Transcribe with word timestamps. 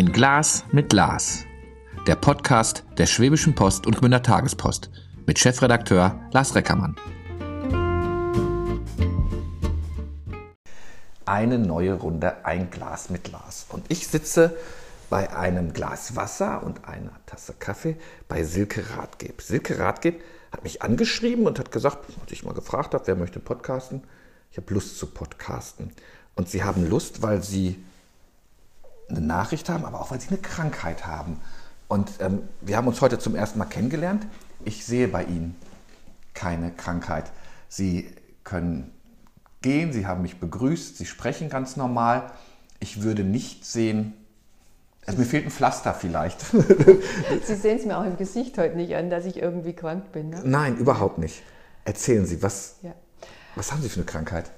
Ein 0.00 0.12
Glas 0.12 0.64
mit 0.72 0.94
Lars. 0.94 1.44
Der 2.06 2.16
Podcast 2.16 2.84
der 2.96 3.04
Schwäbischen 3.04 3.54
Post 3.54 3.86
und 3.86 3.98
Gmünder 3.98 4.22
Tagespost 4.22 4.90
mit 5.26 5.38
Chefredakteur 5.38 6.18
Lars 6.32 6.54
Reckermann. 6.54 6.96
Eine 11.26 11.58
neue 11.58 11.92
Runde 11.92 12.46
Ein 12.46 12.70
Glas 12.70 13.10
mit 13.10 13.30
Lars. 13.30 13.66
Und 13.68 13.84
ich 13.90 14.08
sitze 14.08 14.56
bei 15.10 15.36
einem 15.36 15.74
Glas 15.74 16.16
Wasser 16.16 16.62
und 16.62 16.86
einer 16.88 17.12
Tasse 17.26 17.52
Kaffee 17.58 17.98
bei 18.26 18.42
Silke 18.42 18.96
Ratgeb. 18.96 19.42
Silke 19.42 19.78
Ratgeb 19.78 20.22
hat 20.50 20.64
mich 20.64 20.80
angeschrieben 20.80 21.46
und 21.46 21.58
hat 21.58 21.72
gesagt, 21.72 21.98
als 22.22 22.32
ich 22.32 22.42
mal 22.42 22.54
gefragt 22.54 22.94
habe, 22.94 23.06
wer 23.06 23.16
möchte 23.16 23.38
podcasten, 23.38 24.02
ich 24.50 24.56
habe 24.56 24.72
Lust 24.72 24.98
zu 24.98 25.08
podcasten. 25.08 25.92
Und 26.36 26.48
sie 26.48 26.64
haben 26.64 26.88
Lust, 26.88 27.20
weil 27.20 27.42
sie 27.42 27.84
eine 29.10 29.20
Nachricht 29.20 29.68
haben, 29.68 29.84
aber 29.84 30.00
auch 30.00 30.10
weil 30.10 30.20
sie 30.20 30.28
eine 30.28 30.38
Krankheit 30.38 31.06
haben. 31.06 31.40
Und 31.88 32.10
ähm, 32.20 32.42
wir 32.60 32.76
haben 32.76 32.86
uns 32.86 33.00
heute 33.00 33.18
zum 33.18 33.34
ersten 33.34 33.58
Mal 33.58 33.64
kennengelernt. 33.66 34.26
Ich 34.64 34.84
sehe 34.84 35.08
bei 35.08 35.24
Ihnen 35.24 35.56
keine 36.34 36.70
Krankheit. 36.70 37.30
Sie 37.68 38.10
können 38.44 38.92
gehen, 39.62 39.92
Sie 39.92 40.06
haben 40.06 40.22
mich 40.22 40.38
begrüßt, 40.38 40.96
Sie 40.96 41.06
sprechen 41.06 41.48
ganz 41.48 41.76
normal. 41.76 42.30
Ich 42.78 43.02
würde 43.02 43.24
nicht 43.24 43.64
sehen, 43.66 44.14
also 45.06 45.18
mir 45.18 45.24
fehlt 45.26 45.46
ein 45.46 45.50
Pflaster 45.50 45.94
vielleicht. 45.94 46.40
Sie 47.44 47.54
sehen 47.56 47.78
es 47.78 47.86
mir 47.86 47.98
auch 47.98 48.04
im 48.04 48.16
Gesicht 48.16 48.56
heute 48.58 48.76
nicht 48.76 48.94
an, 48.94 49.10
dass 49.10 49.24
ich 49.24 49.38
irgendwie 49.38 49.72
krank 49.72 50.12
bin. 50.12 50.30
Ne? 50.30 50.42
Nein, 50.44 50.76
überhaupt 50.76 51.18
nicht. 51.18 51.42
Erzählen 51.84 52.26
Sie, 52.26 52.42
was, 52.42 52.76
Ja. 52.82 52.92
was 53.56 53.72
haben 53.72 53.82
Sie 53.82 53.88
für 53.88 53.96
eine 53.96 54.04
Krankheit? 54.06 54.50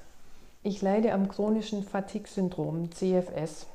Ich 0.61 0.81
leide 0.81 1.11
am 1.13 1.27
chronischen 1.27 1.83
Fatigue-Syndrom, 1.83 2.91
CFS. 2.91 3.65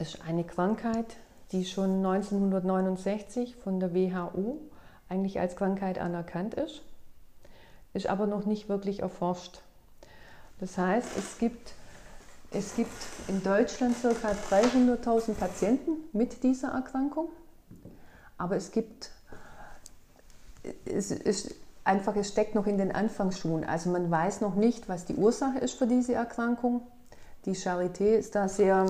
Ist 0.00 0.22
eine 0.26 0.44
Krankheit, 0.44 1.16
die 1.52 1.64
schon 1.64 2.04
1969 2.04 3.54
von 3.56 3.78
der 3.78 3.94
WHO 3.94 4.58
eigentlich 5.08 5.38
als 5.38 5.56
Krankheit 5.56 5.98
anerkannt 5.98 6.54
ist, 6.54 6.82
ist 7.92 8.06
aber 8.06 8.26
noch 8.26 8.46
nicht 8.46 8.68
wirklich 8.68 9.00
erforscht. 9.00 9.60
Das 10.58 10.78
heißt, 10.78 11.16
es 11.18 11.38
gibt, 11.38 11.74
es 12.50 12.74
gibt 12.76 12.90
in 13.28 13.42
Deutschland 13.42 13.94
ca. 14.00 14.08
300.000 14.08 15.34
Patienten 15.34 15.92
mit 16.12 16.42
dieser 16.42 16.68
Erkrankung, 16.70 17.28
aber 18.38 18.56
es 18.56 18.70
gibt 18.70 19.10
es 20.84 21.10
ist 21.10 21.54
einfach, 21.84 22.16
es 22.16 22.28
steckt 22.28 22.54
noch 22.54 22.66
in 22.66 22.78
den 22.78 22.92
Anfangsschuhen. 22.92 23.64
Also 23.64 23.90
man 23.90 24.10
weiß 24.10 24.40
noch 24.40 24.54
nicht, 24.54 24.88
was 24.88 25.04
die 25.04 25.14
Ursache 25.14 25.58
ist 25.58 25.74
für 25.74 25.86
diese 25.86 26.14
Erkrankung. 26.14 26.82
Die 27.46 27.54
Charité 27.54 28.16
ist 28.16 28.34
da 28.34 28.48
sehr, 28.48 28.86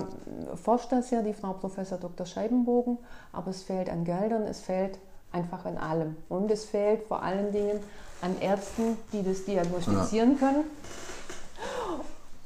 forscht 0.62 0.90
da 0.90 1.02
sehr, 1.02 1.22
die 1.22 1.34
Frau 1.34 1.52
Professor 1.52 1.98
Dr. 1.98 2.26
Scheibenbogen, 2.26 2.98
aber 3.32 3.50
es 3.50 3.62
fehlt 3.62 3.88
an 3.88 4.04
Geldern, 4.04 4.42
es 4.42 4.60
fehlt 4.60 4.98
einfach 5.30 5.64
an 5.64 5.78
allem. 5.78 6.16
Und 6.28 6.50
es 6.50 6.64
fehlt 6.64 7.04
vor 7.04 7.22
allen 7.22 7.52
Dingen 7.52 7.78
an 8.20 8.40
Ärzten, 8.40 8.96
die 9.12 9.22
das 9.22 9.44
diagnostizieren 9.44 10.38
können. 10.38 10.64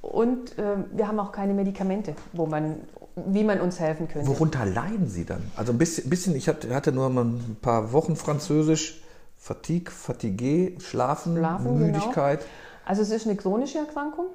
Und 0.02 0.58
äh, 0.58 0.76
wir 0.92 1.08
haben 1.08 1.18
auch 1.18 1.32
keine 1.32 1.54
Medikamente, 1.54 2.14
wo 2.34 2.44
man, 2.44 2.82
wie 3.16 3.42
man 3.42 3.60
uns 3.60 3.80
helfen 3.80 4.06
könnte. 4.06 4.28
Worunter 4.28 4.66
leiden 4.66 5.08
Sie 5.08 5.24
dann? 5.24 5.50
Also 5.56 5.72
ein 5.72 5.78
bisschen, 5.78 6.10
bisschen 6.10 6.36
ich 6.36 6.48
hatte 6.48 6.92
nur 6.92 7.08
mal 7.08 7.24
ein 7.24 7.56
paar 7.62 7.92
Wochen 7.92 8.16
Französisch. 8.16 9.00
Fatigue, 9.36 9.90
Fatigue, 9.90 10.80
Schlafen, 10.80 11.36
Schlafen, 11.36 11.78
Müdigkeit. 11.78 12.40
Genau. 12.40 12.50
Also 12.86 13.02
es 13.02 13.10
ist 13.10 13.26
eine 13.26 13.36
chronische 13.36 13.78
Erkrankung. 13.78 14.26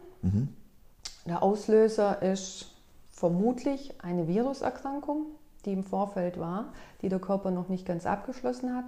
Der 1.29 1.43
Auslöser 1.43 2.23
ist 2.23 2.71
vermutlich 3.11 3.93
eine 4.01 4.27
Viruserkrankung, 4.27 5.27
die 5.63 5.73
im 5.73 5.83
Vorfeld 5.83 6.39
war, 6.39 6.73
die 7.03 7.09
der 7.09 7.19
Körper 7.19 7.51
noch 7.51 7.69
nicht 7.69 7.85
ganz 7.85 8.07
abgeschlossen 8.07 8.75
hat. 8.75 8.85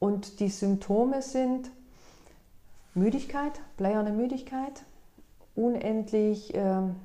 Und 0.00 0.40
die 0.40 0.48
Symptome 0.48 1.22
sind 1.22 1.70
Müdigkeit, 2.94 3.52
bleierne 3.76 4.10
Müdigkeit, 4.10 4.82
unendlich 5.54 6.52
ähm, 6.54 6.96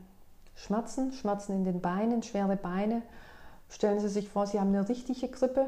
Schmerzen, 0.56 1.14
Schmerzen 1.14 1.54
in 1.54 1.64
den 1.64 1.80
Beinen, 1.80 2.24
schwere 2.24 2.56
Beine. 2.56 3.04
Stellen 3.70 4.00
Sie 4.00 4.10
sich 4.10 4.28
vor, 4.28 4.48
Sie 4.48 4.60
haben 4.60 4.70
eine 4.70 4.90
richtige 4.90 5.28
Grippe, 5.28 5.68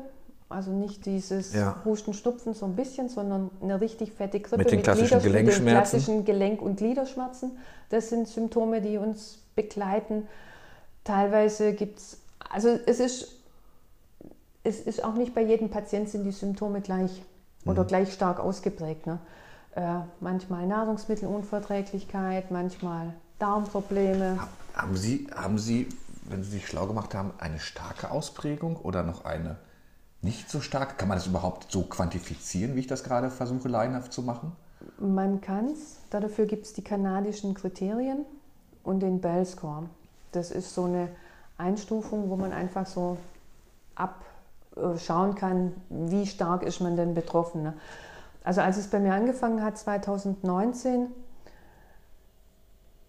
also 0.49 0.71
nicht 0.71 1.05
dieses 1.05 1.53
Ja. 1.53 1.77
Husten, 1.85 2.13
Schnupfen 2.13 2.53
so 2.53 2.65
ein 2.65 2.75
bisschen, 2.75 3.09
sondern 3.09 3.49
eine 3.61 3.79
richtig 3.81 4.11
fette 4.13 4.39
Grippe 4.39 4.57
Mit 4.57 4.71
den 4.71 4.81
klassischen 4.83 5.15
mit 5.17 5.25
den 5.25 5.31
Gelenkschmerzen? 5.31 5.89
klassischen 5.89 6.25
Gelenk- 6.25 6.61
und 6.61 6.77
Gliederschmerzen. 6.77 7.57
Das 7.89 8.09
sind 8.09 8.27
Symptome, 8.27 8.81
die 8.81 8.97
uns 8.97 9.39
begleiten. 9.55 10.27
Teilweise 11.03 11.73
gibt 11.73 11.99
es, 11.99 12.17
also 12.49 12.69
es 12.85 12.99
ist, 12.99 13.27
es 14.63 14.79
ist 14.79 15.03
auch 15.03 15.15
nicht 15.15 15.33
bei 15.35 15.41
jedem 15.43 15.69
Patienten 15.69 16.09
sind 16.09 16.23
die 16.23 16.31
Symptome 16.31 16.81
gleich 16.81 17.21
Mhm. 17.65 17.71
oder 17.71 17.85
gleich 17.85 18.13
stark 18.13 18.39
ausgeprägt. 18.39 19.07
Ne? 19.07 19.19
Äh, 19.75 19.81
manchmal 20.19 20.67
Nahrungsmittelunverträglichkeit, 20.67 22.51
manchmal 22.51 23.13
Darmprobleme. 23.39 24.39
Haben 24.75 24.95
Sie, 24.97 25.27
haben 25.35 25.57
Sie, 25.57 25.87
wenn 26.29 26.43
Sie 26.43 26.51
sich 26.51 26.67
schlau 26.67 26.85
gemacht 26.87 27.13
haben, 27.15 27.31
eine 27.39 27.59
starke 27.59 28.11
Ausprägung 28.11 28.75
oder 28.77 29.03
noch 29.03 29.25
eine 29.25 29.57
nicht 30.23 30.49
so 30.49 30.61
starke? 30.61 30.95
Kann 30.95 31.07
man 31.07 31.17
das 31.17 31.27
überhaupt 31.27 31.71
so 31.71 31.83
quantifizieren, 31.83 32.75
wie 32.75 32.81
ich 32.81 32.87
das 32.87 33.03
gerade 33.03 33.29
versuche, 33.29 33.67
laienhaft 33.67 34.13
zu 34.13 34.21
machen? 34.21 34.53
Man 34.99 35.41
kann 35.41 35.67
es, 35.67 35.97
dafür 36.09 36.45
gibt 36.45 36.65
es 36.65 36.73
die 36.73 36.83
kanadischen 36.83 37.53
Kriterien 37.53 38.25
und 38.83 38.99
den 38.99 39.21
Bell 39.21 39.45
Score. 39.45 39.89
Das 40.31 40.51
ist 40.51 40.73
so 40.73 40.85
eine 40.85 41.09
Einstufung, 41.57 42.29
wo 42.29 42.35
man 42.35 42.51
einfach 42.51 42.85
so 42.85 43.17
abschauen 43.95 45.35
kann, 45.35 45.73
wie 45.89 46.25
stark 46.25 46.63
ist 46.63 46.81
man 46.81 46.95
denn 46.97 47.13
betroffen. 47.13 47.63
Ne? 47.63 47.73
Also 48.43 48.61
als 48.61 48.77
es 48.77 48.87
bei 48.87 48.99
mir 48.99 49.13
angefangen 49.13 49.63
hat, 49.63 49.77
2019, 49.77 51.07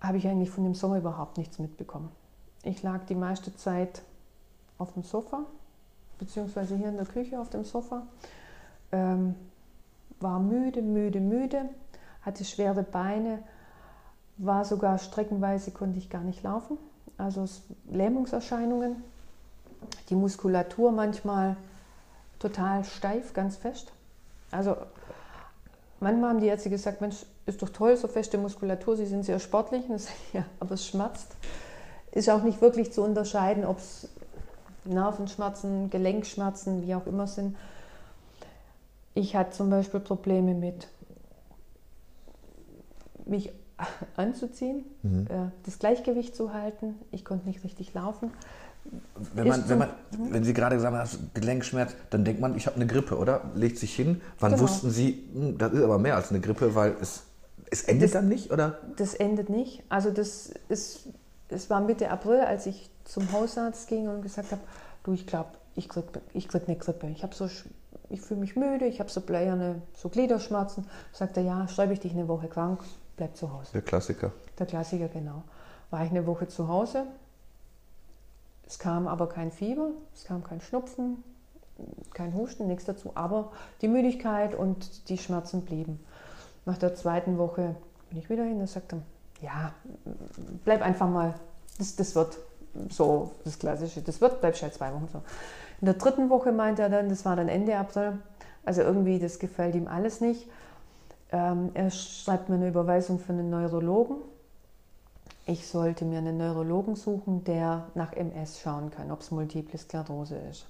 habe 0.00 0.18
ich 0.18 0.28
eigentlich 0.28 0.50
von 0.50 0.64
dem 0.64 0.74
Sommer 0.74 0.98
überhaupt 0.98 1.38
nichts 1.38 1.58
mitbekommen. 1.58 2.10
Ich 2.62 2.82
lag 2.82 3.04
die 3.06 3.14
meiste 3.14 3.56
Zeit 3.56 4.02
auf 4.78 4.92
dem 4.92 5.02
Sofa, 5.02 5.44
beziehungsweise 6.18 6.76
hier 6.76 6.88
in 6.88 6.96
der 6.96 7.06
Küche 7.06 7.40
auf 7.40 7.50
dem 7.50 7.64
Sofa. 7.64 8.06
Ähm, 8.92 9.34
war 10.20 10.40
müde, 10.40 10.82
müde, 10.82 11.20
müde, 11.20 11.68
hatte 12.22 12.44
schwere 12.44 12.82
Beine, 12.82 13.40
war 14.36 14.64
sogar 14.64 14.98
streckenweise 14.98 15.70
konnte 15.70 15.98
ich 15.98 16.10
gar 16.10 16.22
nicht 16.22 16.42
laufen. 16.42 16.78
Also 17.18 17.46
Lähmungserscheinungen, 17.90 18.96
die 20.08 20.16
Muskulatur 20.16 20.92
manchmal 20.92 21.56
total 22.38 22.84
steif, 22.84 23.32
ganz 23.32 23.56
fest. 23.56 23.92
Also 24.50 24.76
manchmal 26.00 26.30
haben 26.30 26.40
die 26.40 26.46
Ärzte 26.46 26.70
gesagt, 26.70 27.00
Mensch, 27.00 27.24
ist 27.46 27.62
doch 27.62 27.68
toll, 27.68 27.96
so 27.96 28.08
feste 28.08 28.38
Muskulatur, 28.38 28.96
Sie 28.96 29.06
sind 29.06 29.24
sehr 29.24 29.38
sportlich. 29.38 29.84
Ja, 30.32 30.44
aber 30.60 30.74
es 30.74 30.86
schmerzt. 30.86 31.36
Ist 32.10 32.30
auch 32.30 32.42
nicht 32.42 32.60
wirklich 32.60 32.92
zu 32.92 33.02
unterscheiden, 33.02 33.64
ob 33.64 33.78
es 33.78 34.08
Nervenschmerzen, 34.84 35.90
Gelenkschmerzen, 35.90 36.86
wie 36.86 36.94
auch 36.94 37.06
immer 37.06 37.26
sind. 37.26 37.56
Ich 39.14 39.36
hatte 39.36 39.52
zum 39.52 39.70
Beispiel 39.70 40.00
Probleme 40.00 40.54
mit 40.54 40.88
mich 43.26 43.52
anzuziehen, 44.16 44.84
äh, 45.04 45.50
das 45.64 45.78
Gleichgewicht 45.78 46.36
zu 46.36 46.52
halten. 46.52 46.94
Ich 47.10 47.24
konnte 47.24 47.46
nicht 47.46 47.64
richtig 47.64 47.94
laufen. 47.94 48.30
Wenn, 49.34 49.48
man, 49.48 49.68
wenn, 49.68 49.78
man, 49.78 49.88
wenn 50.30 50.44
Sie 50.44 50.52
gerade 50.52 50.76
gesagt 50.76 50.94
haben, 50.94 51.30
Gelenkschmerz, 51.32 51.94
dann 52.10 52.24
denkt 52.24 52.40
man, 52.40 52.54
ich 52.54 52.66
habe 52.66 52.76
eine 52.76 52.86
Grippe, 52.86 53.16
oder? 53.16 53.40
Legt 53.54 53.78
sich 53.78 53.94
hin. 53.96 54.20
Wann 54.38 54.52
Genau. 54.52 54.64
wussten 54.64 54.90
Sie, 54.90 55.26
hm, 55.32 55.56
das 55.56 55.72
ist 55.72 55.82
aber 55.82 55.98
mehr 55.98 56.16
als 56.16 56.30
eine 56.30 56.40
Grippe, 56.40 56.74
weil 56.74 56.94
es, 57.00 57.22
es 57.70 57.82
endet 57.84 58.04
Das- 58.08 58.12
dann 58.12 58.28
nicht, 58.28 58.50
oder? 58.52 58.78
Das 58.96 59.14
endet 59.14 59.48
nicht. 59.48 59.82
Also 59.88 60.10
das 60.10 60.52
ist, 60.68 61.08
es 61.48 61.70
war 61.70 61.80
Mitte 61.80 62.10
April, 62.10 62.40
als 62.40 62.66
ich 62.66 62.90
zum 63.04 63.32
Hausarzt 63.32 63.88
ging 63.88 64.06
und 64.08 64.20
gesagt 64.22 64.52
habe, 64.52 64.60
du, 65.04 65.12
ich 65.12 65.26
glaube, 65.26 65.50
ich 65.76 65.88
krieg, 65.88 66.04
ich 66.32 66.48
krieg 66.48 66.64
eine 66.66 66.76
Grippe. 66.76 67.06
Ich 67.08 67.22
habe 67.22 67.34
so, 67.34 67.48
ich 68.10 68.20
fühle 68.20 68.40
mich 68.40 68.56
müde, 68.56 68.86
ich 68.86 69.00
habe 69.00 69.10
so 69.10 69.20
bleierne, 69.20 69.82
so 69.94 70.08
Gliederschmerzen. 70.08 70.86
Sagt 71.12 71.36
er, 71.36 71.44
ja, 71.44 71.68
schreibe 71.68 71.92
ich 71.92 72.00
dich 72.00 72.12
eine 72.12 72.28
Woche 72.28 72.48
krank, 72.48 72.80
bleib 73.16 73.36
zu 73.36 73.52
Hause. 73.52 73.70
Der 73.72 73.82
Klassiker. 73.82 74.32
Der 74.58 74.66
Klassiker, 74.66 75.08
genau. 75.08 75.44
War 75.90 76.04
ich 76.04 76.10
eine 76.10 76.26
Woche 76.26 76.48
zu 76.48 76.68
Hause. 76.68 77.06
Es 78.66 78.78
kam 78.78 79.06
aber 79.06 79.28
kein 79.28 79.52
Fieber, 79.52 79.90
es 80.14 80.24
kam 80.24 80.42
kein 80.42 80.60
Schnupfen, 80.60 81.22
kein 82.14 82.34
Husten, 82.34 82.66
nichts 82.66 82.84
dazu. 82.84 83.12
Aber 83.14 83.52
die 83.82 83.88
Müdigkeit 83.88 84.54
und 84.54 85.08
die 85.08 85.18
Schmerzen 85.18 85.62
blieben. 85.62 86.00
Nach 86.64 86.78
der 86.78 86.94
zweiten 86.94 87.36
Woche 87.36 87.76
bin 88.08 88.18
ich 88.18 88.30
wieder 88.30 88.44
hin 88.44 88.60
und 88.60 88.68
sagte, 88.68 89.02
ja, 89.42 89.72
bleib 90.64 90.80
einfach 90.80 91.08
mal, 91.08 91.34
das, 91.78 91.96
das 91.96 92.14
wird 92.14 92.38
so 92.90 93.32
das 93.44 93.58
Klassische, 93.58 94.02
das 94.02 94.20
wird, 94.20 94.40
bleib 94.40 94.60
halt 94.60 94.74
zwei 94.74 94.92
Wochen 94.92 95.08
so. 95.12 95.22
In 95.80 95.86
der 95.86 95.94
dritten 95.94 96.30
Woche 96.30 96.52
meinte 96.52 96.82
er 96.82 96.88
dann, 96.88 97.08
das 97.08 97.24
war 97.24 97.36
dann 97.36 97.48
Ende 97.48 97.76
April, 97.76 98.18
also 98.64 98.82
irgendwie, 98.82 99.18
das 99.18 99.38
gefällt 99.38 99.74
ihm 99.74 99.88
alles 99.88 100.20
nicht. 100.20 100.48
Ähm, 101.32 101.70
er 101.74 101.90
schreibt 101.90 102.48
mir 102.48 102.56
eine 102.56 102.68
Überweisung 102.68 103.18
für 103.18 103.32
einen 103.32 103.50
Neurologen 103.50 104.16
ich 105.46 105.66
sollte 105.66 106.06
mir 106.06 106.18
einen 106.18 106.38
Neurologen 106.38 106.96
suchen, 106.96 107.44
der 107.44 107.88
nach 107.94 108.12
MS 108.14 108.60
schauen 108.60 108.90
kann, 108.90 109.10
ob 109.10 109.20
es 109.20 109.30
Multiple 109.30 109.78
Sklerose 109.78 110.36
ist. 110.36 110.66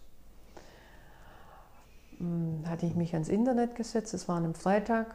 Hm, 2.18 2.64
hatte 2.66 2.86
ich 2.86 2.96
mich 2.96 3.12
ans 3.14 3.28
Internet 3.28 3.76
gesetzt, 3.76 4.14
es 4.14 4.26
war 4.28 4.36
an 4.36 4.44
einem 4.44 4.54
Freitag, 4.54 5.14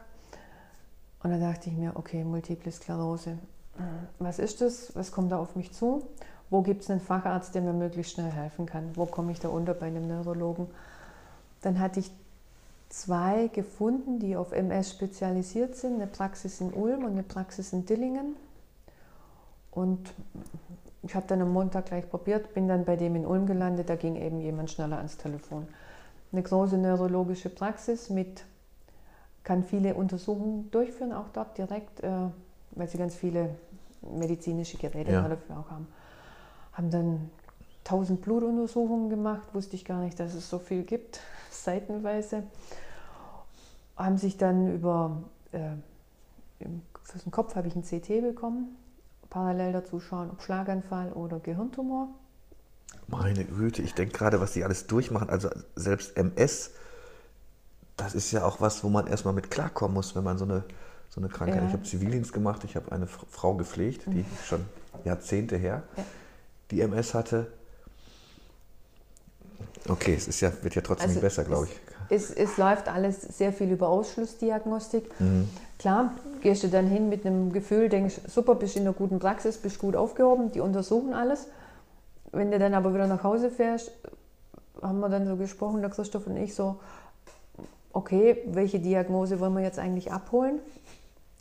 und 1.22 1.30
dann 1.30 1.40
dachte 1.40 1.68
ich 1.68 1.76
mir, 1.76 1.92
okay, 1.96 2.24
Multiple 2.24 2.72
Sklerose, 2.72 3.32
hm, 3.76 4.08
was 4.18 4.38
ist 4.38 4.62
das? 4.62 4.96
Was 4.96 5.12
kommt 5.12 5.30
da 5.30 5.38
auf 5.38 5.56
mich 5.56 5.72
zu? 5.72 6.08
Wo 6.50 6.62
gibt 6.62 6.82
es 6.82 6.90
einen 6.90 7.00
Facharzt, 7.00 7.54
der 7.54 7.62
mir 7.62 7.72
möglichst 7.72 8.12
schnell 8.12 8.30
helfen 8.30 8.66
kann? 8.66 8.90
Wo 8.94 9.06
komme 9.06 9.32
ich 9.32 9.40
da 9.40 9.48
unter 9.48 9.72
bei 9.72 9.86
einem 9.86 10.08
Neurologen? 10.08 10.66
Dann 11.62 11.78
hatte 11.78 12.00
ich 12.00 12.10
zwei 12.88 13.48
gefunden, 13.48 14.18
die 14.18 14.36
auf 14.36 14.52
MS 14.52 14.90
spezialisiert 14.90 15.76
sind, 15.76 15.94
eine 15.94 16.08
Praxis 16.08 16.60
in 16.60 16.72
Ulm 16.72 17.04
und 17.04 17.12
eine 17.12 17.22
Praxis 17.22 17.72
in 17.72 17.86
Dillingen. 17.86 18.34
Und 19.70 20.12
ich 21.02 21.14
habe 21.14 21.26
dann 21.28 21.40
am 21.40 21.52
Montag 21.52 21.86
gleich 21.86 22.08
probiert, 22.10 22.52
bin 22.52 22.66
dann 22.66 22.84
bei 22.84 22.96
dem 22.96 23.14
in 23.14 23.24
Ulm 23.24 23.46
gelandet, 23.46 23.88
da 23.88 23.94
ging 23.94 24.16
eben 24.16 24.40
jemand 24.40 24.70
schneller 24.70 24.98
ans 24.98 25.16
Telefon. 25.16 25.68
Eine 26.32 26.42
große 26.42 26.76
neurologische 26.76 27.48
Praxis 27.48 28.10
mit, 28.10 28.44
kann 29.44 29.64
viele 29.64 29.94
Untersuchungen 29.94 30.70
durchführen, 30.70 31.12
auch 31.12 31.28
dort 31.32 31.56
direkt, 31.56 32.00
äh, 32.02 32.10
weil 32.72 32.88
sie 32.88 32.98
ganz 32.98 33.14
viele 33.14 33.50
medizinische 34.02 34.76
Geräte 34.76 35.12
ja. 35.12 35.26
dafür 35.26 35.58
auch 35.58 35.70
haben. 35.70 35.86
Haben 36.72 36.90
dann 36.90 37.30
1000 37.84 38.20
Blutuntersuchungen 38.20 39.10
gemacht, 39.10 39.42
wusste 39.52 39.76
ich 39.76 39.84
gar 39.84 40.00
nicht, 40.00 40.18
dass 40.20 40.34
es 40.34 40.48
so 40.48 40.58
viel 40.58 40.84
gibt, 40.84 41.20
seitenweise. 41.50 42.44
Haben 43.96 44.16
sich 44.16 44.36
dann 44.36 44.74
über, 44.74 45.22
äh, 45.52 45.72
für 47.02 47.18
den 47.18 47.32
Kopf 47.32 47.54
habe 47.54 47.68
ich 47.68 47.76
ein 47.76 47.82
CT 47.82 48.22
bekommen, 48.22 48.76
parallel 49.28 49.72
dazu 49.72 50.00
schauen, 50.00 50.30
ob 50.30 50.42
Schlaganfall 50.42 51.12
oder 51.12 51.38
Gehirntumor. 51.40 52.08
Meine 53.08 53.44
Güte, 53.44 53.82
ich 53.82 53.94
denke 53.94 54.16
gerade, 54.16 54.40
was 54.40 54.52
die 54.52 54.64
alles 54.64 54.86
durchmachen, 54.86 55.28
also 55.28 55.50
selbst 55.74 56.16
MS, 56.16 56.70
das 57.96 58.14
ist 58.14 58.30
ja 58.30 58.44
auch 58.44 58.60
was, 58.60 58.82
wo 58.84 58.88
man 58.88 59.06
erstmal 59.06 59.34
mit 59.34 59.50
klarkommen 59.50 59.94
muss, 59.94 60.14
wenn 60.14 60.24
man 60.24 60.38
so 60.38 60.44
eine, 60.44 60.64
so 61.08 61.20
eine 61.20 61.28
Krankheit. 61.28 61.60
Ja. 61.60 61.66
Ich 61.66 61.72
habe 61.72 61.82
Zivildienst 61.82 62.32
gemacht, 62.32 62.64
ich 62.64 62.76
habe 62.76 62.92
eine 62.92 63.06
Frau 63.06 63.54
gepflegt, 63.54 64.06
die 64.06 64.20
mhm. 64.20 64.26
schon 64.44 64.64
Jahrzehnte 65.04 65.56
her, 65.56 65.82
ja. 65.96 66.04
Die 66.70 66.80
MS 66.80 67.14
hatte. 67.14 67.46
Okay, 69.88 70.14
es 70.14 70.28
ist 70.28 70.40
ja, 70.40 70.52
wird 70.62 70.74
ja 70.74 70.82
trotzdem 70.82 71.08
also 71.08 71.14
nicht 71.14 71.22
besser, 71.22 71.44
glaube 71.44 71.66
ich. 71.66 71.80
Es, 72.10 72.30
es, 72.30 72.56
läuft 72.56 72.88
alles 72.88 73.20
sehr 73.22 73.52
viel 73.52 73.70
über 73.70 73.88
Ausschlussdiagnostik. 73.88 75.08
Mhm. 75.20 75.48
Klar, 75.78 76.12
gehst 76.42 76.64
du 76.64 76.68
dann 76.68 76.88
hin 76.88 77.08
mit 77.08 77.24
einem 77.24 77.52
Gefühl, 77.52 77.88
denkst, 77.88 78.20
super, 78.26 78.56
bist 78.56 78.76
in 78.76 78.82
einer 78.82 78.92
guten 78.92 79.18
Praxis, 79.18 79.58
bist 79.58 79.78
gut 79.78 79.96
aufgehoben, 79.96 80.50
die 80.52 80.60
untersuchen 80.60 81.14
alles. 81.14 81.46
Wenn 82.32 82.50
du 82.50 82.58
dann 82.58 82.74
aber 82.74 82.92
wieder 82.94 83.06
nach 83.06 83.22
Hause 83.22 83.50
fährst, 83.50 83.92
haben 84.82 85.00
wir 85.00 85.08
dann 85.08 85.26
so 85.26 85.36
gesprochen, 85.36 85.80
der 85.80 85.90
Christoph 85.90 86.26
und 86.26 86.36
ich, 86.36 86.54
so, 86.54 86.76
okay, 87.92 88.38
welche 88.46 88.80
Diagnose 88.80 89.40
wollen 89.40 89.54
wir 89.54 89.62
jetzt 89.62 89.78
eigentlich 89.78 90.12
abholen? 90.12 90.58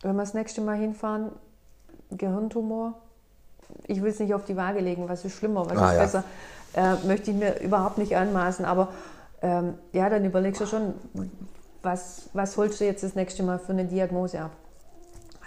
Wenn 0.02 0.16
wir 0.16 0.24
das 0.24 0.34
nächste 0.34 0.62
Mal 0.62 0.78
hinfahren, 0.78 1.32
Gehirntumor, 2.12 2.94
ich 3.88 4.02
will 4.02 4.10
es 4.10 4.20
nicht 4.20 4.34
auf 4.34 4.46
die 4.46 4.56
Waage 4.56 4.80
legen, 4.80 5.10
was 5.10 5.26
ist 5.26 5.36
schlimmer, 5.36 5.70
was 5.70 5.78
ah, 5.78 5.90
ist 5.90 5.96
ja. 5.96 6.02
besser, 6.02 6.24
äh, 6.74 7.08
möchte 7.08 7.32
ich 7.32 7.38
mir 7.38 7.60
überhaupt 7.60 7.98
nicht 7.98 8.16
anmaßen, 8.16 8.66
aber 8.66 8.90
ähm, 9.42 9.76
ja, 9.94 10.10
dann 10.10 10.26
überlegst 10.26 10.62
du 10.62 10.66
schon, 10.66 10.94
was, 11.82 12.30
was 12.34 12.58
holst 12.58 12.82
du 12.82 12.86
jetzt 12.86 13.04
das 13.04 13.16
nächste 13.16 13.44
Mal 13.44 13.60
für 13.60 13.72
eine 13.72 13.86
Diagnose 13.86 14.42
ab? 14.42 14.52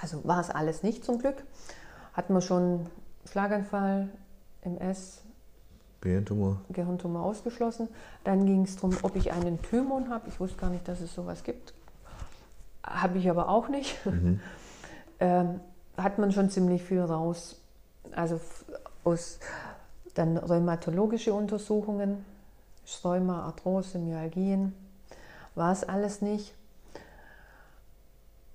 Also 0.00 0.24
war 0.24 0.40
es 0.40 0.50
alles 0.50 0.82
nicht 0.82 1.04
zum 1.04 1.18
Glück. 1.18 1.44
Hatten 2.14 2.34
wir 2.34 2.40
schon 2.40 2.86
Schlaganfall, 3.30 4.08
MS, 4.62 5.22
Gehirntumor. 6.02 6.60
Gehirntumor 6.70 7.22
ausgeschlossen. 7.24 7.88
Dann 8.24 8.44
ging 8.44 8.62
es 8.64 8.74
darum, 8.74 8.96
ob 9.02 9.16
ich 9.16 9.32
einen 9.32 9.62
Thymun 9.62 10.10
habe. 10.10 10.28
Ich 10.28 10.40
wusste 10.40 10.58
gar 10.58 10.68
nicht, 10.68 10.86
dass 10.88 11.00
es 11.00 11.14
sowas 11.14 11.44
gibt. 11.44 11.72
Habe 12.84 13.18
ich 13.18 13.30
aber 13.30 13.48
auch 13.48 13.68
nicht. 13.68 14.04
Mhm. 14.04 14.40
ähm, 15.20 15.60
hat 15.96 16.18
man 16.18 16.32
schon 16.32 16.50
ziemlich 16.50 16.82
viel 16.82 17.00
raus. 17.00 17.61
Also 18.10 18.40
aus 19.04 19.38
dann 20.14 20.36
rheumatologische 20.36 21.32
Untersuchungen, 21.32 22.24
Rheuma, 23.04 23.44
Arthrose, 23.44 23.98
Myalgien, 23.98 24.74
war 25.54 25.72
es 25.72 25.84
alles 25.84 26.20
nicht. 26.20 26.54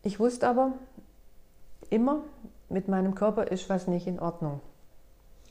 Ich 0.04 0.20
wusste 0.20 0.48
aber 0.48 0.74
immer, 1.90 2.22
mit 2.70 2.88
meinem 2.88 3.16
Körper 3.16 3.48
ist 3.48 3.70
was 3.70 3.88
nicht 3.88 4.08
in 4.08 4.20
Ordnung. 4.20 4.62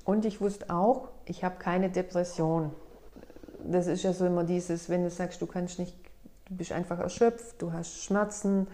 Und 0.05 0.25
ich 0.25 0.41
wusste 0.41 0.71
auch, 0.71 1.09
ich 1.25 1.43
habe 1.43 1.57
keine 1.59 1.91
Depression. 1.91 2.71
Das 3.65 3.87
ist 3.87 4.05
ja 4.05 4.13
so 4.13 4.27
immer 4.27 4.45
dieses, 4.45 4.89
wenn 4.89 5.03
du 5.03 5.11
sagst, 5.11 5.43
du 5.43 5.47
kannst 5.47 5.79
nicht, 5.79 5.97
du 6.49 6.57
bist 6.57 6.73
einfach 6.73 7.01
erschöpft, 7.01 7.61
du 7.61 7.73
hast 7.73 8.03
Schmerzen, 8.03 8.69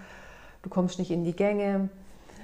du 0.63 0.69
kommst 0.69 0.99
nicht 0.99 1.11
in 1.11 1.25
die 1.25 1.35
Gänge. 1.35 1.89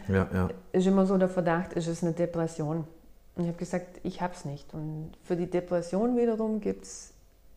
Ja, 0.09 0.27
ja. 0.33 0.49
Ist 0.73 0.87
immer 0.87 1.07
so 1.07 1.17
der 1.19 1.29
Verdacht, 1.29 1.75
ist 1.75 1.87
es 1.87 2.03
eine 2.03 2.13
Depression. 2.13 2.87
Und 3.35 3.45
ich 3.45 3.49
habe 3.49 3.59
gesagt, 3.59 4.01
ich 4.03 4.21
habe 4.21 4.35
es 4.35 4.45
nicht. 4.45 4.75
Und 4.75 5.13
für 5.23 5.37
die 5.37 5.49
Depression 5.49 6.17
wiederum 6.17 6.61
gibt 6.61 6.85
es 6.85 7.13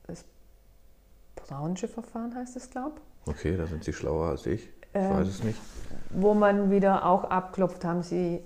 das 0.07 0.25
Brownsche 1.35 1.87
Verfahren, 1.87 2.35
heißt 2.35 2.55
es, 2.55 2.69
glaube 2.69 2.95
ich. 2.97 3.31
Okay, 3.33 3.57
da 3.57 3.65
sind 3.65 3.83
Sie 3.83 3.93
schlauer 3.93 4.27
als 4.27 4.45
ich. 4.45 4.63
Ich 4.63 4.71
ähm, 4.93 5.11
weiß 5.11 5.27
es 5.27 5.43
nicht. 5.43 5.59
Wo 6.09 6.33
man 6.33 6.69
wieder 6.71 7.05
auch 7.05 7.23
abklopft, 7.23 7.85
haben 7.85 8.03
Sie 8.03 8.41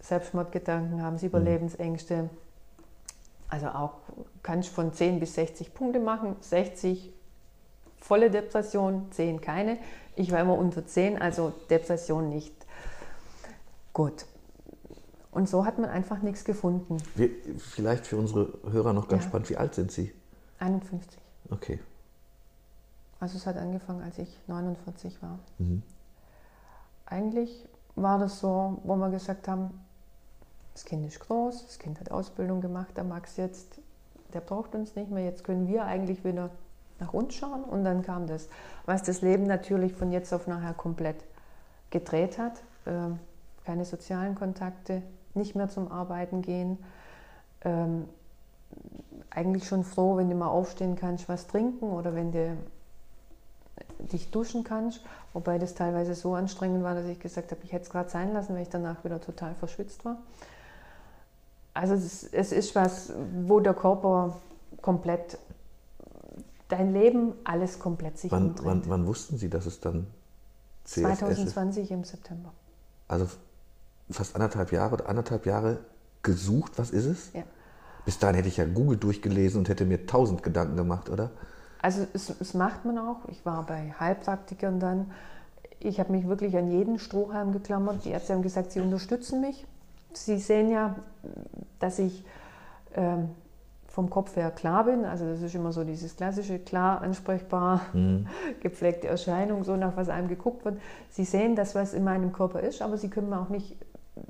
Selbstmordgedanken, 0.00 1.02
haben 1.02 1.18
Sie 1.18 1.26
mhm. 1.26 1.30
Überlebensängste. 1.30 2.30
Also 3.48 3.66
auch 3.68 3.94
kannst 4.42 4.68
von 4.68 4.92
10 4.92 5.20
bis 5.20 5.34
60 5.34 5.74
Punkte 5.74 5.98
machen. 5.98 6.36
60 6.40 7.12
volle 8.00 8.30
Depression, 8.30 9.08
10 9.10 9.40
keine. 9.40 9.78
Ich 10.16 10.32
war 10.32 10.40
immer 10.40 10.56
unter 10.56 10.86
10, 10.86 11.20
also 11.20 11.52
Depression 11.68 12.28
nicht. 12.28 12.54
Gut. 14.00 14.24
Und 15.30 15.46
so 15.46 15.66
hat 15.66 15.78
man 15.78 15.90
einfach 15.90 16.22
nichts 16.22 16.46
gefunden. 16.46 16.96
Wie, 17.16 17.28
vielleicht 17.58 18.06
für 18.06 18.16
unsere 18.16 18.48
Hörer 18.70 18.94
noch 18.94 19.08
ganz 19.08 19.24
ja. 19.24 19.28
spannend, 19.28 19.50
wie 19.50 19.58
alt 19.58 19.74
sind 19.74 19.92
Sie? 19.92 20.14
51. 20.58 21.20
Okay. 21.50 21.80
Also 23.18 23.36
es 23.36 23.46
hat 23.46 23.58
angefangen, 23.58 24.02
als 24.02 24.16
ich 24.16 24.40
49 24.46 25.20
war. 25.22 25.38
Mhm. 25.58 25.82
Eigentlich 27.04 27.68
war 27.94 28.18
das 28.18 28.40
so, 28.40 28.80
wo 28.84 28.96
wir 28.96 29.10
gesagt 29.10 29.48
haben, 29.48 29.68
das 30.72 30.86
Kind 30.86 31.04
ist 31.04 31.20
groß, 31.20 31.66
das 31.66 31.78
Kind 31.78 32.00
hat 32.00 32.10
Ausbildung 32.10 32.62
gemacht, 32.62 32.96
der 32.96 33.04
Max 33.04 33.36
jetzt, 33.36 33.82
der 34.32 34.40
braucht 34.40 34.74
uns 34.74 34.96
nicht 34.96 35.10
mehr, 35.10 35.24
jetzt 35.24 35.44
können 35.44 35.68
wir 35.68 35.84
eigentlich 35.84 36.24
wieder 36.24 36.48
nach 37.00 37.12
uns 37.12 37.34
schauen. 37.34 37.64
Und 37.64 37.84
dann 37.84 38.00
kam 38.00 38.26
das, 38.26 38.48
was 38.86 39.02
das 39.02 39.20
Leben 39.20 39.44
natürlich 39.44 39.92
von 39.92 40.10
jetzt 40.10 40.32
auf 40.32 40.46
nachher 40.46 40.72
komplett 40.72 41.22
gedreht 41.90 42.38
hat. 42.38 42.62
Ähm, 42.86 43.18
keine 43.64 43.84
sozialen 43.84 44.34
Kontakte, 44.34 45.02
nicht 45.34 45.54
mehr 45.54 45.68
zum 45.68 45.90
Arbeiten 45.90 46.42
gehen. 46.42 46.78
Ähm, 47.62 48.08
eigentlich 49.30 49.66
schon 49.66 49.84
froh, 49.84 50.16
wenn 50.16 50.28
du 50.28 50.36
mal 50.36 50.48
aufstehen 50.48 50.96
kannst, 50.96 51.28
was 51.28 51.46
trinken 51.46 51.90
oder 51.90 52.14
wenn 52.14 52.32
du 52.32 52.56
dich 54.12 54.30
duschen 54.30 54.64
kannst. 54.64 55.00
Wobei 55.32 55.58
das 55.58 55.74
teilweise 55.74 56.14
so 56.14 56.34
anstrengend 56.34 56.82
war, 56.82 56.94
dass 56.94 57.06
ich 57.06 57.20
gesagt 57.20 57.50
habe, 57.52 57.60
ich 57.64 57.72
hätte 57.72 57.84
es 57.84 57.90
gerade 57.90 58.10
sein 58.10 58.32
lassen, 58.32 58.54
weil 58.54 58.62
ich 58.62 58.68
danach 58.68 59.04
wieder 59.04 59.20
total 59.20 59.54
verschwitzt 59.54 60.04
war. 60.04 60.18
Also 61.74 61.94
es, 61.94 62.24
es 62.24 62.52
ist 62.52 62.74
was, 62.74 63.12
wo 63.46 63.60
der 63.60 63.74
Körper 63.74 64.36
komplett, 64.82 65.38
dein 66.68 66.92
Leben, 66.92 67.32
alles 67.44 67.78
komplett 67.78 68.18
sich 68.18 68.32
wann, 68.32 68.54
wann, 68.62 68.82
wann, 68.88 69.06
wussten 69.06 69.38
Sie, 69.38 69.48
dass 69.48 69.66
es 69.66 69.80
dann 69.80 70.06
CSS 70.84 71.18
2020 71.18 71.84
ist? 71.84 71.90
im 71.90 72.04
September. 72.04 72.52
Also 73.06 73.28
fast 74.10 74.34
anderthalb 74.34 74.72
Jahre 74.72 74.94
oder 74.94 75.08
anderthalb 75.08 75.46
Jahre 75.46 75.78
gesucht, 76.22 76.72
was 76.76 76.90
ist 76.90 77.06
es? 77.06 77.32
Ja. 77.32 77.42
Bis 78.04 78.18
dahin 78.18 78.36
hätte 78.36 78.48
ich 78.48 78.56
ja 78.56 78.64
Google 78.64 78.96
durchgelesen 78.96 79.58
und 79.58 79.68
hätte 79.68 79.84
mir 79.84 80.06
tausend 80.06 80.42
Gedanken 80.42 80.76
gemacht, 80.76 81.08
oder? 81.08 81.30
Also 81.82 82.06
es, 82.12 82.32
es 82.40 82.54
macht 82.54 82.84
man 82.84 82.98
auch. 82.98 83.28
Ich 83.28 83.44
war 83.46 83.64
bei 83.64 83.94
Heilpraktikern 83.98 84.80
dann. 84.80 85.10
Ich 85.78 85.98
habe 85.98 86.12
mich 86.12 86.28
wirklich 86.28 86.56
an 86.56 86.70
jeden 86.70 86.98
Strohhalm 86.98 87.52
geklammert. 87.52 88.04
Die 88.04 88.10
Ärzte 88.10 88.34
haben 88.34 88.42
gesagt, 88.42 88.72
sie 88.72 88.80
unterstützen 88.80 89.40
mich. 89.40 89.66
Sie 90.12 90.38
sehen 90.38 90.70
ja, 90.70 90.96
dass 91.78 91.98
ich 91.98 92.24
ähm, 92.94 93.30
vom 93.86 94.10
Kopf 94.10 94.36
her 94.36 94.50
klar 94.50 94.84
bin. 94.84 95.04
Also 95.04 95.26
das 95.26 95.42
ist 95.42 95.54
immer 95.54 95.72
so 95.72 95.84
dieses 95.84 96.16
klassische, 96.16 96.58
klar, 96.58 97.00
ansprechbar, 97.02 97.82
mhm. 97.92 98.26
gepflegte 98.60 99.08
Erscheinung, 99.08 99.64
so 99.64 99.76
nach 99.76 99.96
was 99.96 100.08
einem 100.08 100.28
geguckt 100.28 100.64
wird. 100.64 100.80
Sie 101.10 101.24
sehen 101.24 101.56
das, 101.56 101.74
was 101.74 101.94
in 101.94 102.04
meinem 102.04 102.32
Körper 102.32 102.60
ist, 102.60 102.82
aber 102.82 102.98
sie 102.98 103.08
können 103.08 103.30
mir 103.30 103.40
auch 103.40 103.48
nicht 103.48 103.76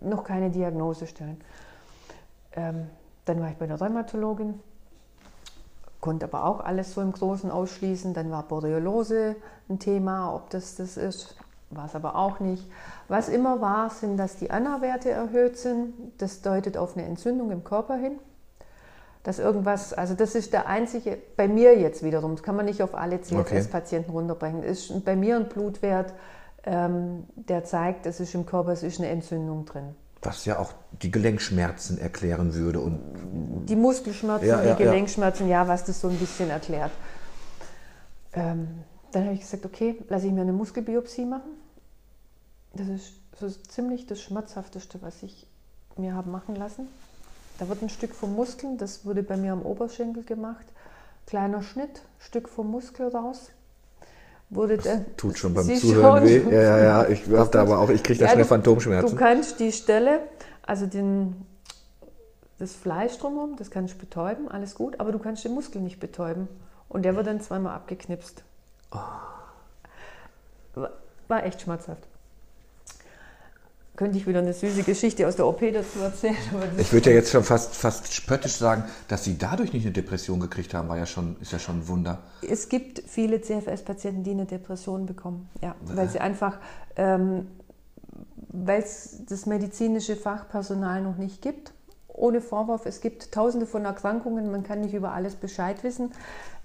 noch 0.01 0.25
keine 0.25 0.51
Diagnose 0.51 1.07
stellen. 1.07 1.41
Ähm, 2.53 2.89
dann 3.25 3.41
war 3.41 3.49
ich 3.49 3.57
bei 3.57 3.67
der 3.67 3.81
Rheumatologin, 3.81 4.61
konnte 6.01 6.27
aber 6.27 6.45
auch 6.45 6.61
alles 6.61 6.95
so 6.95 7.01
im 7.01 7.13
Großen 7.13 7.51
ausschließen. 7.51 8.15
Dann 8.15 8.31
war 8.31 8.43
Borreliose 8.43 9.37
ein 9.69 9.79
Thema, 9.79 10.35
ob 10.35 10.51
das 10.51 10.75
das 10.77 10.97
ist. 10.97 11.37
war 11.71 11.87
es 11.87 11.95
aber 11.95 12.17
auch 12.17 12.41
nicht. 12.41 12.69
Was 13.09 13.29
immer 13.29 13.61
war, 13.61 13.91
sind, 13.91 14.17
dass 14.17 14.37
die 14.37 14.51
ANA-Werte 14.51 15.11
erhöht 15.11 15.57
sind. 15.57 15.95
Das 16.19 16.43
deutet 16.43 16.77
auf 16.77 16.97
eine 16.97 17.07
Entzündung 17.07 17.51
im 17.51 17.63
Körper 17.63 17.97
hin. 17.97 18.19
Dass 19.23 19.39
irgendwas, 19.39 19.93
also 19.93 20.15
das 20.15 20.35
ist 20.35 20.55
der 20.55 20.67
einzige, 20.67 21.19
bei 21.37 21.47
mir 21.47 21.79
jetzt 21.79 22.03
wiederum, 22.03 22.37
das 22.37 22.43
kann 22.43 22.57
man 22.57 22.65
nicht 22.65 22.83
auf 22.83 22.95
alle 22.95 23.21
CFS-Patienten 23.21 24.11
okay. 24.11 24.19
runterbrechen, 24.19 24.63
ist 24.63 25.05
bei 25.05 25.15
mir 25.15 25.37
ein 25.37 25.49
Blutwert, 25.49 26.15
ähm, 26.65 27.25
der 27.35 27.65
zeigt, 27.65 28.07
es 28.07 28.21
ist 28.21 28.35
im 28.35 28.47
Körper, 28.47 28.73
es 28.73 28.83
ist 28.83 28.99
eine 28.99 29.09
Entzündung 29.09 29.65
drin. 29.65 29.95
Was 30.23 30.45
ja 30.45 30.59
auch 30.59 30.75
die 31.03 31.11
Gelenkschmerzen 31.11 31.99
erklären 31.99 32.55
würde. 32.55 32.81
Und 32.81 33.67
die 33.67 33.77
Muskelschmerzen, 33.77 34.47
ja, 34.47 34.63
ja, 34.63 34.75
die 34.75 34.83
Gelenkschmerzen, 34.83 35.49
ja. 35.49 35.63
ja. 35.63 35.69
was 35.69 35.85
das 35.85 36.01
so 36.01 36.09
ein 36.09 36.17
bisschen 36.19 36.51
erklärt. 36.51 36.93
Ähm, 38.35 38.85
dann 39.13 39.25
habe 39.25 39.35
ich 39.35 39.41
gesagt, 39.41 39.65
okay, 39.65 39.97
lasse 40.09 40.27
ich 40.27 40.33
mir 40.33 40.43
eine 40.43 40.53
Muskelbiopsie 40.53 41.25
machen. 41.25 41.51
Das 42.75 42.89
ist, 42.89 43.15
ist 43.41 43.73
ziemlich 43.73 44.07
das 44.07 44.21
Schmerzhafteste, 44.21 45.01
was 45.03 45.23
ich 45.23 45.47
mir 45.97 46.15
habe 46.15 46.31
machen 46.31 46.55
lassen. 46.55 46.89
Da 47.59 47.69
wird 47.69 47.83
ein 47.83 47.89
Stück 47.89 48.15
vom 48.15 48.35
Muskel, 48.35 48.77
das 48.77 49.05
wurde 49.05 49.23
bei 49.23 49.37
mir 49.37 49.53
am 49.53 49.63
Oberschenkel 49.63 50.23
gemacht, 50.23 50.65
kleiner 51.27 51.63
Schnitt, 51.63 52.03
Stück 52.19 52.49
vom 52.49 52.71
Muskel 52.71 53.09
raus. 53.09 53.51
Wurde 54.51 54.77
das 54.77 54.85
dann, 54.85 55.17
tut 55.17 55.39
schon 55.39 55.55
beim 55.55 55.65
Zuhören 55.77 56.25
weh. 56.25 56.43
Ja, 56.51 56.61
ja, 56.61 56.79
ja. 56.79 57.09
Ich 57.09 57.23
habe 57.29 57.51
da 57.51 57.63
aber 57.63 57.79
auch, 57.79 57.89
ich 57.89 58.03
kriege 58.03 58.19
da 58.19 58.27
ja, 58.27 58.33
schnell 58.33 58.45
Phantomschmerzen. 58.45 59.11
Du 59.11 59.17
kannst 59.17 59.61
die 59.61 59.71
Stelle, 59.71 60.23
also 60.63 60.87
den, 60.87 61.47
das 62.59 62.73
Fleisch 62.73 63.17
drumherum, 63.19 63.55
das 63.57 63.71
kannst 63.71 63.95
du 63.95 63.99
betäuben, 63.99 64.49
alles 64.49 64.75
gut, 64.75 64.99
aber 64.99 65.13
du 65.13 65.21
kannst 65.21 65.45
den 65.45 65.55
Muskel 65.55 65.81
nicht 65.81 66.01
betäuben. 66.01 66.49
Und 66.89 67.05
der 67.05 67.15
wird 67.15 67.29
dann 67.29 67.41
zweimal 67.41 67.77
abgeknipst. 67.77 68.43
Oh. 68.93 68.99
War 71.29 71.45
echt 71.45 71.61
schmerzhaft. 71.61 72.03
Könnte 74.01 74.17
ich 74.17 74.27
wieder 74.27 74.39
eine 74.39 74.55
süße 74.55 74.83
Geschichte 74.83 75.29
aus 75.29 75.37
der 75.37 75.47
OP 75.47 75.61
dazu 75.61 75.99
erzählen. 76.01 76.35
ich 76.79 76.91
würde 76.91 77.11
ja 77.11 77.17
jetzt 77.17 77.33
schon 77.33 77.45
fast, 77.45 77.75
fast 77.75 78.15
spöttisch 78.15 78.55
sagen, 78.55 78.85
dass 79.09 79.25
Sie 79.25 79.37
dadurch 79.37 79.75
nicht 79.75 79.85
eine 79.85 79.93
Depression 79.93 80.41
gekriegt 80.41 80.73
haben, 80.73 80.89
war 80.89 80.97
ja 80.97 81.05
schon, 81.05 81.37
ist 81.43 81.53
ja 81.53 81.59
schon 81.59 81.81
ein 81.81 81.89
Wunder. 81.89 82.17
Es 82.41 82.71
gibt 82.71 83.03
viele 83.07 83.43
CFS-Patienten, 83.43 84.25
die 84.25 84.31
eine 84.31 84.47
Depression 84.47 85.05
bekommen, 85.05 85.51
ja, 85.61 85.75
weil 85.85 86.09
sie 86.09 86.19
einfach, 86.19 86.57
ähm, 86.97 87.49
weil 88.49 88.81
es 88.81 89.19
das 89.29 89.45
medizinische 89.45 90.17
Fachpersonal 90.17 91.03
noch 91.03 91.19
nicht 91.19 91.43
gibt. 91.43 91.75
Ohne 92.09 92.41
Vorwurf, 92.41 92.87
es 92.87 93.03
gibt 93.03 93.33
tausende 93.33 93.67
von 93.67 93.85
Erkrankungen, 93.85 94.51
man 94.51 94.63
kann 94.63 94.81
nicht 94.81 94.95
über 94.95 95.13
alles 95.13 95.35
Bescheid 95.35 95.85
wissen. 95.85 96.13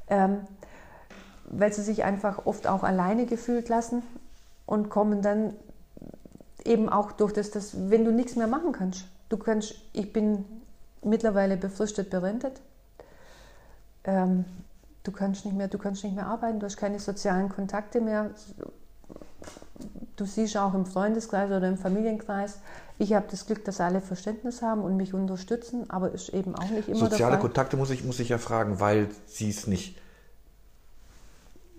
Ähm, 0.08 0.38
weil 1.50 1.74
sie 1.74 1.82
sich 1.84 2.06
einfach 2.06 2.46
oft 2.46 2.66
auch 2.66 2.84
alleine 2.84 3.26
gefühlt 3.26 3.68
lassen 3.68 4.04
und 4.66 4.90
kommen 4.90 5.22
dann 5.22 5.54
eben 6.66 6.90
auch 6.90 7.12
durch 7.12 7.32
das, 7.32 7.52
dass, 7.52 7.90
wenn 7.90 8.04
du 8.04 8.12
nichts 8.12 8.36
mehr 8.36 8.48
machen 8.48 8.72
kannst. 8.72 9.06
Du 9.30 9.38
kannst, 9.38 9.76
ich 9.94 10.12
bin 10.12 10.44
mittlerweile 11.04 11.58
befristet 11.58 12.10
berentet. 12.10 12.60
Ähm, 14.04 14.46
du 15.04 15.12
kannst 15.12 15.46
nicht 15.46 15.56
mehr, 15.56 15.68
du 15.68 15.78
kannst 15.78 16.04
nicht 16.04 16.16
mehr 16.16 16.28
arbeiten, 16.28 16.60
du 16.60 16.66
hast 16.66 16.78
keine 16.78 17.00
sozialen 17.00 17.50
Kontakte 17.50 18.02
mehr. 18.02 18.32
Du 20.16 20.26
siehst 20.26 20.58
auch 20.58 20.74
im 20.74 20.86
Freundeskreis 20.86 21.50
oder 21.52 21.68
im 21.68 21.78
Familienkreis, 21.78 22.60
ich 22.98 23.14
habe 23.14 23.26
das 23.30 23.46
Glück, 23.46 23.66
dass 23.66 23.82
alle 23.82 24.00
Verständnis 24.00 24.62
haben 24.62 24.82
und 24.82 24.96
mich 24.96 25.14
unterstützen, 25.14 25.90
aber 25.90 26.12
ist 26.12 26.30
eben 26.30 26.56
auch 26.56 26.70
nicht 26.70 26.88
immer 26.88 27.10
Soziale 27.10 27.38
Kontakte 27.38 27.76
muss 27.76 27.90
ich, 27.90 28.06
muss 28.06 28.20
ich 28.20 28.30
ja 28.30 28.38
fragen, 28.38 28.80
weil 28.80 29.10
sie 29.28 29.50
es 29.50 29.68
nicht 29.68 29.98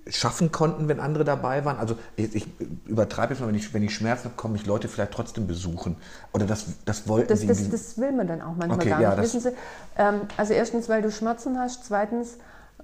schaffen 0.09 0.53
konnten, 0.53 0.89
wenn 0.89 1.01
andere 1.01 1.25
dabei 1.25 1.65
waren? 1.65 1.79
Also 1.79 1.97
ich, 2.17 2.35
ich 2.35 2.47
übertreibe 2.87 3.35
jetzt 3.35 3.41
mal, 3.41 3.49
wenn 3.49 3.55
ich, 3.55 3.73
wenn 3.75 3.83
ich 3.83 3.95
Schmerzen 3.95 4.25
habe, 4.25 4.37
kommen 4.37 4.53
mich 4.53 4.67
Leute 4.67 4.89
vielleicht 4.89 5.13
trotzdem 5.13 5.47
besuchen. 5.47 5.97
Oder 6.33 6.47
das, 6.47 6.67
das 6.85 7.09
wollten 7.09 7.29
das, 7.29 7.41
sie? 7.41 7.47
Das, 7.47 7.69
das 7.69 7.99
will 7.99 8.13
man 8.13 8.27
dann 8.27 8.41
auch 8.41 8.55
manchmal 8.57 8.79
okay, 8.79 8.91
gar 8.91 9.01
ja, 9.01 9.11
nicht. 9.11 9.23
Wissen 9.23 9.41
Sie, 9.41 9.53
ähm, 9.97 10.21
also 10.37 10.53
erstens, 10.53 10.89
weil 10.89 11.03
du 11.03 11.11
Schmerzen 11.11 11.59
hast, 11.59 11.85
zweitens... 11.85 12.39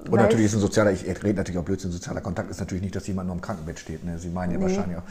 Und 0.04 0.16
natürlich 0.16 0.46
ist 0.46 0.54
ein 0.54 0.60
sozialer, 0.60 0.90
ich 0.90 1.06
rede 1.06 1.34
natürlich 1.34 1.60
auch 1.60 1.64
Blödsinn, 1.64 1.92
sozialer 1.92 2.22
Kontakt 2.22 2.50
ist 2.50 2.58
natürlich 2.58 2.82
nicht, 2.82 2.96
dass 2.96 3.06
jemand 3.06 3.28
nur 3.28 3.36
im 3.36 3.42
Krankenbett 3.42 3.78
steht. 3.78 4.04
Ne? 4.04 4.18
Sie 4.18 4.30
meinen 4.30 4.52
ja 4.52 4.58
nee. 4.58 4.64
wahrscheinlich 4.64 4.98
auch 4.98 5.02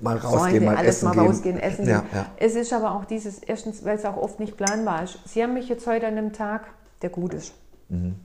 mal 0.00 0.16
rausgehen, 0.16 0.64
mal 0.64 0.84
essen 0.84 1.04
mal 1.04 1.12
gehen. 1.12 1.20
rausgehen, 1.20 1.58
essen 1.60 1.86
ja, 1.86 2.02
ja. 2.12 2.26
Es 2.38 2.56
ist 2.56 2.72
aber 2.72 2.92
auch 2.92 3.04
dieses, 3.04 3.38
erstens, 3.38 3.84
weil 3.84 3.96
es 3.96 4.04
auch 4.04 4.16
oft 4.16 4.40
nicht 4.40 4.56
planbar 4.56 5.04
ist. 5.04 5.18
Sie 5.26 5.42
haben 5.42 5.54
mich 5.54 5.68
jetzt 5.68 5.86
heute 5.86 6.08
an 6.08 6.18
einem 6.18 6.32
Tag, 6.32 6.66
der 7.02 7.10
gut 7.10 7.34
ist. 7.34 7.52
Mhm. 7.88 8.16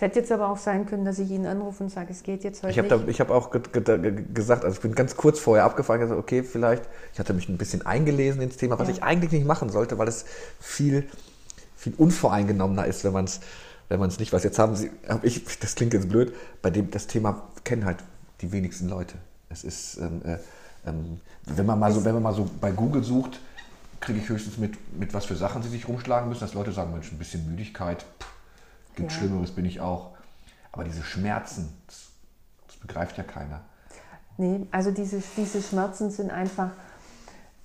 Es 0.00 0.02
hätte 0.02 0.20
jetzt 0.20 0.32
aber 0.32 0.48
auch 0.48 0.56
sein 0.56 0.86
können, 0.86 1.04
dass 1.04 1.18
ich 1.18 1.30
ihn 1.30 1.44
anrufe 1.44 1.84
und 1.84 1.90
sage, 1.90 2.10
es 2.10 2.22
geht 2.22 2.42
jetzt 2.42 2.62
heute 2.62 2.72
ich 2.72 2.78
hab 2.78 2.86
nicht. 2.90 3.04
Da, 3.04 3.10
ich 3.10 3.20
habe 3.20 3.34
auch 3.34 3.50
ge 3.50 3.60
ge 3.70 4.24
gesagt, 4.32 4.64
also 4.64 4.74
ich 4.74 4.80
bin 4.80 4.94
ganz 4.94 5.14
kurz 5.14 5.38
vorher 5.38 5.66
abgefahren, 5.66 6.00
gesagt, 6.00 6.18
okay, 6.18 6.42
vielleicht, 6.42 6.84
ich 7.12 7.18
hatte 7.18 7.34
mich 7.34 7.50
ein 7.50 7.58
bisschen 7.58 7.84
eingelesen 7.84 8.40
ins 8.40 8.56
Thema, 8.56 8.78
was 8.78 8.88
ja. 8.88 8.94
ich 8.94 9.02
eigentlich 9.02 9.30
nicht 9.30 9.44
machen 9.44 9.68
sollte, 9.68 9.98
weil 9.98 10.08
es 10.08 10.24
viel, 10.58 11.06
viel 11.76 11.92
unvoreingenommener 11.98 12.86
ist, 12.86 13.04
wenn 13.04 13.12
man 13.12 13.26
es 13.26 13.40
wenn 13.90 14.00
man 14.00 14.08
es 14.08 14.18
nicht 14.18 14.32
weiß. 14.32 14.42
Jetzt 14.42 14.58
haben 14.58 14.74
Sie, 14.74 14.90
habe 15.06 15.26
ich, 15.26 15.44
das 15.60 15.74
klingt 15.74 15.92
jetzt 15.92 16.08
blöd, 16.08 16.32
bei 16.62 16.70
dem 16.70 16.90
das 16.90 17.06
Thema 17.06 17.50
kennen 17.64 17.84
halt 17.84 17.98
die 18.40 18.52
wenigsten 18.52 18.88
Leute. 18.88 19.16
Es 19.50 19.64
ist, 19.64 19.98
ähm, 19.98 20.22
äh, 20.24 20.38
ähm, 20.88 21.20
wenn 21.44 21.66
man 21.66 21.78
mal 21.78 21.92
so, 21.92 22.06
wenn 22.06 22.14
man 22.14 22.22
mal 22.22 22.32
so 22.32 22.48
bei 22.58 22.70
Google 22.70 23.04
sucht, 23.04 23.38
kriege 24.00 24.18
ich 24.18 24.30
höchstens 24.30 24.56
mit, 24.56 24.78
mit 24.98 25.12
was 25.12 25.26
für 25.26 25.36
Sachen 25.36 25.62
sie 25.62 25.68
sich 25.68 25.86
rumschlagen 25.88 26.26
müssen, 26.30 26.40
dass 26.40 26.54
Leute 26.54 26.72
sagen, 26.72 26.90
Mensch, 26.90 27.12
ein 27.12 27.18
bisschen 27.18 27.46
Müdigkeit, 27.46 28.06
pff, 28.18 28.39
Gibt 29.00 29.12
ja. 29.12 29.18
Schlimmeres, 29.18 29.52
bin 29.52 29.64
ich 29.64 29.80
auch. 29.80 30.10
Aber 30.72 30.84
diese 30.84 31.02
Schmerzen, 31.02 31.72
das, 31.86 32.10
das, 32.66 32.76
begreift 32.76 33.16
ja 33.18 33.24
keiner. 33.24 33.60
Nee, 34.36 34.66
also 34.70 34.90
diese, 34.90 35.22
diese 35.36 35.62
Schmerzen 35.62 36.10
sind 36.10 36.30
einfach, 36.30 36.70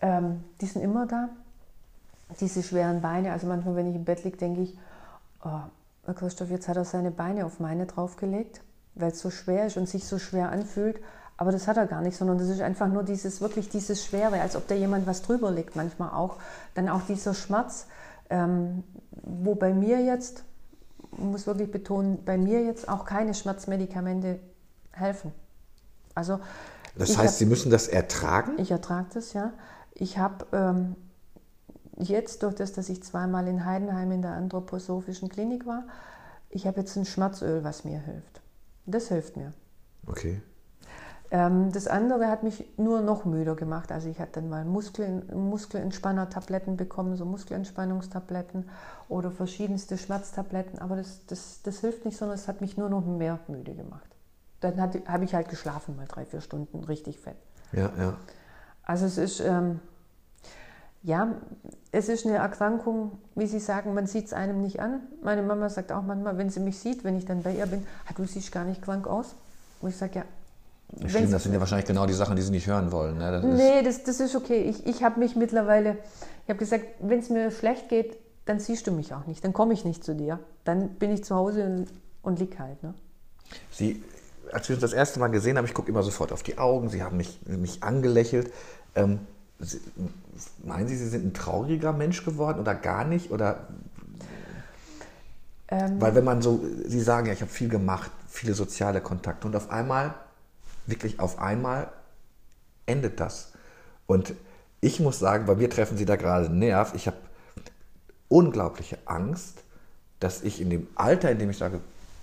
ähm, 0.01 0.43
die 0.61 0.65
sind 0.65 0.81
immer 0.81 1.05
da. 1.05 1.29
Diese 2.39 2.63
schweren 2.63 3.01
Beine, 3.01 3.31
also 3.31 3.47
manchmal, 3.47 3.75
wenn 3.75 3.89
ich 3.89 3.95
im 3.95 4.05
Bett 4.05 4.23
liege, 4.23 4.37
denke 4.37 4.61
ich, 4.61 4.77
oh, 5.43 6.13
Christoph, 6.13 6.49
jetzt 6.49 6.67
hat 6.67 6.77
er 6.77 6.85
seine 6.85 7.11
Beine 7.11 7.45
auf 7.45 7.59
meine 7.59 7.85
draufgelegt, 7.85 8.61
weil 8.95 9.11
es 9.11 9.19
so 9.19 9.29
schwer 9.29 9.67
ist 9.67 9.77
und 9.77 9.87
sich 9.87 10.05
so 10.07 10.17
schwer 10.19 10.49
anfühlt. 10.49 10.99
Aber 11.37 11.51
das 11.51 11.67
hat 11.67 11.77
er 11.77 11.85
gar 11.85 12.01
nicht, 12.01 12.15
sondern 12.15 12.37
das 12.37 12.47
ist 12.47 12.61
einfach 12.61 12.87
nur 12.87 13.03
dieses, 13.03 13.41
wirklich 13.41 13.69
dieses 13.69 14.05
Schwere, 14.05 14.39
als 14.39 14.55
ob 14.55 14.67
da 14.67 14.75
jemand 14.75 15.05
was 15.05 15.21
drüber 15.21 15.51
legt, 15.51 15.75
manchmal 15.75 16.11
auch. 16.11 16.37
Dann 16.75 16.87
auch 16.87 17.01
dieser 17.01 17.33
Schmerz, 17.33 17.87
ähm, 18.29 18.83
wo 19.11 19.55
bei 19.55 19.73
mir 19.73 20.01
jetzt, 20.01 20.43
muss 21.17 21.47
wirklich 21.47 21.71
betonen, 21.71 22.23
bei 22.25 22.37
mir 22.37 22.63
jetzt 22.63 22.87
auch 22.89 23.05
keine 23.05 23.33
Schmerzmedikamente 23.33 24.39
helfen. 24.91 25.31
Also, 26.13 26.39
das 26.97 27.17
heißt, 27.17 27.33
hab, 27.33 27.39
Sie 27.39 27.45
müssen 27.45 27.69
das 27.69 27.87
ertragen? 27.87 28.53
Ich 28.57 28.71
ertrage 28.71 29.07
das, 29.13 29.33
ja. 29.33 29.53
Ich 29.93 30.17
habe 30.17 30.45
ähm, 30.53 30.95
jetzt, 31.97 32.43
durch 32.43 32.55
das, 32.55 32.73
dass 32.73 32.89
ich 32.89 33.03
zweimal 33.03 33.47
in 33.47 33.65
Heidenheim 33.65 34.11
in 34.11 34.21
der 34.21 34.31
anthroposophischen 34.31 35.29
Klinik 35.29 35.65
war, 35.65 35.83
ich 36.49 36.67
habe 36.67 36.79
jetzt 36.79 36.95
ein 36.95 37.05
Schmerzöl, 37.05 37.63
was 37.63 37.83
mir 37.83 37.99
hilft. 37.99 38.41
Das 38.85 39.09
hilft 39.09 39.35
mir. 39.35 39.51
Okay. 40.07 40.41
Ähm, 41.31 41.71
das 41.71 41.87
andere 41.87 42.27
hat 42.27 42.43
mich 42.43 42.65
nur 42.77 43.01
noch 43.01 43.25
müder 43.25 43.55
gemacht. 43.55 43.91
Also 43.91 44.09
ich 44.09 44.19
hatte 44.19 44.41
dann 44.41 44.49
mal 44.49 44.65
Muskel, 44.65 45.23
Muskelentspanner-Tabletten 45.33 46.77
bekommen, 46.77 47.15
so 47.15 47.25
Muskelentspannungstabletten 47.25 48.69
oder 49.09 49.31
verschiedenste 49.31 49.97
Schmerztabletten. 49.97 50.79
Aber 50.79 50.95
das, 50.95 51.25
das, 51.25 51.61
das 51.63 51.79
hilft 51.79 52.05
nicht, 52.05 52.17
sondern 52.17 52.37
es 52.37 52.47
hat 52.47 52.61
mich 52.61 52.77
nur 52.77 52.89
noch 52.89 53.05
mehr 53.05 53.39
müde 53.47 53.73
gemacht. 53.73 54.09
Dann 54.61 54.79
habe 54.81 55.23
ich 55.23 55.35
halt 55.35 55.49
geschlafen, 55.49 55.95
mal 55.95 56.07
drei, 56.07 56.25
vier 56.25 56.41
Stunden, 56.41 56.83
richtig 56.83 57.19
fett. 57.19 57.35
Ja, 57.71 57.91
ja. 57.97 58.13
Also 58.83 59.05
es 59.05 59.17
ist, 59.17 59.39
ähm, 59.41 59.79
ja, 61.03 61.33
es 61.91 62.09
ist 62.09 62.25
eine 62.25 62.37
Erkrankung, 62.37 63.19
wie 63.35 63.47
Sie 63.47 63.59
sagen, 63.59 63.93
man 63.93 64.07
sieht 64.07 64.25
es 64.25 64.33
einem 64.33 64.61
nicht 64.61 64.79
an. 64.79 65.01
Meine 65.21 65.43
Mama 65.43 65.69
sagt 65.69 65.91
auch 65.91 66.01
manchmal, 66.01 66.37
wenn 66.37 66.49
sie 66.49 66.59
mich 66.59 66.79
sieht, 66.79 67.03
wenn 67.03 67.15
ich 67.15 67.25
dann 67.25 67.43
bei 67.43 67.53
ihr 67.53 67.65
bin, 67.67 67.85
ah, 68.07 68.13
du 68.15 68.25
siehst 68.25 68.51
gar 68.51 68.63
nicht 68.63 68.81
krank 68.81 69.07
aus. 69.07 69.35
Wo 69.81 69.87
ich 69.87 69.97
sage, 69.97 70.19
ja, 70.19 70.25
das 70.87 71.11
stimmt, 71.11 71.33
das 71.33 71.43
sind 71.43 71.53
ja 71.53 71.59
wahrscheinlich 71.59 71.87
genau 71.87 72.05
die 72.05 72.13
Sachen, 72.13 72.35
die 72.35 72.41
Sie 72.41 72.51
nicht 72.51 72.67
hören 72.67 72.91
wollen. 72.91 73.17
Ne? 73.17 73.31
Das 73.31 73.43
nee, 73.43 73.81
das, 73.83 74.03
das 74.03 74.19
ist 74.19 74.35
okay. 74.35 74.61
Ich, 74.61 74.85
ich 74.85 75.03
habe 75.03 75.19
mich 75.19 75.35
mittlerweile, 75.35 75.97
ich 76.43 76.49
habe 76.49 76.59
gesagt, 76.59 76.85
wenn 76.99 77.19
es 77.19 77.29
mir 77.29 77.51
schlecht 77.51 77.89
geht, 77.89 78.17
dann 78.45 78.59
siehst 78.59 78.87
du 78.87 78.91
mich 78.91 79.13
auch 79.13 79.25
nicht, 79.25 79.43
dann 79.43 79.53
komme 79.53 79.73
ich 79.73 79.85
nicht 79.85 80.03
zu 80.03 80.15
dir. 80.15 80.39
Dann 80.63 80.89
bin 80.95 81.11
ich 81.11 81.23
zu 81.23 81.35
Hause 81.35 81.65
und, 81.65 81.87
und 82.21 82.39
lieg 82.39 82.59
halt. 82.59 82.81
Ne? 82.83 82.93
Sie, 83.71 84.03
als 84.51 84.69
wir 84.69 84.75
uns 84.75 84.81
das 84.81 84.93
erste 84.93 85.19
Mal 85.19 85.27
gesehen 85.27 85.57
haben, 85.57 85.65
ich 85.65 85.73
gucke 85.73 85.89
immer 85.89 86.03
sofort 86.03 86.31
auf 86.31 86.43
die 86.43 86.57
Augen, 86.57 86.89
Sie 86.89 87.03
haben 87.03 87.17
mich, 87.17 87.39
mich 87.45 87.83
angelächelt. 87.83 88.51
Ähm, 88.95 89.19
Sie, 89.59 89.79
meinen 90.63 90.87
Sie, 90.87 90.95
Sie 90.95 91.07
sind 91.07 91.25
ein 91.25 91.33
trauriger 91.33 91.93
Mensch 91.93 92.23
geworden 92.23 92.59
oder 92.59 92.75
gar 92.75 93.05
nicht? 93.05 93.31
Oder 93.31 93.67
ähm, 95.67 95.99
Weil 95.99 96.13
wenn 96.13 96.23
man 96.23 96.41
so, 96.41 96.63
Sie 96.85 97.01
sagen 97.01 97.27
ja, 97.27 97.33
ich 97.33 97.41
habe 97.41 97.51
viel 97.51 97.69
gemacht, 97.69 98.11
viele 98.27 98.53
soziale 98.53 99.01
Kontakte 99.01 99.47
und 99.47 99.55
auf 99.55 99.71
einmal 99.71 100.13
wirklich 100.85 101.19
auf 101.19 101.39
einmal 101.39 101.91
endet 102.85 103.19
das. 103.19 103.51
Und 104.07 104.33
ich 104.81 104.99
muss 104.99 105.19
sagen, 105.19 105.45
bei 105.45 105.55
mir 105.55 105.69
treffen 105.69 105.97
sie 105.97 106.05
da 106.05 106.15
gerade 106.15 106.45
einen 106.45 106.59
Nerv. 106.59 106.93
Ich 106.93 107.07
habe 107.07 107.17
unglaubliche 108.27 108.97
Angst, 109.05 109.63
dass 110.19 110.43
ich 110.43 110.61
in 110.61 110.69
dem 110.69 110.87
Alter, 110.95 111.31
in 111.31 111.39
dem 111.39 111.49
ich 111.49 111.57
sage, 111.57 111.79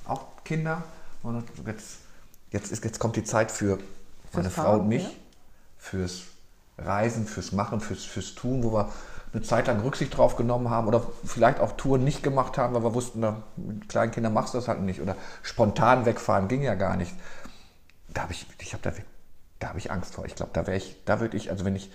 auch 0.07 0.27
Kinder, 0.45 0.83
und 1.23 1.45
jetzt, 1.67 1.99
jetzt, 2.51 2.73
ist, 2.73 2.85
jetzt 2.85 2.99
kommt 2.99 3.17
die 3.17 3.25
Zeit 3.25 3.51
für 3.51 3.79
meine 4.33 4.51
Frau 4.51 4.79
und 4.79 4.89
mich, 4.89 5.05
ja. 5.05 5.11
fürs 5.79 6.23
Reisen, 6.79 7.27
fürs 7.27 7.53
Machen, 7.53 7.81
fürs, 7.81 8.05
fürs 8.05 8.35
Tun, 8.35 8.63
wo 8.65 8.73
wir 8.73 8.89
eine 9.33 9.43
Zeit 9.43 9.67
lang 9.67 9.81
Rücksicht 9.81 10.17
drauf 10.17 10.37
genommen 10.37 10.69
haben 10.69 10.89
oder 10.89 11.07
vielleicht 11.25 11.61
auch 11.61 11.73
Touren 11.73 12.05
nicht 12.05 12.23
gemacht 12.23 12.59
haben, 12.59 12.75
weil 12.75 12.83
wir 12.83 12.95
wussten, 12.95 13.21
na, 13.21 13.43
mit 13.57 13.89
kleinen 13.89 14.13
Kindern 14.13 14.35
machst 14.35 14.53
du 14.53 14.59
das 14.59 14.69
halt 14.69 14.81
nicht 14.83 15.01
oder 15.01 15.17
spontan 15.43 16.05
wegfahren 16.05 16.49
ging 16.49 16.63
ja 16.63 16.75
gar 16.75 16.97
nicht. 16.97 17.15
Da 18.13 18.23
habe 18.23 18.33
ich, 18.33 18.47
ich 18.61 18.73
habe 18.73 18.83
da, 18.83 18.93
da 19.59 19.69
habe 19.69 19.79
ich 19.79 19.91
Angst 19.91 20.15
vor. 20.15 20.25
Ich 20.25 20.35
glaube, 20.35 20.51
da 20.53 20.67
wäre 20.67 20.77
ich, 20.77 20.97
da 21.05 21.21
würde 21.21 21.37
ich, 21.37 21.51
also 21.51 21.65
wenn 21.65 21.77
ich, 21.77 21.91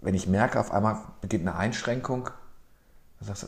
wenn 0.00 0.14
ich 0.14 0.26
merke, 0.26 0.60
auf 0.60 0.72
einmal 0.72 0.98
beginnt 1.20 1.46
eine 1.46 1.56
Einschränkung, 1.56 2.30
dann 3.18 3.28
sagst 3.28 3.44
du, 3.44 3.46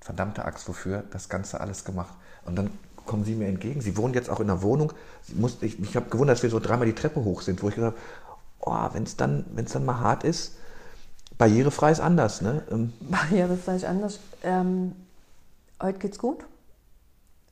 verdammte 0.00 0.44
Axt, 0.44 0.68
wofür 0.68 1.04
das 1.10 1.28
Ganze 1.28 1.60
alles 1.60 1.84
gemacht? 1.84 2.14
Und 2.44 2.56
dann 2.56 2.70
kommen 3.06 3.24
Sie 3.24 3.34
mir 3.34 3.48
entgegen. 3.48 3.80
Sie 3.80 3.96
wohnen 3.96 4.14
jetzt 4.14 4.28
auch 4.28 4.40
in 4.40 4.50
einer 4.50 4.62
Wohnung. 4.62 4.92
Muss, 5.34 5.62
ich 5.62 5.80
ich 5.80 5.96
habe 5.96 6.10
gewundert, 6.10 6.36
dass 6.36 6.42
wir 6.42 6.50
so 6.50 6.60
dreimal 6.60 6.86
die 6.86 6.94
Treppe 6.94 7.24
hoch 7.24 7.42
sind, 7.42 7.62
wo 7.62 7.68
ich 7.68 7.74
gesagt 7.74 7.96
habe, 7.96 8.06
oh, 8.60 8.94
wenn 8.94 9.04
es 9.04 9.16
dann, 9.16 9.44
dann 9.54 9.84
mal 9.84 10.00
hart 10.00 10.24
ist, 10.24 10.56
barrierefrei 11.38 11.92
ist 11.92 12.00
anders. 12.00 12.40
Ne? 12.40 12.62
Ähm, 12.70 12.92
barrierefrei 13.00 13.76
ist 13.76 13.84
anders. 13.84 14.20
Ähm, 14.42 14.92
heute 15.80 15.98
geht's 15.98 16.18
gut. 16.18 16.44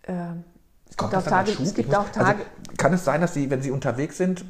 Ähm, 0.07 0.45
es 0.94 0.96
gibt, 0.96 1.14
auch 1.14 1.22
Tage, 1.24 1.50
es 1.60 1.74
gibt 1.74 1.94
auch 1.94 2.08
Tage. 2.10 2.26
Also 2.26 2.42
kann 2.76 2.92
es 2.92 3.04
sein, 3.04 3.20
dass 3.20 3.34
Sie, 3.34 3.50
wenn 3.50 3.62
Sie 3.62 3.70
unterwegs 3.70 4.16
sind, 4.16 4.44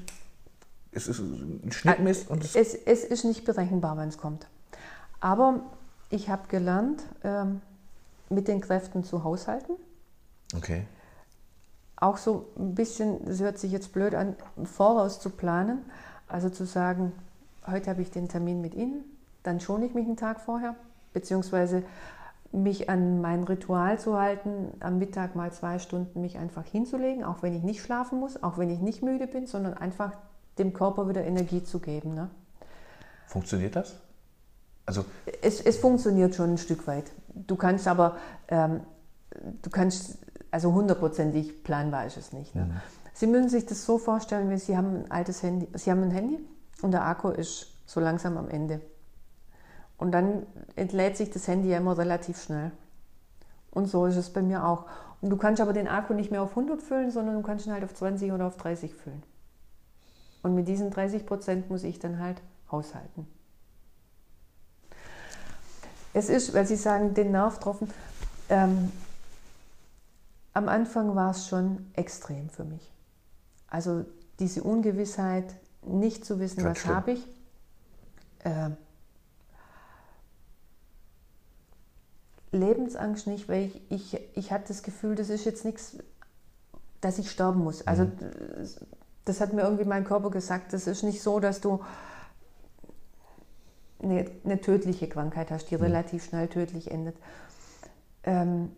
es 0.92 1.08
ist 1.08 1.18
ein 1.18 1.72
Schnittmist? 1.72 2.28
Und 2.28 2.44
es, 2.44 2.54
es, 2.54 2.74
es 2.74 3.04
ist 3.04 3.24
nicht 3.24 3.44
berechenbar, 3.44 3.96
wenn 3.96 4.08
es 4.08 4.18
kommt. 4.18 4.46
Aber 5.20 5.60
ich 6.10 6.28
habe 6.28 6.42
gelernt, 6.48 7.02
ähm, 7.22 7.60
mit 8.28 8.46
den 8.48 8.60
Kräften 8.60 9.04
zu 9.04 9.24
haushalten. 9.24 9.74
Okay. 10.54 10.86
Auch 11.96 12.18
so 12.18 12.46
ein 12.58 12.74
bisschen, 12.74 13.24
das 13.24 13.40
hört 13.40 13.58
sich 13.58 13.72
jetzt 13.72 13.92
blöd 13.92 14.14
an, 14.14 14.36
voraus 14.64 15.20
zu 15.20 15.30
planen. 15.30 15.78
Also 16.28 16.50
zu 16.50 16.66
sagen, 16.66 17.12
heute 17.66 17.90
habe 17.90 18.02
ich 18.02 18.10
den 18.10 18.28
Termin 18.28 18.60
mit 18.60 18.74
Ihnen, 18.74 19.04
dann 19.42 19.60
schone 19.60 19.86
ich 19.86 19.94
mich 19.94 20.06
einen 20.06 20.16
Tag 20.16 20.40
vorher, 20.40 20.74
beziehungsweise 21.12 21.82
mich 22.54 22.88
an 22.88 23.20
mein 23.20 23.44
Ritual 23.44 23.98
zu 23.98 24.18
halten, 24.18 24.72
am 24.80 24.98
Mittag 24.98 25.34
mal 25.34 25.52
zwei 25.52 25.78
Stunden 25.78 26.20
mich 26.20 26.38
einfach 26.38 26.64
hinzulegen, 26.64 27.24
auch 27.24 27.42
wenn 27.42 27.54
ich 27.54 27.62
nicht 27.62 27.82
schlafen 27.82 28.20
muss, 28.20 28.42
auch 28.42 28.58
wenn 28.58 28.70
ich 28.70 28.80
nicht 28.80 29.02
müde 29.02 29.26
bin, 29.26 29.46
sondern 29.46 29.74
einfach 29.74 30.12
dem 30.58 30.72
Körper 30.72 31.08
wieder 31.08 31.24
Energie 31.24 31.64
zu 31.64 31.80
geben. 31.80 32.14
Ne? 32.14 32.30
Funktioniert 33.26 33.74
das? 33.74 33.96
Also 34.86 35.04
es, 35.42 35.60
es 35.60 35.78
funktioniert 35.78 36.34
schon 36.34 36.52
ein 36.52 36.58
Stück 36.58 36.86
weit. 36.86 37.10
Du 37.34 37.56
kannst 37.56 37.88
aber, 37.88 38.16
ähm, 38.48 38.80
du 39.62 39.70
kannst, 39.70 40.18
also 40.50 40.72
hundertprozentig 40.72 41.64
planbar 41.64 42.06
ist 42.06 42.16
es 42.16 42.32
nicht. 42.32 42.54
Ne? 42.54 42.66
Mhm. 42.66 42.80
Sie 43.14 43.26
müssen 43.26 43.48
sich 43.48 43.66
das 43.66 43.84
so 43.84 43.98
vorstellen, 43.98 44.48
wenn 44.50 44.58
Sie 44.58 44.76
haben 44.76 45.04
ein 45.04 45.10
altes 45.10 45.42
Handy, 45.42 45.68
Sie 45.74 45.90
haben 45.90 46.02
ein 46.02 46.10
Handy 46.10 46.38
und 46.82 46.92
der 46.92 47.04
Akku 47.04 47.30
ist 47.30 47.68
so 47.86 48.00
langsam 48.00 48.36
am 48.36 48.48
Ende. 48.48 48.80
Und 49.96 50.12
dann 50.12 50.46
entlädt 50.76 51.16
sich 51.16 51.30
das 51.30 51.46
Handy 51.48 51.68
ja 51.70 51.78
immer 51.78 51.96
relativ 51.96 52.42
schnell. 52.42 52.72
Und 53.70 53.86
so 53.86 54.06
ist 54.06 54.16
es 54.16 54.30
bei 54.30 54.42
mir 54.42 54.66
auch. 54.66 54.86
Und 55.20 55.30
du 55.30 55.36
kannst 55.36 55.60
aber 55.60 55.72
den 55.72 55.88
Akku 55.88 56.14
nicht 56.14 56.30
mehr 56.30 56.42
auf 56.42 56.50
100 56.50 56.82
füllen, 56.82 57.10
sondern 57.10 57.36
du 57.36 57.42
kannst 57.42 57.66
ihn 57.66 57.72
halt 57.72 57.84
auf 57.84 57.94
20 57.94 58.32
oder 58.32 58.46
auf 58.46 58.56
30 58.56 58.94
füllen. 58.94 59.22
Und 60.42 60.54
mit 60.54 60.68
diesen 60.68 60.90
30 60.90 61.26
Prozent 61.26 61.70
muss 61.70 61.82
ich 61.84 61.98
dann 61.98 62.18
halt 62.18 62.42
haushalten. 62.70 63.26
Es 66.12 66.28
ist, 66.28 66.54
weil 66.54 66.66
Sie 66.66 66.76
sagen, 66.76 67.14
den 67.14 67.32
Nerv 67.32 67.58
getroffen. 67.58 67.90
Ähm, 68.48 68.92
am 70.52 70.68
Anfang 70.68 71.16
war 71.16 71.30
es 71.30 71.48
schon 71.48 71.86
extrem 71.94 72.48
für 72.50 72.64
mich. 72.64 72.92
Also 73.68 74.04
diese 74.38 74.62
Ungewissheit, 74.62 75.54
nicht 75.82 76.24
zu 76.24 76.38
wissen, 76.38 76.62
Ganz 76.62 76.84
was 76.84 76.94
habe 76.94 77.12
ich. 77.12 77.26
Äh, 78.44 78.70
Lebensangst 82.54 83.26
nicht, 83.26 83.48
weil 83.48 83.64
ich, 83.64 83.82
ich, 83.90 84.20
ich 84.34 84.52
hatte 84.52 84.68
das 84.68 84.82
Gefühl, 84.82 85.14
das 85.14 85.28
ist 85.28 85.44
jetzt 85.44 85.64
nichts, 85.64 85.98
dass 87.00 87.18
ich 87.18 87.30
sterben 87.30 87.62
muss. 87.62 87.86
Also 87.86 88.04
mhm. 88.04 88.12
das 89.24 89.40
hat 89.40 89.52
mir 89.52 89.62
irgendwie 89.62 89.84
mein 89.84 90.04
Körper 90.04 90.30
gesagt, 90.30 90.72
das 90.72 90.86
ist 90.86 91.02
nicht 91.02 91.22
so, 91.22 91.40
dass 91.40 91.60
du 91.60 91.80
eine, 94.02 94.30
eine 94.44 94.60
tödliche 94.60 95.08
Krankheit 95.08 95.50
hast, 95.50 95.70
die 95.70 95.76
mhm. 95.76 95.82
relativ 95.82 96.24
schnell 96.24 96.48
tödlich 96.48 96.90
endet. 96.90 97.16
Ähm, 98.22 98.70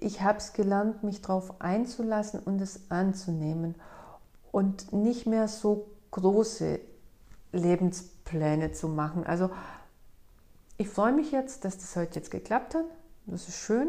ich 0.00 0.22
habe 0.22 0.38
es 0.38 0.52
gelernt, 0.52 1.02
mich 1.02 1.22
darauf 1.22 1.60
einzulassen 1.60 2.40
und 2.40 2.60
es 2.60 2.90
anzunehmen 2.90 3.74
und 4.52 4.92
nicht 4.92 5.26
mehr 5.26 5.48
so 5.48 5.88
große 6.10 6.80
Lebenspläne 8.28 8.72
zu 8.72 8.88
machen. 8.88 9.24
Also 9.24 9.50
ich 10.76 10.88
freue 10.88 11.12
mich 11.12 11.32
jetzt, 11.32 11.64
dass 11.64 11.78
das 11.78 11.96
heute 11.96 12.16
jetzt 12.16 12.30
geklappt 12.30 12.74
hat. 12.74 12.84
Das 13.26 13.48
ist 13.48 13.56
schön. 13.56 13.88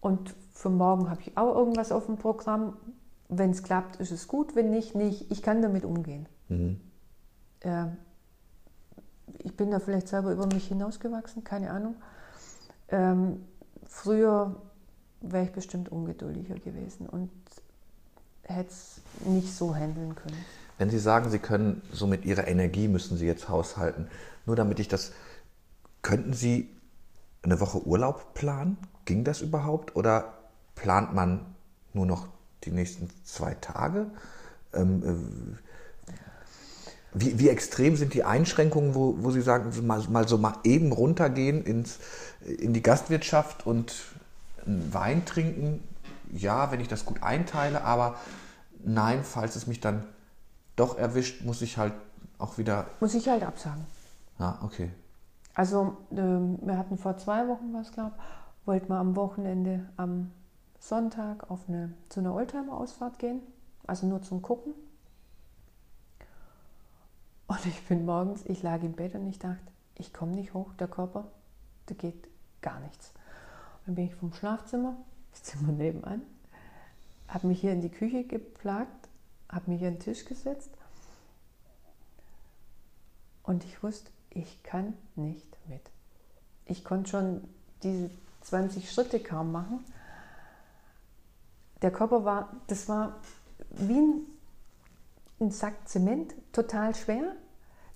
Und 0.00 0.34
für 0.52 0.70
morgen 0.70 1.10
habe 1.10 1.20
ich 1.20 1.36
auch 1.36 1.54
irgendwas 1.54 1.92
auf 1.92 2.06
dem 2.06 2.16
Programm, 2.16 2.76
wenn 3.28 3.50
es 3.50 3.62
klappt, 3.62 3.96
ist 3.96 4.10
es 4.10 4.28
gut, 4.28 4.54
wenn 4.54 4.70
nicht, 4.70 4.94
nicht. 4.94 5.30
Ich 5.30 5.42
kann 5.42 5.62
damit 5.62 5.84
umgehen. 5.84 6.26
Mhm. 6.48 6.80
Äh, 7.60 7.86
ich 9.38 9.56
bin 9.56 9.70
da 9.70 9.80
vielleicht 9.80 10.08
selber 10.08 10.32
über 10.32 10.46
mich 10.46 10.68
hinausgewachsen, 10.68 11.44
keine 11.44 11.70
Ahnung. 11.70 11.96
Ähm, 12.88 13.44
früher 13.86 14.56
wäre 15.20 15.44
ich 15.44 15.52
bestimmt 15.52 15.90
ungeduldiger 15.90 16.56
gewesen 16.56 17.08
und 17.08 17.30
hätte 18.42 18.70
es 18.70 19.00
nicht 19.24 19.54
so 19.54 19.74
handeln 19.74 20.14
können. 20.14 20.44
Wenn 20.78 20.90
Sie 20.90 20.98
sagen, 20.98 21.30
Sie 21.30 21.38
können 21.38 21.82
so 21.92 22.06
mit 22.06 22.24
Ihrer 22.24 22.48
Energie 22.48 22.88
müssen 22.88 23.16
Sie 23.16 23.26
jetzt 23.26 23.48
haushalten, 23.48 24.08
nur 24.46 24.56
damit 24.56 24.80
ich 24.80 24.88
das, 24.88 25.12
könnten 26.02 26.32
Sie 26.32 26.68
eine 27.42 27.60
Woche 27.60 27.86
Urlaub 27.86 28.34
planen? 28.34 28.76
Ging 29.04 29.24
das 29.24 29.40
überhaupt? 29.40 29.96
Oder 29.96 30.34
plant 30.74 31.14
man 31.14 31.40
nur 31.92 32.06
noch 32.06 32.28
die 32.64 32.70
nächsten 32.70 33.10
zwei 33.24 33.54
Tage? 33.54 34.06
Ähm, 34.72 35.02
äh, 35.02 35.58
wie, 37.14 37.38
wie, 37.38 37.48
extrem 37.50 37.96
sind 37.96 38.14
die 38.14 38.24
Einschränkungen, 38.24 38.94
wo, 38.94 39.16
wo 39.18 39.30
Sie 39.30 39.42
sagen, 39.42 39.70
mal, 39.86 40.02
mal, 40.08 40.26
so 40.26 40.38
mal 40.38 40.54
eben 40.64 40.92
runtergehen 40.92 41.62
ins, 41.62 41.98
in 42.40 42.72
die 42.72 42.82
Gastwirtschaft 42.82 43.66
und 43.66 43.94
einen 44.64 44.94
Wein 44.94 45.26
trinken? 45.26 45.82
Ja, 46.32 46.72
wenn 46.72 46.80
ich 46.80 46.88
das 46.88 47.04
gut 47.04 47.22
einteile, 47.22 47.84
aber 47.84 48.16
nein, 48.82 49.24
falls 49.24 49.56
es 49.56 49.66
mich 49.66 49.80
dann 49.80 50.04
doch 50.82 50.98
erwischt, 50.98 51.44
muss 51.44 51.62
ich 51.62 51.78
halt 51.78 51.94
auch 52.38 52.58
wieder. 52.58 52.86
Muss 53.00 53.14
ich 53.14 53.28
halt 53.28 53.44
absagen. 53.44 53.86
Ja, 54.38 54.58
okay. 54.62 54.90
Also, 55.54 55.96
ähm, 56.10 56.58
wir 56.62 56.76
hatten 56.76 56.98
vor 56.98 57.16
zwei 57.18 57.46
Wochen 57.46 57.72
was, 57.72 57.92
glaube 57.92 58.12
ich, 58.16 58.66
wollten 58.66 58.88
wir 58.88 58.96
am 58.96 59.14
Wochenende 59.14 59.88
am 59.96 60.32
Sonntag 60.80 61.48
auf 61.50 61.60
eine, 61.68 61.92
zu 62.08 62.20
einer 62.20 62.34
Oldtimer-Ausfahrt 62.34 63.18
gehen, 63.20 63.40
also 63.86 64.06
nur 64.06 64.22
zum 64.22 64.42
Gucken. 64.42 64.74
Und 67.46 67.66
ich 67.66 67.86
bin 67.86 68.04
morgens, 68.04 68.44
ich 68.46 68.62
lag 68.62 68.82
im 68.82 68.94
Bett 68.94 69.14
und 69.14 69.26
ich 69.28 69.38
dachte, 69.38 69.60
ich 69.96 70.12
komme 70.12 70.32
nicht 70.32 70.54
hoch, 70.54 70.72
der 70.80 70.88
Körper, 70.88 71.26
da 71.86 71.94
geht 71.94 72.28
gar 72.60 72.80
nichts. 72.80 73.12
Dann 73.86 73.94
bin 73.94 74.06
ich 74.06 74.14
vom 74.16 74.32
Schlafzimmer, 74.32 74.96
das 75.30 75.44
Zimmer 75.44 75.72
nebenan, 75.72 76.22
habe 77.28 77.46
mich 77.46 77.60
hier 77.60 77.72
in 77.72 77.82
die 77.82 77.90
Küche 77.90 78.24
geplagt, 78.24 79.01
habe 79.52 79.70
mich 79.70 79.84
an 79.84 79.94
den 79.94 80.00
Tisch 80.00 80.24
gesetzt 80.24 80.70
und 83.42 83.64
ich 83.64 83.82
wusste, 83.82 84.10
ich 84.30 84.62
kann 84.62 84.94
nicht 85.14 85.56
mit. 85.68 85.82
Ich 86.66 86.84
konnte 86.84 87.10
schon 87.10 87.48
diese 87.82 88.10
20 88.40 88.90
Schritte 88.90 89.20
kaum 89.20 89.52
machen 89.52 89.84
der 91.82 91.90
Körper 91.90 92.24
war, 92.24 92.56
das 92.68 92.88
war 92.88 93.20
wie 93.70 93.98
ein, 93.98 94.26
ein 95.40 95.50
Sack 95.50 95.88
Zement, 95.88 96.32
total 96.52 96.94
schwer. 96.94 97.34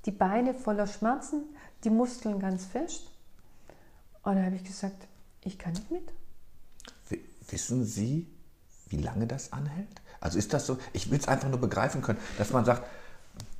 Die 0.04 0.10
Beine 0.10 0.54
voller 0.54 0.86
Schmerzen, 0.86 1.44
die 1.84 1.90
Muskeln 1.90 2.38
ganz 2.38 2.66
fest. 2.66 3.10
Und 4.22 4.36
da 4.36 4.42
habe 4.44 4.56
ich 4.56 4.64
gesagt, 4.64 5.06
ich 5.42 5.58
kann 5.58 5.72
nicht 5.72 5.90
mit. 5.90 6.12
Wissen 7.48 7.84
Sie, 7.84 8.26
wie 8.88 8.98
lange 8.98 9.26
das 9.26 9.52
anhält? 9.52 10.02
Also 10.26 10.38
ist 10.40 10.52
das 10.52 10.66
so, 10.66 10.76
ich 10.92 11.08
will 11.12 11.20
es 11.20 11.28
einfach 11.28 11.48
nur 11.48 11.60
begreifen 11.60 12.02
können, 12.02 12.18
dass 12.36 12.50
man 12.50 12.64
sagt, 12.64 12.82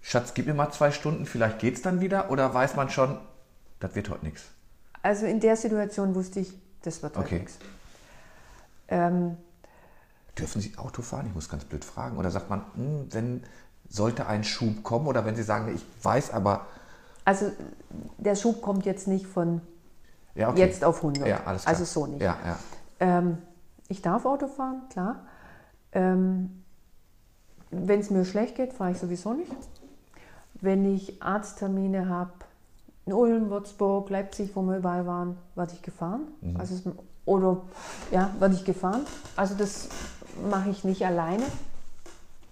Schatz, 0.03 0.35
gib 0.35 0.47
mir 0.47 0.55
mal 0.55 0.73
zwei 0.73 0.91
Stunden, 0.91 1.25
vielleicht 1.25 1.61
geht 1.61 1.77
es 1.77 1.83
dann 1.83 2.01
wieder, 2.01 2.29
oder 2.33 2.53
weiß 2.53 2.75
man 2.75 2.91
schon, 2.91 3.21
das 3.79 3.95
wird 3.95 4.11
heute 4.11 4.25
nichts? 4.25 4.43
Also 5.01 5.27
in 5.27 5.39
der 5.39 5.55
Situation 5.55 6.17
wusste 6.17 6.41
ich, 6.41 6.53
das 6.83 7.05
wird 7.05 7.17
heute 7.17 7.25
okay. 7.25 7.39
nichts. 7.39 7.59
Ähm, 8.89 9.37
Dürfen 10.37 10.61
Sie 10.61 10.77
Auto 10.77 11.03
fahren? 11.03 11.27
Ich 11.29 11.35
muss 11.35 11.49
ganz 11.49 11.65
blöd 11.65 11.85
fragen. 11.85 12.19
Oder 12.19 12.33
sagt 12.33 12.51
man, 12.51 12.63
hm, 12.75 13.07
wenn 13.11 13.45
sollte 13.89 14.27
ein 14.27 14.43
Schub 14.43 14.83
kommen? 14.83 15.07
Oder 15.07 15.25
wenn 15.25 15.37
Sie 15.37 15.45
sagen, 15.45 15.73
ich 15.73 15.85
weiß 16.03 16.33
aber. 16.33 16.67
Also 17.25 17.53
der 18.19 18.35
Schub 18.35 18.61
kommt 18.61 18.87
jetzt 18.87 19.07
nicht 19.07 19.27
von 19.27 19.61
ja, 20.35 20.51
okay. 20.51 20.61
jetzt 20.61 20.85
auf 20.85 20.97
100. 20.97 21.29
Ja. 21.29 21.43
Also 21.45 21.85
so 21.85 22.07
nicht. 22.07 22.23
Ja. 22.23 22.37
Ähm, 22.99 23.39
ich 23.87 24.03
darf 24.03 24.27
Auto 24.27 24.49
fahren, 24.49 24.83
klar. 24.91 25.25
Ähm, 25.97 26.63
Wenn 27.71 28.01
es 28.01 28.11
mir 28.11 28.25
schlecht 28.25 28.55
geht, 28.57 28.75
fahre 28.75 28.93
ich 28.93 28.99
sowieso 28.99 29.33
nicht. 29.33 29.51
Wenn 30.61 30.95
ich 30.95 31.23
Arzttermine 31.23 32.09
habe, 32.09 32.33
in 33.07 33.13
Ulm, 33.13 33.51
Würzburg, 33.51 34.11
Leipzig, 34.11 34.51
wo 34.55 34.63
wir 34.63 34.77
überall 34.79 35.07
waren, 35.07 35.37
werde 35.55 35.73
ich 35.75 35.83
gefahren. 35.83 36.29
Mhm. 36.43 36.57
Also 36.59 36.75
es, 36.75 36.83
oder 37.25 37.63
ja, 38.11 38.35
werde 38.39 38.55
ich 38.55 38.65
gefahren. 38.65 39.03
Also 39.37 39.55
das 39.55 39.89
mache 40.51 40.71
ich 40.71 40.85
nicht 40.85 41.05
alleine. 41.07 41.45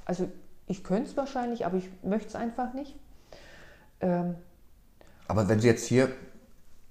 Also 0.05 0.29
ich 0.67 0.83
könnte 0.83 1.11
es 1.11 1.17
wahrscheinlich, 1.17 1.67
aber 1.67 1.77
ich 1.77 1.89
möchte 2.03 2.29
es 2.29 2.37
einfach 2.37 2.73
nicht. 2.73 2.95
Ähm, 4.01 4.37
Aber 5.29 5.49
wenn 5.49 5.61
Sie 5.61 5.69
jetzt 5.69 5.87
hier 5.87 6.09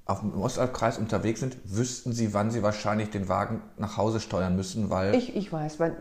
auf 0.06 0.20
dem 0.20 0.40
Ostalbkreis 0.40 0.98
unterwegs 0.98 1.40
sind, 1.40 1.58
wüssten 1.64 2.14
Sie, 2.14 2.34
wann 2.34 2.52
Sie 2.52 2.62
wahrscheinlich 2.64 3.10
den 3.10 3.30
Wagen 3.30 3.62
nach 3.78 3.98
Hause 3.98 4.20
steuern 4.20 4.56
müssen, 4.56 4.90
weil 4.90 5.16
Ich, 5.16 5.36
ich 5.36 5.52
weiß, 5.52 5.80
weil, 5.80 5.96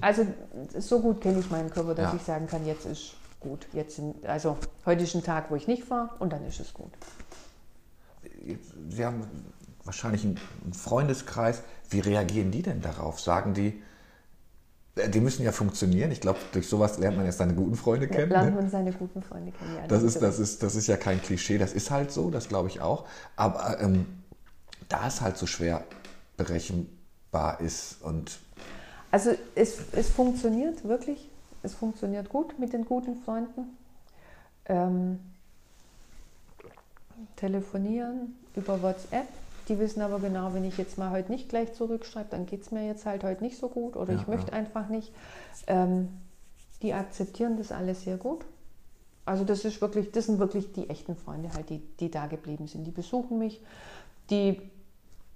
also 0.00 0.26
so 0.78 1.00
gut 1.00 1.20
kenne 1.20 1.38
ich 1.40 1.50
meinen 1.50 1.70
Körper, 1.70 1.94
dass 1.94 2.12
Mhm. 2.12 2.16
Ja. 2.16 2.20
ich 2.20 2.22
sagen 2.26 2.46
kann, 2.46 2.66
jetzt 2.66 2.84
ist 2.86 3.14
gut. 3.40 3.66
Jetzt 3.72 4.00
also 4.24 4.56
heute 4.86 5.04
ist 5.04 5.14
ein 5.14 5.22
Tag, 5.24 5.50
wo 5.50 5.56
ich 5.56 5.66
nicht 5.66 5.84
fahre 5.84 6.10
und 6.18 6.32
dann 6.32 6.44
ist 6.46 6.60
es 6.60 6.74
gut. 6.74 6.92
Sie 8.88 9.04
haben 9.04 9.22
wahrscheinlich 9.84 10.24
einen 10.24 10.38
Freundeskreis. 10.72 11.62
Wie 11.90 12.00
reagieren 12.00 12.50
die 12.50 12.62
denn 12.62 12.80
darauf? 12.80 13.20
Sagen 13.20 13.54
die, 13.54 13.82
äh, 14.96 15.08
die 15.08 15.20
müssen 15.20 15.42
ja 15.42 15.52
funktionieren. 15.52 16.10
Ich 16.12 16.20
glaube, 16.20 16.38
durch 16.52 16.68
sowas 16.68 16.98
lernt 16.98 17.16
man 17.16 17.26
erst 17.26 17.38
seine 17.38 17.54
guten 17.54 17.74
Freunde 17.74 18.08
kennen. 18.08 18.30
Lernt 18.30 18.54
Ne? 18.54 18.60
man 18.62 18.70
seine 18.70 18.92
guten 18.92 19.22
Freunde 19.22 19.52
kennen. 19.52 19.76
Ja, 19.76 19.86
Das 19.86 20.02
ist, 20.02 20.14
natürlich. 20.16 20.36
das, 20.36 20.38
ist, 20.50 20.62
das 20.62 20.74
ist 20.76 20.86
ja 20.86 20.96
kein 20.96 21.20
Klischee, 21.22 21.58
das 21.58 21.72
ist 21.72 21.90
halt 21.90 22.10
so, 22.12 22.30
das 22.30 22.48
glaube 22.48 22.68
ich 22.68 22.80
auch. 22.80 23.06
Aber 23.36 23.80
ähm, 23.80 24.06
da 24.88 25.06
es 25.08 25.20
halt 25.20 25.36
so 25.36 25.46
schwer 25.46 25.84
berechenbar 26.36 27.60
ist 27.60 28.02
und 28.02 28.38
Also 29.12 29.30
es, 29.54 29.78
es 29.92 30.08
funktioniert 30.08 30.82
wirklich. 30.84 31.28
Es 31.62 31.74
funktioniert 31.74 32.28
gut 32.28 32.58
mit 32.58 32.72
den 32.72 32.84
guten 32.84 33.22
Freunden. 33.22 33.76
Ähm, 34.66 35.20
telefonieren 37.36 38.36
über 38.56 38.82
WhatsApp. 38.82 39.28
Die 39.68 39.78
wissen 39.78 40.02
aber 40.02 40.18
genau, 40.18 40.54
wenn 40.54 40.64
ich 40.64 40.76
jetzt 40.76 40.98
mal 40.98 41.10
heute 41.10 41.30
nicht 41.30 41.48
gleich 41.48 41.72
zurückschreibe, 41.74 42.28
dann 42.30 42.46
geht 42.46 42.62
es 42.62 42.72
mir 42.72 42.84
jetzt 42.84 43.06
halt 43.06 43.22
heute 43.22 43.44
nicht 43.44 43.58
so 43.58 43.68
gut 43.68 43.96
oder 43.96 44.12
Ja, 44.12 44.20
ich 44.20 44.26
möchte 44.26 44.50
ja. 44.50 44.56
einfach 44.56 44.88
nicht. 44.88 45.12
Ähm, 45.68 46.08
die 46.80 46.94
akzeptieren 46.94 47.56
das 47.58 47.70
alles 47.70 48.02
sehr 48.02 48.16
gut. 48.16 48.44
Also 49.24 49.44
das 49.44 49.64
ist 49.64 49.80
wirklich, 49.80 50.10
das 50.10 50.26
sind 50.26 50.40
wirklich 50.40 50.72
die 50.72 50.90
echten 50.90 51.14
Freunde 51.14 51.52
halt, 51.52 51.70
die, 51.70 51.78
die 52.00 52.10
da 52.10 52.26
geblieben 52.26 52.66
sind. 52.66 52.84
Die 52.84 52.90
besuchen 52.90 53.38
mich, 53.38 53.60
die, 54.30 54.60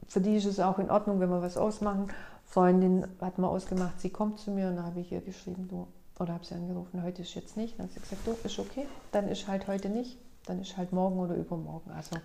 für 0.09 0.21
die 0.21 0.37
ist 0.37 0.47
es 0.47 0.59
auch 0.59 0.81
in 0.81 0.91
Ordnung, 0.91 1.21
wenn 1.21 1.31
wir 1.31 1.41
was 1.41 1.57
ausmachen. 1.57 2.09
Freundin 2.47 3.07
hat 3.21 3.39
mal 3.39 3.49
ausgemacht, 3.49 4.01
sie 4.01 4.11
kommt 4.11 4.39
zu 4.39 4.51
mir 4.51 4.69
und 4.69 4.77
dann 4.77 4.87
habe 4.87 5.01
ich 5.01 5.13
ihr 5.13 5.21
geschrieben, 5.21 5.69
du, 5.69 5.87
oder 6.19 6.35
habe 6.35 6.45
sie 6.45 6.55
angerufen, 6.55 7.03
heute 7.03 7.23
ist 7.23 7.35
jetzt 7.35 7.57
nicht. 7.57 7.79
Dann 7.79 7.87
hat 7.87 7.93
sie 7.93 8.01
gesagt, 8.01 8.27
du, 8.27 8.35
ist 8.45 8.59
okay, 8.59 8.87
dann 9.13 9.29
ist 9.29 9.49
halt 9.49 9.67
heute 9.67 9.89
nicht, 9.89 10.19
dann 10.47 10.61
ist 10.61 10.77
halt 10.77 10.93
morgen 10.93 11.19
oder 11.19 11.35
übermorgen. 11.35 11.91
Also 11.91 12.17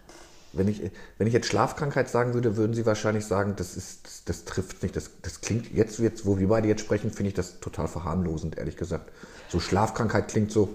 wenn 0.54 0.68
ich, 0.68 0.82
wenn 1.18 1.28
ich 1.28 1.34
jetzt 1.34 1.48
Schlafkrankheit 1.48 2.10
sagen 2.10 2.34
würde, 2.34 2.58
würden 2.58 2.74
Sie 2.74 2.86
wahrscheinlich 2.86 3.26
sagen, 3.26 3.56
das, 3.56 3.78
ist, 3.78 4.06
das, 4.06 4.24
das 4.26 4.46
trifft 4.46 4.84
nicht. 4.84 4.96
Das, 4.96 5.12
das 5.22 5.40
klingt 5.42 5.72
jetzt, 5.72 6.00
jetzt, 6.00 6.26
wo 6.26 6.38
wir 6.40 6.50
beide 6.50 6.68
jetzt 6.68 6.82
sprechen, 6.82 7.10
finde 7.12 7.30
ich 7.30 7.34
das 7.34 7.60
total 7.62 7.88
verharmlosend, 7.88 8.58
ehrlich 8.58 8.76
gesagt. 8.76 9.12
So 9.48 9.60
Schlafkrankheit 9.60 10.28
klingt 10.28 10.52
so, 10.52 10.70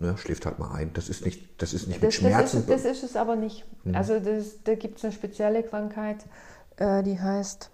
ne, 0.00 0.16
schläft 0.18 0.46
halt 0.46 0.58
mal 0.58 0.72
ein. 0.74 0.92
Das 0.94 1.08
ist 1.08 1.24
nicht, 1.24 1.62
das 1.62 1.74
ist 1.74 1.86
nicht 1.86 2.02
mit 2.02 2.08
das, 2.08 2.14
das, 2.14 2.20
Schmerzen. 2.20 2.58
ist, 2.60 2.70
das 2.70 2.84
ist 2.84 3.04
es 3.04 3.16
aber 3.16 3.36
nicht. 3.36 3.64
Also 3.92 4.18
das, 4.18 4.62
da 4.64 4.74
gibt 4.74 4.98
es 4.98 5.04
eine 5.04 5.12
spezielle 5.12 5.62
Krankheit, 5.62 6.26
äh, 6.76 7.04
die 7.04 7.20
heißt, 7.20 7.70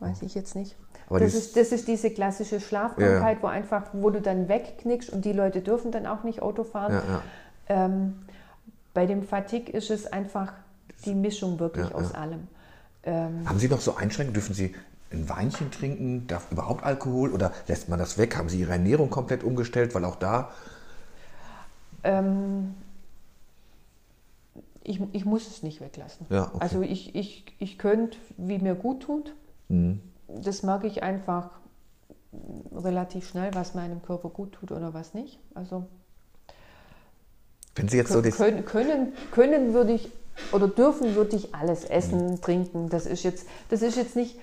weiß 0.00 0.22
ich 0.22 0.34
jetzt 0.34 0.54
nicht. 0.54 0.76
Aber 1.08 1.20
das, 1.20 1.34
ist, 1.34 1.56
das 1.56 1.72
ist 1.72 1.88
diese 1.88 2.10
klassische 2.10 2.60
Schlafkrankheit, 2.60 3.42
wo 3.42 3.46
einfach, 3.46 3.84
wo 3.92 4.10
du 4.10 4.20
dann 4.20 4.48
wegknickst 4.48 5.10
und 5.10 5.24
die 5.24 5.32
Leute 5.32 5.60
dürfen 5.60 5.90
dann 5.90 6.06
auch 6.06 6.22
nicht 6.22 6.42
Auto 6.42 6.64
fahren. 6.64 6.92
ja, 6.92 7.02
ja. 7.08 7.22
Ähm, 7.70 8.20
bei 8.94 9.06
dem 9.06 9.22
Fatigue 9.22 9.72
ist 9.72 9.90
es 9.90 10.06
einfach 10.06 10.52
die 11.04 11.14
Mischung 11.14 11.58
wirklich 11.60 11.88
Ja, 11.90 11.94
aus 11.94 12.12
ja. 12.12 12.18
allem. 12.18 12.48
Ähm, 13.04 13.48
Haben 13.48 13.58
Sie 13.58 13.68
noch 13.68 13.80
so 13.80 13.94
Einschränkungen? 13.94 14.34
Dürfen 14.34 14.54
Sie 14.54 14.74
ein 15.12 15.28
Weinchen 15.28 15.70
trinken? 15.70 16.26
Darf 16.26 16.50
überhaupt 16.50 16.84
Alkohol? 16.84 17.32
Oder 17.32 17.52
lässt 17.68 17.88
man 17.88 17.98
das 17.98 18.18
weg? 18.18 18.36
Haben 18.36 18.48
Sie 18.48 18.60
Ihre 18.60 18.72
Ernährung 18.72 19.08
komplett 19.10 19.44
umgestellt? 19.44 19.94
Weil 19.94 20.04
auch 20.04 20.16
da, 20.16 20.50
ähm, 22.04 22.74
ich, 24.82 25.00
ich 25.12 25.24
muss 25.24 25.46
es 25.46 25.62
nicht 25.62 25.80
weglassen. 25.80 26.26
Ja, 26.30 26.44
okay. 26.46 26.58
Also 26.60 26.82
ich, 26.82 27.14
ich, 27.14 27.44
ich 27.58 27.78
könnte, 27.78 28.16
wie 28.36 28.58
mir 28.58 28.74
gut 28.74 29.02
tut, 29.02 29.34
Mhm. 29.68 30.00
das 30.28 30.62
merke 30.62 30.86
ich 30.86 31.02
einfach 31.02 31.50
relativ 32.74 33.28
schnell, 33.28 33.54
was 33.54 33.74
meinem 33.74 34.02
Körper 34.02 34.28
gut 34.28 34.52
tut 34.52 34.72
oder 34.72 34.94
was 34.94 35.14
nicht. 35.14 35.38
Also 35.54 35.86
wenn 37.74 37.88
Sie 37.88 37.96
jetzt 37.96 38.12
so 38.12 38.20
können, 38.22 38.64
können, 38.64 39.12
können 39.30 39.72
würde 39.72 39.92
ich 39.92 40.10
oder 40.52 40.68
dürfen 40.68 41.14
würde 41.14 41.36
ich 41.36 41.54
alles 41.54 41.84
essen, 41.84 42.40
trinken. 42.40 42.88
Das 42.88 43.06
ist 43.06 43.22
jetzt, 43.22 43.46
das 43.70 43.82
ist 43.82 43.96
jetzt 43.96 44.16
nicht 44.16 44.38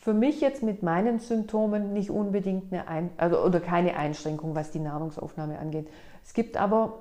für 0.00 0.14
mich 0.14 0.40
jetzt 0.40 0.62
mit 0.62 0.82
meinen 0.82 1.20
Symptomen 1.20 1.92
nicht 1.92 2.10
unbedingt 2.10 2.72
eine 2.72 2.88
Ein 2.88 3.10
also, 3.18 3.42
oder 3.44 3.60
keine 3.60 3.96
Einschränkung, 3.96 4.54
was 4.54 4.70
die 4.70 4.78
Nahrungsaufnahme 4.78 5.58
angeht. 5.58 5.88
Es 6.24 6.32
gibt 6.32 6.56
aber 6.56 7.00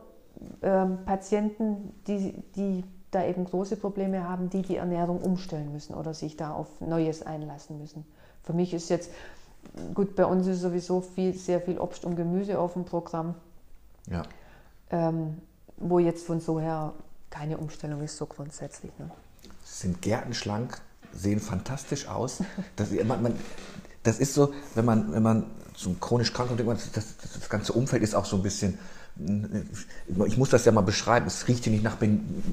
ähm, 0.62 1.00
Patienten, 1.06 1.94
die, 2.08 2.34
die 2.56 2.84
da 3.12 3.26
eben 3.26 3.46
große 3.46 3.76
Probleme 3.76 4.28
haben, 4.28 4.50
die 4.50 4.62
die 4.62 4.76
Ernährung 4.76 5.22
umstellen 5.22 5.72
müssen 5.72 5.96
oder 5.96 6.14
sich 6.14 6.38
da 6.38 6.52
auf 6.54 6.68
Neues 6.80 7.24
einlassen 7.24 7.80
müssen. 7.80 8.06
Für 8.44 8.54
mich 8.54 8.74
ist 8.74 8.90
jetzt, 8.90 9.12
gut, 9.94 10.16
bei 10.16 10.26
uns 10.26 10.48
ist 10.48 10.62
sowieso 10.62 11.02
viel, 11.02 11.34
sehr 11.34 11.62
viel 11.62 11.80
Obst 11.80 12.06
und 12.06 12.16
Gemüse 12.16 12.60
auf 12.60 12.74
dem 12.74 12.86
Programm 12.86 13.36
ja. 14.10 14.24
ähm, 14.92 15.38
wo 15.78 16.00
jetzt 16.00 16.26
von 16.26 16.40
so 16.40 16.60
her 16.60 16.94
keine 17.30 17.58
Umstellung 17.58 18.02
ist, 18.02 18.18
so 18.18 18.26
grundsätzlich. 18.26 18.92
Ne? 18.98 19.10
Sind 19.64 20.02
gärtenschlank, 20.02 20.82
sehen 21.14 21.40
fantastisch 21.40 22.08
aus. 22.08 22.44
Das, 22.76 22.92
man, 22.92 23.22
man, 23.22 23.36
das 24.04 24.20
ist 24.20 24.34
so, 24.34 24.54
wenn 24.76 24.86
man, 24.86 25.12
wenn 25.12 25.24
man 25.24 25.46
zum 25.74 26.00
chronisch 26.00 26.34
krank 26.34 26.52
und 26.52 26.60
das, 26.60 26.92
das, 26.92 27.18
das 27.18 27.50
ganze 27.50 27.74
Umfeld 27.74 28.04
ist 28.04 28.16
auch 28.16 28.26
so 28.26 28.38
ein 28.38 28.44
bisschen, 28.44 28.78
ich 30.26 30.38
muss 30.38 30.50
das 30.50 30.66
ja 30.66 30.72
mal 30.72 30.82
beschreiben, 30.82 31.28
es 31.28 31.48
riecht 31.48 31.66
hier 31.66 31.74
nicht 31.74 31.84
nach 31.84 31.98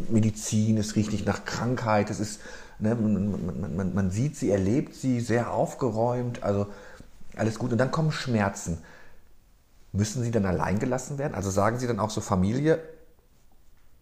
Medizin, 0.08 0.78
es 0.78 0.96
riecht 0.96 1.12
nicht 1.12 1.26
nach 1.26 1.44
Krankheit, 1.44 2.10
es 2.10 2.18
ist, 2.18 2.40
ne, 2.78 2.94
man, 2.94 3.76
man, 3.76 3.94
man, 3.94 4.10
sieht 4.10 4.36
sie, 4.36 4.50
erlebt 4.50 4.94
sie, 4.94 5.20
sehr 5.20 5.52
aufgeräumt, 5.52 6.42
also 6.42 6.66
alles 7.36 7.58
gut. 7.58 7.72
Und 7.72 7.78
dann 7.78 7.90
kommen 7.90 8.10
Schmerzen. 8.10 8.78
Müssen 9.92 10.22
sie 10.22 10.30
dann 10.30 10.44
allein 10.44 10.78
gelassen 10.78 11.18
werden? 11.18 11.34
Also 11.34 11.50
sagen 11.50 11.78
sie 11.78 11.86
dann 11.86 12.00
auch 12.00 12.10
so 12.10 12.20
Familie, 12.20 12.80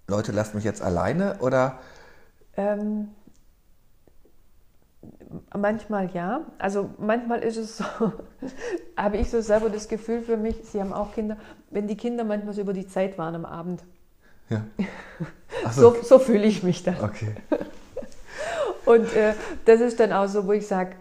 Leute, 0.08 0.32
lasst 0.32 0.54
mich 0.54 0.64
jetzt 0.64 0.82
alleine 0.82 1.38
oder? 1.40 1.78
Ähm, 2.56 3.08
manchmal 5.56 6.10
ja. 6.12 6.42
Also 6.58 6.90
manchmal 6.98 7.40
ist 7.40 7.56
es 7.56 7.78
so, 7.78 7.84
habe 8.96 9.16
ich 9.16 9.30
so 9.30 9.40
selber 9.40 9.70
das 9.70 9.88
Gefühl 9.88 10.22
für 10.22 10.36
mich, 10.36 10.56
Sie 10.64 10.80
haben 10.80 10.92
auch 10.92 11.12
Kinder, 11.12 11.36
wenn 11.70 11.86
die 11.86 11.96
Kinder 11.96 12.24
manchmal 12.24 12.54
so 12.54 12.60
über 12.60 12.72
die 12.72 12.86
Zeit 12.86 13.18
waren 13.18 13.34
am 13.34 13.44
Abend. 13.44 13.82
Ja. 14.48 14.64
Ach 15.64 15.72
So, 15.72 15.96
so 16.02 16.18
fühle 16.18 16.44
ich 16.44 16.62
mich 16.62 16.82
dann. 16.82 17.00
Okay. 17.00 17.34
Und 18.84 19.12
äh, 19.14 19.34
das 19.64 19.80
ist 19.80 19.98
dann 19.98 20.12
auch 20.12 20.26
so, 20.28 20.46
wo 20.46 20.52
ich 20.52 20.66
sage, 20.66 20.96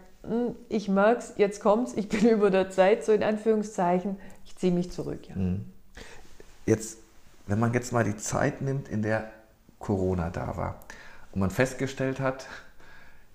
ich 0.70 0.88
merke 0.88 1.20
es, 1.20 1.34
jetzt 1.36 1.60
kommt's, 1.60 1.94
ich 1.96 2.08
bin 2.08 2.30
über 2.30 2.50
der 2.50 2.70
Zeit, 2.70 3.04
so 3.04 3.12
in 3.12 3.24
Anführungszeichen, 3.24 4.18
ich 4.46 4.56
ziehe 4.56 4.72
mich 4.72 4.92
zurück. 4.92 5.28
Ja. 5.28 5.36
Jetzt, 6.66 7.00
wenn 7.46 7.60
man 7.60 7.74
jetzt 7.74 7.92
mal 7.92 8.06
die 8.06 8.16
Zeit 8.16 8.62
nimmt, 8.62 8.88
in 8.88 9.02
der 9.02 9.32
Corona 9.80 10.30
da 10.30 10.56
war 10.56 10.80
und 11.34 11.42
man 11.42 11.50
festgestellt 11.50 12.22
hat, 12.22 12.48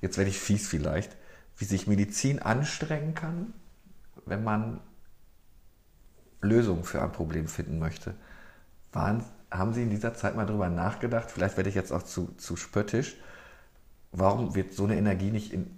jetzt 0.01 0.17
werde 0.19 0.31
ich 0.31 0.39
fies 0.39 0.69
vielleicht, 0.69 1.17
wie 1.57 1.65
sich 1.65 1.87
Medizin 1.87 2.41
anstrengen 2.41 3.15
kann, 3.15 3.53
wenn 4.27 4.45
man 4.45 4.81
Lösungen 6.41 6.85
für 6.85 7.03
ein 7.03 7.13
Problem 7.13 7.49
finden 7.49 7.79
möchte. 7.79 8.15
Waren, 8.93 9.25
haben 9.51 9.73
Sie 9.75 9.83
in 9.83 9.91
dieser 9.91 10.15
Zeit 10.15 10.37
mal 10.37 10.47
darüber 10.47 10.69
nachgedacht, 10.69 11.31
vielleicht 11.31 11.57
werde 11.57 11.69
ich 11.69 11.75
jetzt 11.77 11.93
auch 11.93 12.03
zu, 12.03 12.29
zu 12.37 12.57
spöttisch, 12.57 13.17
warum 14.13 14.55
wird 14.55 14.73
so 14.73 14.85
eine 14.85 14.97
Energie 14.97 15.31
nicht 15.31 15.53
in 15.53 15.69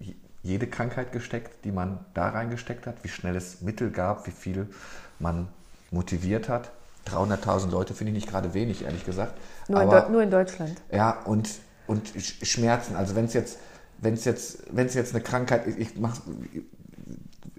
jede 0.42 0.66
Krankheit 0.66 1.12
gesteckt, 1.12 1.64
die 1.64 1.72
man 1.72 2.04
da 2.14 2.28
reingesteckt 2.30 2.86
hat, 2.86 3.02
wie 3.04 3.08
schnell 3.08 3.36
es 3.36 3.60
Mittel 3.60 3.90
gab, 3.90 4.26
wie 4.26 4.30
viel 4.30 4.68
man 5.18 5.48
motiviert 5.90 6.48
hat. 6.48 6.70
300.000 7.06 7.70
Leute 7.70 7.94
finde 7.94 8.12
ich 8.12 8.14
nicht 8.16 8.28
gerade 8.28 8.54
wenig, 8.54 8.84
ehrlich 8.84 9.04
gesagt. 9.04 9.34
Nur, 9.68 9.82
in 9.82 9.88
Aber, 9.88 10.06
Deu- 10.06 10.10
nur 10.10 10.22
in 10.22 10.30
Deutschland. 10.30 10.80
ja, 10.92 11.20
und, 11.24 11.48
und 11.86 12.08
Sch- 12.08 12.44
Schmerzen. 12.44 12.94
Also 12.96 13.16
wenn 13.16 13.24
es 13.24 13.32
jetzt, 13.34 13.58
wenn 14.00 14.14
es 14.14 14.24
jetzt, 14.24 14.62
wenn 14.70 14.86
es 14.86 14.94
jetzt 14.94 15.14
eine 15.14 15.22
Krankheit, 15.22 15.66
ich, 15.66 15.78
ich 15.78 15.98
mache 15.98 16.22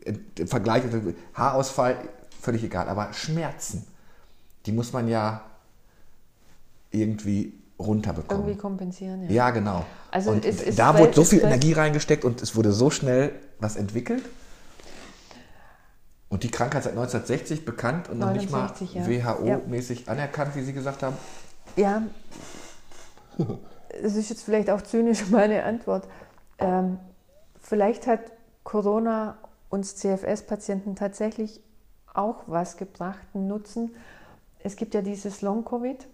im 0.05 0.47
Vergleich, 0.47 0.83
Haarausfall, 1.33 1.97
völlig 2.41 2.63
egal, 2.63 2.89
aber 2.89 3.13
Schmerzen, 3.13 3.85
die 4.65 4.71
muss 4.71 4.93
man 4.93 5.07
ja 5.07 5.43
irgendwie 6.89 7.53
runterbekommen. 7.79 8.43
Irgendwie 8.43 8.59
kompensieren. 8.59 9.29
Ja, 9.29 9.51
genau. 9.51 9.85
Also 10.11 10.31
und 10.31 10.45
es 10.45 10.61
ist 10.61 10.77
da 10.77 10.97
wurde 10.97 11.13
so 11.13 11.23
viel 11.23 11.41
Energie 11.41 11.73
reingesteckt 11.73 12.25
und 12.25 12.41
es 12.41 12.55
wurde 12.55 12.71
so 12.71 12.89
schnell 12.89 13.33
was 13.59 13.75
entwickelt. 13.75 14.23
Und 16.29 16.43
die 16.43 16.49
Krankheit 16.49 16.83
seit 16.83 16.93
1960 16.93 17.65
bekannt 17.65 18.09
und 18.09 18.19
noch 18.19 18.31
nicht 18.31 18.49
mal 18.49 18.67
69, 18.67 18.93
ja. 18.93 19.05
WHO-mäßig 19.05 20.07
anerkannt, 20.07 20.55
wie 20.55 20.61
Sie 20.61 20.73
gesagt 20.73 21.03
haben? 21.03 21.17
Ja, 21.75 22.03
es 24.03 24.15
ist 24.15 24.29
jetzt 24.29 24.43
vielleicht 24.43 24.69
auch 24.69 24.81
zynisch 24.81 25.29
meine 25.29 25.63
Antwort. 25.63 26.07
Ähm, 26.61 26.99
vielleicht 27.59 28.07
hat 28.07 28.19
Corona 28.63 29.37
uns 29.69 29.95
CFS-Patienten 29.95 30.95
tatsächlich 30.95 31.61
auch 32.13 32.43
was 32.47 32.77
gebracht, 32.77 33.19
einen 33.33 33.47
Nutzen. 33.47 33.91
Es 34.63 34.75
gibt 34.75 34.93
ja 34.93 35.01
dieses 35.01 35.41
Long-Covid. 35.41 36.07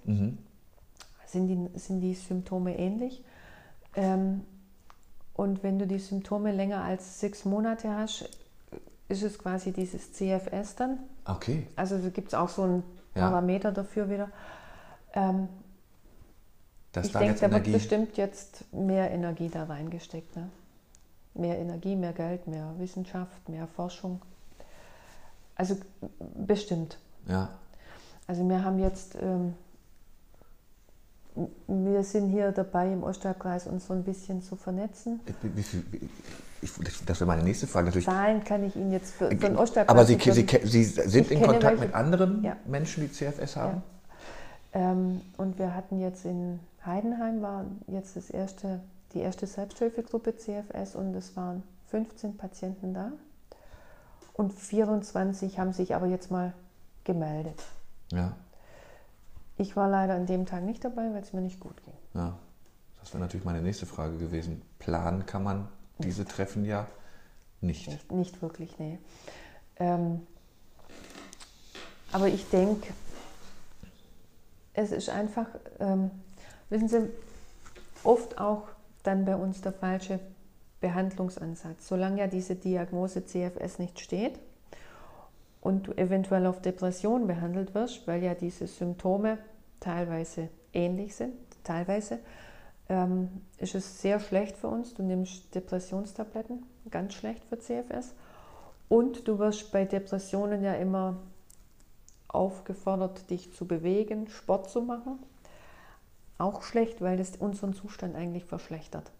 Sind, 1.25 1.47
die, 1.47 1.79
sind 1.79 2.01
die 2.01 2.13
Symptome 2.13 2.77
ähnlich? 2.77 3.23
Ähm, 3.95 4.43
und 5.33 5.63
wenn 5.63 5.77
du 5.79 5.85
die 5.87 5.99
Symptome 5.99 6.51
länger 6.51 6.83
als 6.83 7.19
sechs 7.19 7.45
Monate 7.45 7.93
hast, 7.95 8.29
ist 9.09 9.23
es 9.23 9.37
quasi 9.37 9.71
dieses 9.71 10.13
CFS 10.13 10.75
dann. 10.75 10.99
Okay. 11.25 11.67
Also 11.75 11.97
da 11.97 12.09
gibt 12.09 12.29
es 12.29 12.33
auch 12.33 12.49
so 12.49 12.63
einen 12.63 12.83
Ja. 13.15 13.29
Parameter 13.29 13.71
dafür 13.71 14.09
wieder. 14.09 14.29
Ähm, 15.13 15.47
ich 17.01 17.11
denke, 17.11 17.35
da 17.35 17.41
wird 17.41 17.53
Energie. 17.53 17.71
bestimmt 17.71 18.17
jetzt 18.17 18.65
mehr 18.73 19.11
Energie 19.11 19.49
da 19.49 19.63
reingesteckt. 19.65 20.35
Ne? 20.35 20.49
Mehr 21.33 21.57
Energie, 21.59 21.95
mehr 21.95 22.13
Geld, 22.13 22.47
mehr 22.47 22.73
Wissenschaft, 22.77 23.47
mehr 23.49 23.67
Forschung. 23.67 24.21
Also 25.55 25.75
bestimmt. 26.35 26.97
Ja. 27.27 27.49
Also 28.27 28.47
wir 28.47 28.63
haben 28.63 28.79
jetzt, 28.79 29.15
ähm, 29.21 29.53
wir 31.67 32.03
sind 32.03 32.29
hier 32.29 32.51
dabei 32.51 32.91
im 32.91 33.03
Ostalbkreis 33.03 33.67
uns 33.67 33.87
so 33.87 33.93
ein 33.93 34.03
bisschen 34.03 34.41
zu 34.41 34.55
vernetzen. 34.55 35.19
Wie, 35.41 35.63
viel, 35.63 35.83
ich, 36.61 36.71
das 37.05 37.19
wäre 37.19 37.27
meine 37.27 37.43
nächste 37.43 37.67
Frage 37.67 37.87
natürlich. 37.87 38.05
Zahlen 38.05 38.43
kann 38.43 38.63
ich 38.63 38.75
Ihnen 38.75 38.91
jetzt 38.91 39.13
für, 39.13 39.29
für 39.29 39.35
den 39.35 39.55
Ostalbkreis 39.55 39.95
Aber 39.95 40.05
Sie, 40.05 40.17
Sie. 40.19 40.45
Sie 40.63 40.83
sind 40.83 41.31
in 41.31 41.41
Kontakt 41.41 41.79
welche. 41.79 41.85
mit 41.85 41.93
anderen 41.95 42.43
Ja. 42.43 42.57
Menschen, 42.65 43.03
die 43.03 43.11
CFS 43.11 43.55
haben? 43.55 43.83
Ähm, 44.73 45.21
und 45.37 45.57
wir 45.57 45.73
hatten 45.73 45.99
jetzt 45.99 46.25
in 46.25 46.59
Heidenheim 46.87 47.41
war 47.41 47.65
jetzt 47.87 48.15
das 48.15 48.29
erste, 48.29 48.81
die 49.13 49.19
erste 49.19 49.45
Selbsthilfegruppe 49.45 50.35
CFS 50.35 50.95
und 50.95 51.13
es 51.13 51.35
waren 51.35 51.63
15 51.89 52.37
Patienten 52.37 52.93
da. 52.93 53.11
Und 54.33 54.53
24 54.53 55.59
haben 55.59 55.73
sich 55.73 55.93
aber 55.93 56.07
jetzt 56.07 56.31
mal 56.31 56.53
gemeldet. 57.03 57.63
Ja. 58.11 58.35
Ich 59.57 59.75
war 59.75 59.89
leider 59.89 60.15
an 60.15 60.25
dem 60.25 60.45
Tag 60.45 60.63
nicht 60.63 60.83
dabei, 60.83 61.11
weil 61.13 61.21
es 61.21 61.33
mir 61.33 61.41
nicht 61.41 61.59
gut 61.59 61.81
ging. 61.83 61.93
ja. 62.15 62.37
Das 62.99 63.13
wäre 63.13 63.23
natürlich 63.23 63.45
meine 63.45 63.61
nächste 63.61 63.85
Frage 63.85 64.17
gewesen. 64.17 64.61
Planen 64.79 65.25
kann 65.25 65.41
man 65.41 65.69
diese 65.97 66.25
Treffen 66.25 66.65
ja 66.65 66.87
nicht. 67.61 67.87
Nicht, 67.87 68.11
nicht 68.11 68.41
wirklich, 68.41 68.77
nee. 68.79 68.99
Ähm, 69.77 70.27
aber 72.11 72.27
ich 72.27 72.49
denke, 72.49 72.93
es 74.73 74.91
ist 74.91 75.07
einfach, 75.07 75.47
ähm, 75.79 76.11
wissen 76.69 76.87
Sie, 76.87 77.09
oft 78.03 78.39
auch 78.39 78.63
dann 79.03 79.25
bei 79.25 79.35
uns 79.35 79.61
der 79.61 79.73
falsche 79.73 80.19
Behandlungsansatz. 80.81 81.87
Solange 81.87 82.19
ja 82.19 82.27
diese 82.27 82.55
Diagnose 82.55 83.25
CFS 83.25 83.79
nicht 83.79 83.99
steht 83.99 84.39
und 85.61 85.87
du 85.87 85.97
eventuell 85.97 86.45
auf 86.45 86.61
Depression 86.61 87.27
behandelt 87.27 87.73
wirst, 87.73 88.07
weil 88.07 88.23
ja 88.23 88.35
diese 88.35 88.67
Symptome 88.67 89.37
teilweise 89.79 90.49
ähnlich 90.73 91.15
sind, 91.15 91.33
teilweise, 91.63 92.19
ähm, 92.89 93.29
ist 93.57 93.75
es 93.75 94.01
sehr 94.01 94.19
schlecht 94.19 94.57
für 94.57 94.67
uns. 94.67 94.93
Du 94.93 95.03
nimmst 95.03 95.53
Depressionstabletten, 95.55 96.63
ganz 96.89 97.13
schlecht 97.13 97.43
für 97.45 97.59
CFS. 97.59 98.13
Und 98.89 99.27
du 99.27 99.39
wirst 99.39 99.71
bei 99.71 99.83
Depressionen 99.85 100.63
ja 100.63 100.73
immer 100.75 101.17
aufgefordert, 102.29 103.29
dich 103.29 103.53
zu 103.53 103.65
bewegen, 103.65 104.27
Sport 104.29 104.69
zu 104.69 104.81
machen. 104.81 105.19
Auch 106.37 106.61
schlecht, 106.63 107.01
weil 107.01 107.17
das 107.17 107.31
unseren 107.37 107.73
Zustand 107.73 108.15
eigentlich 108.15 108.45
verschlechtert. 108.45 109.11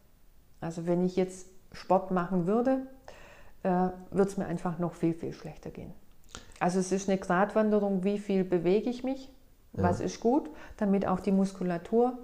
Also 0.62 0.86
wenn 0.86 1.04
ich 1.06 1.16
jetzt 1.16 1.48
Sport 1.72 2.12
machen 2.12 2.46
würde, 2.48 2.82
äh, 3.64 3.70
würde 4.12 4.30
es 4.30 4.38
mir 4.38 4.46
einfach 4.46 4.78
noch 4.80 4.94
viel, 4.94 5.14
viel 5.14 5.34
schlechter 5.34 5.72
gehen. 5.72 5.94
Also 6.60 6.80
es 6.80 6.92
ist 6.92 7.10
eine 7.10 7.18
Gratwanderung, 7.20 8.04
wie 8.04 8.20
viel 8.20 8.44
bewege 8.44 8.90
ich 8.90 9.04
mich, 9.04 9.30
was 9.74 10.00
ist 10.00 10.20
gut, 10.22 10.50
damit 10.78 11.06
auch 11.06 11.20
die 11.20 11.32
Muskulatur, 11.32 12.18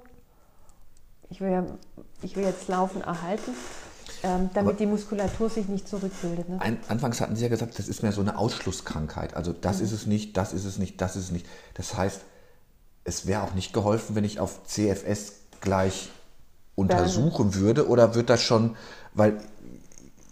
ich 1.29 1.39
will, 1.39 1.51
ja, 1.51 1.65
ich 2.23 2.35
will 2.35 2.43
jetzt 2.43 2.67
Laufen 2.67 3.01
erhalten, 3.01 3.51
ähm, 4.23 4.49
damit 4.55 4.69
Aber- 4.71 4.77
die 4.79 4.85
Muskulatur 4.87 5.49
sich 5.51 5.67
nicht 5.67 5.87
zurückbildet. 5.87 6.49
Ne? 6.49 6.59
Ein, 6.61 6.79
anfangs 6.87 7.21
hatten 7.21 7.35
Sie 7.35 7.43
ja 7.43 7.49
gesagt, 7.49 7.77
das 7.77 7.87
ist 7.87 8.01
mehr 8.01 8.11
so 8.11 8.21
eine 8.21 8.37
Ausschlusskrankheit. 8.39 9.35
Also 9.35 9.53
das 9.53 9.79
Mhm. 9.79 9.83
ist 9.85 9.91
es 9.91 10.05
nicht, 10.07 10.35
das 10.37 10.51
ist 10.53 10.65
es 10.65 10.79
nicht, 10.79 10.99
das 10.99 11.15
ist 11.15 11.25
es 11.25 11.31
nicht. 11.31 11.45
Das 11.75 11.95
heißt, 11.95 12.21
es 13.03 13.27
wäre 13.27 13.43
auch 13.43 13.53
nicht 13.53 13.73
geholfen, 13.73 14.15
wenn 14.15 14.23
ich 14.23 14.39
auf 14.39 14.63
CFS 14.65 15.33
gleich 15.61 16.09
untersuchen 16.75 17.55
würde. 17.55 17.87
Oder 17.87 18.15
wird 18.15 18.29
das 18.29 18.41
schon, 18.41 18.75
weil 19.13 19.37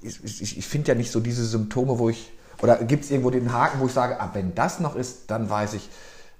ich, 0.01 0.23
ich, 0.23 0.57
ich 0.57 0.67
finde 0.67 0.89
ja 0.89 0.95
nicht 0.95 1.11
so 1.11 1.19
diese 1.19 1.45
Symptome, 1.45 1.99
wo 1.99 2.09
ich, 2.09 2.31
oder 2.61 2.77
gibt 2.83 3.03
es 3.03 3.11
irgendwo 3.11 3.29
den 3.29 3.51
Haken, 3.51 3.79
wo 3.79 3.85
ich 3.87 3.93
sage, 3.93 4.19
ah, 4.19 4.29
wenn 4.33 4.55
das 4.55 4.79
noch 4.79 4.95
ist, 4.95 5.29
dann 5.29 5.49
weiß 5.49 5.73
ich, 5.73 5.89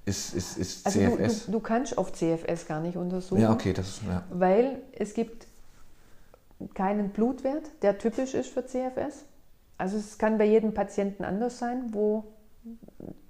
ist, 0.06 0.34
ist, 0.34 0.58
ist 0.58 0.86
Also 0.86 1.00
du, 1.00 1.18
CFS. 1.18 1.46
du, 1.46 1.52
du 1.52 1.60
kannst 1.60 1.98
auf 1.98 2.12
CFS 2.14 2.66
gar 2.68 2.82
nicht 2.82 2.98
untersuchen, 2.98 3.42
ja, 3.42 3.52
okay, 3.52 3.74
das 3.74 3.88
ist, 3.88 4.02
ja. 4.08 4.24
weil 4.32 4.82
es 4.94 5.14
gibt 5.14 5.46
keinen 6.74 7.10
Blutwert, 7.10 7.64
der 7.82 7.98
typisch 7.98 8.34
ist 8.34 8.50
für 8.50 8.66
CFS. 8.66 9.26
Also 9.78 9.98
es 9.98 10.18
kann 10.18 10.38
bei 10.38 10.46
jedem 10.46 10.74
Patienten 10.74 11.24
anders 11.24 11.58
sein, 11.60 11.90
wo 11.92 12.24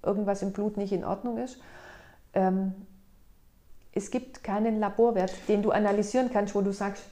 irgendwas 0.04 0.42
im 0.42 0.52
Blut 0.52 0.78
nicht 0.78 0.92
in 0.92 1.06
Ordnung 1.06 1.38
ist. 1.38 1.58
Ähm, 2.34 2.74
es 3.94 4.10
gibt 4.10 4.44
keinen 4.44 4.80
Laborwert, 4.80 5.34
den 5.48 5.62
du 5.62 5.72
analysieren 5.72 6.30
kannst, 6.32 6.56
wo 6.56 6.62
du 6.62 6.72
sagst, 6.72 7.04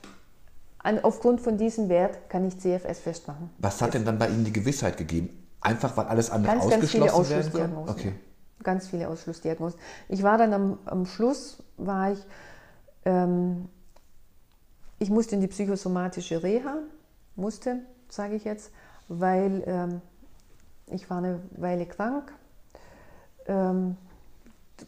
an, 0.80 1.00
aufgrund 1.04 1.42
von 1.42 1.58
diesem 1.58 1.90
Wert 1.90 2.30
kann 2.30 2.48
ich 2.48 2.58
CFS 2.58 3.00
festmachen. 3.00 3.50
Was 3.58 3.82
hat 3.82 3.94
denn 3.94 4.06
dann 4.06 4.18
bei 4.18 4.30
Ihnen 4.30 4.46
die 4.46 4.54
Gewissheit 4.54 4.96
gegeben? 4.98 5.30
Einfach, 5.62 5.96
weil 5.98 6.06
alles 6.06 6.30
andere 6.30 6.54
Ganz, 6.54 6.70
ganz 6.70 6.90
viele 6.90 7.14
ausgeschlossen 7.14 7.54
werden 7.54 7.74
kann? 7.74 7.84
Ausschlussdiagnosen. 7.84 8.12
Okay. 8.12 8.64
Ganz 8.64 8.88
viele 8.88 9.10
Ausschlussdiagnosen. 9.10 9.80
Ich 10.08 10.24
war 10.24 10.38
dann 10.38 10.54
am, 10.54 10.80
am 10.86 11.06
Schluss, 11.06 11.62
war 11.78 12.14
ich, 12.14 12.20
ähm, 13.04 13.68
ich 15.00 15.10
musste 15.10 15.36
in 15.36 15.42
die 15.42 15.48
psychosomatische 15.48 16.44
Reha, 16.44 16.78
musste, 17.36 17.80
sage 18.08 18.36
ich 18.36 18.46
jetzt, 18.46 18.72
weil 19.10 19.64
ähm, 19.66 20.02
ich 20.88 21.10
war 21.10 21.18
eine 21.18 21.42
Weile 21.58 21.86
krank. 21.86 22.34
Ähm, 23.48 23.98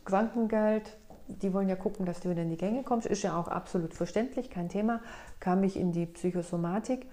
Krankengeld, 0.06 0.98
die 1.28 1.54
wollen 1.54 1.70
ja 1.70 1.76
gucken, 1.76 2.06
dass 2.06 2.20
du 2.20 2.30
wieder 2.30 2.42
in 2.42 2.50
die 2.50 2.58
Gänge 2.58 2.84
kommst, 2.84 3.08
ist 3.08 3.24
ja 3.24 3.40
auch 3.40 3.48
absolut 3.48 3.94
verständlich, 3.94 4.50
kein 4.50 4.70
Thema. 4.70 5.02
Kam 5.40 5.64
ich 5.64 5.78
in 5.78 5.92
die 5.92 6.06
Psychosomatik, 6.06 7.06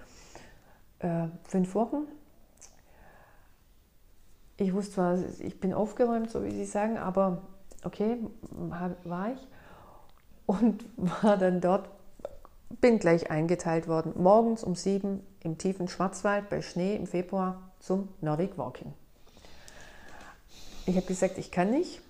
äh, 0.99 1.27
fünf 1.43 1.75
Wochen. 1.75 2.07
Ich 4.57 4.73
wusste 4.73 4.95
zwar, 4.95 5.19
ich 5.39 5.59
bin 5.59 5.73
aufgeräumt, 5.73 6.29
so 6.29 6.43
wie 6.43 6.51
Sie 6.51 6.65
sagen, 6.65 6.97
aber 6.97 7.43
okay, 7.83 8.17
war 8.51 9.31
ich. 9.31 9.47
Und 10.45 10.85
war 11.23 11.37
dann 11.37 11.61
dort, 11.61 11.89
bin 12.81 12.99
gleich 12.99 13.31
eingeteilt 13.31 13.87
worden, 13.87 14.13
morgens 14.17 14.63
um 14.63 14.75
sieben 14.75 15.21
im 15.41 15.57
tiefen 15.57 15.87
Schwarzwald 15.87 16.49
bei 16.49 16.61
Schnee 16.61 16.95
im 16.95 17.07
Februar 17.07 17.71
zum 17.79 18.09
Nordic 18.21 18.57
Walking. 18.57 18.93
Ich 20.85 20.95
habe 20.95 21.05
gesagt, 21.05 21.37
ich 21.37 21.51
kann 21.51 21.71
nicht, 21.71 22.01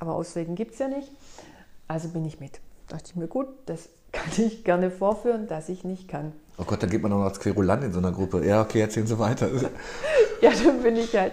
aber 0.00 0.14
Ausreden 0.14 0.54
gibt 0.54 0.74
es 0.74 0.78
ja 0.78 0.88
nicht. 0.88 1.10
Also 1.86 2.08
bin 2.08 2.24
ich 2.24 2.40
mit. 2.40 2.60
Dachte 2.88 3.04
ich 3.06 3.16
mir, 3.16 3.28
gut, 3.28 3.48
das 3.66 3.88
kann 4.12 4.30
ich 4.36 4.64
gerne 4.64 4.90
vorführen, 4.90 5.46
dass 5.48 5.68
ich 5.68 5.84
nicht 5.84 6.08
kann. 6.08 6.32
Oh 6.56 6.64
Gott, 6.64 6.82
dann 6.82 6.90
geht 6.90 7.02
man 7.02 7.12
auch 7.12 7.18
noch 7.18 7.24
als 7.24 7.38
Querulant 7.38 7.84
in 7.84 7.92
so 7.92 7.98
einer 7.98 8.10
Gruppe. 8.10 8.44
Ja, 8.44 8.62
okay, 8.62 8.80
erzählen 8.80 9.06
Sie 9.06 9.18
weiter. 9.18 9.48
Ja, 10.40 10.52
dann 10.52 10.84
bin 10.84 10.94
ich 10.94 11.16
halt. 11.16 11.32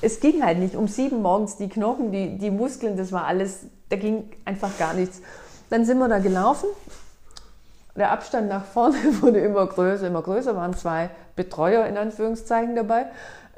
Es 0.00 0.18
ging 0.18 0.42
halt 0.42 0.58
nicht. 0.58 0.74
Um 0.74 0.88
sieben 0.88 1.20
morgens 1.20 1.58
die 1.58 1.68
Knochen, 1.68 2.10
die, 2.10 2.38
die 2.38 2.50
Muskeln, 2.50 2.96
das 2.96 3.12
war 3.12 3.26
alles, 3.26 3.66
da 3.90 3.96
ging 3.96 4.30
einfach 4.46 4.78
gar 4.78 4.94
nichts. 4.94 5.20
Dann 5.68 5.84
sind 5.84 5.98
wir 5.98 6.08
da 6.08 6.20
gelaufen. 6.20 6.70
Der 7.96 8.12
Abstand 8.12 8.48
nach 8.48 8.64
vorne 8.64 8.96
wurde 9.20 9.40
immer 9.40 9.66
größer, 9.66 10.06
immer 10.06 10.22
größer. 10.22 10.56
Waren 10.56 10.74
zwei 10.74 11.10
Betreuer 11.36 11.84
in 11.84 11.98
Anführungszeichen 11.98 12.74
dabei. 12.74 13.06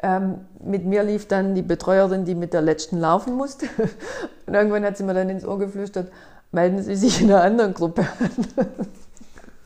Ähm, 0.03 0.41
mit 0.61 0.85
mir 0.85 1.05
lief 1.05 1.29
dann 1.29 1.55
die 1.55 1.63
Betreuerin, 1.63 2.25
die 2.25 2.35
mit 2.35 2.53
der 2.53 2.61
letzten 2.63 2.99
laufen 2.99 3.35
musste. 3.35 3.67
Und 4.47 4.55
irgendwann 4.55 4.85
hat 4.85 4.97
sie 4.97 5.05
mir 5.05 5.15
dann 5.15 5.31
ins 5.31 5.45
Ohr 5.45 5.59
geflüstert, 5.59 6.11
melden 6.51 6.83
Sie 6.83 6.97
sich 6.97 7.23
in 7.23 7.31
einer 7.31 7.43
anderen 7.43 7.75
Gruppe 7.75 8.03
an. 8.19 8.67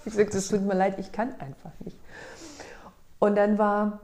Ich 0.04 0.14
sagte, 0.14 0.38
es 0.38 0.46
tut 0.46 0.62
mir 0.62 0.76
leid, 0.76 1.00
ich 1.00 1.10
kann 1.10 1.30
einfach 1.40 1.72
nicht. 1.84 1.98
Und 3.18 3.34
dann 3.34 3.58
war, 3.58 3.98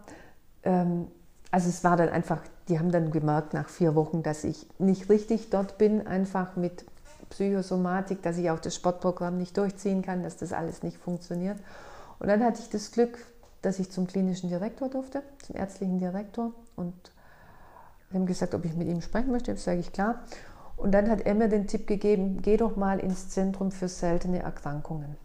ähm, 0.65 1.07
also 1.53 1.69
es 1.69 1.85
war 1.85 1.97
dann 1.97 2.09
einfach, 2.09 2.41
die 2.69 2.81
haben 2.81 2.91
dann 2.91 3.13
gemerkt 3.13 3.55
nach 3.55 3.69
vier 3.69 3.95
Wochen, 3.95 4.25
dass 4.25 4.43
ich 4.43 4.67
nicht 4.81 5.09
richtig 5.09 5.51
dort 5.51 5.79
bin, 5.79 6.05
einfach 6.05 6.57
mit 6.57 6.85
Psychosomatik, 7.31 8.21
dass 8.21 8.37
ich 8.37 8.51
auch 8.51 8.59
das 8.59 8.75
Sportprogramm 8.75 9.39
nicht 9.39 9.57
durchziehen 9.57 10.03
kann, 10.03 10.25
dass 10.25 10.37
das 10.37 10.53
alles 10.53 10.83
nicht 10.83 10.99
funktioniert. 10.99 11.59
Und 12.19 12.27
dann 12.27 12.43
hatte 12.43 12.61
ich 12.61 12.69
das 12.69 12.91
Glück, 12.91 13.19
dass 13.63 13.79
ich 13.79 13.91
zum 13.91 14.07
klinischen 14.07 14.49
Direktor 14.49 14.89
durfte, 14.89 15.23
zum 15.45 15.57
ärztlichen 15.57 15.99
Direktor 15.99 16.53
und 16.77 16.95
Ich 18.11 18.15
habe 18.15 18.27
gesagt, 18.27 18.55
ob 18.55 18.65
ich 18.65 18.75
mit 18.75 18.89
ihm 18.89 19.01
sprechen 19.01 19.31
möchte. 19.31 19.53
Das 19.55 19.65
sage 19.65 19.81
ich 19.81 19.91
klar. 19.93 20.23
Und 20.77 20.93
dann 20.93 21.09
hat 21.09 21.23
er 21.23 21.35
mir 21.35 21.49
den 21.49 21.67
Tipp 21.67 21.87
gegeben, 21.87 22.43
geh 22.43 22.57
doch 22.57 22.77
mal 22.77 22.99
ins 22.99 23.29
Zentrum 23.31 23.71
für 23.71 23.89
seltene 23.89 24.41
Erkrankungen. 24.43 25.17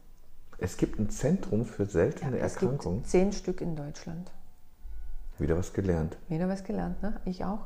Es 0.60 0.78
gibt 0.78 0.98
ein 1.00 1.10
Zentrum 1.10 1.66
für 1.66 1.86
seltene 1.86 2.38
Ja, 2.40 2.46
es 2.46 2.54
Erkrankungen. 2.54 3.00
gibt 3.00 3.10
zehn 3.10 3.34
Stück 3.34 3.60
in 3.62 3.76
Deutschland. 3.76 4.32
Wieder 5.38 5.58
was 5.58 5.74
gelernt. 5.74 6.18
Wieder 6.30 6.48
was 6.48 6.64
gelernt, 6.64 7.02
ne? 7.04 7.20
Ich 7.26 7.44
auch. 7.44 7.60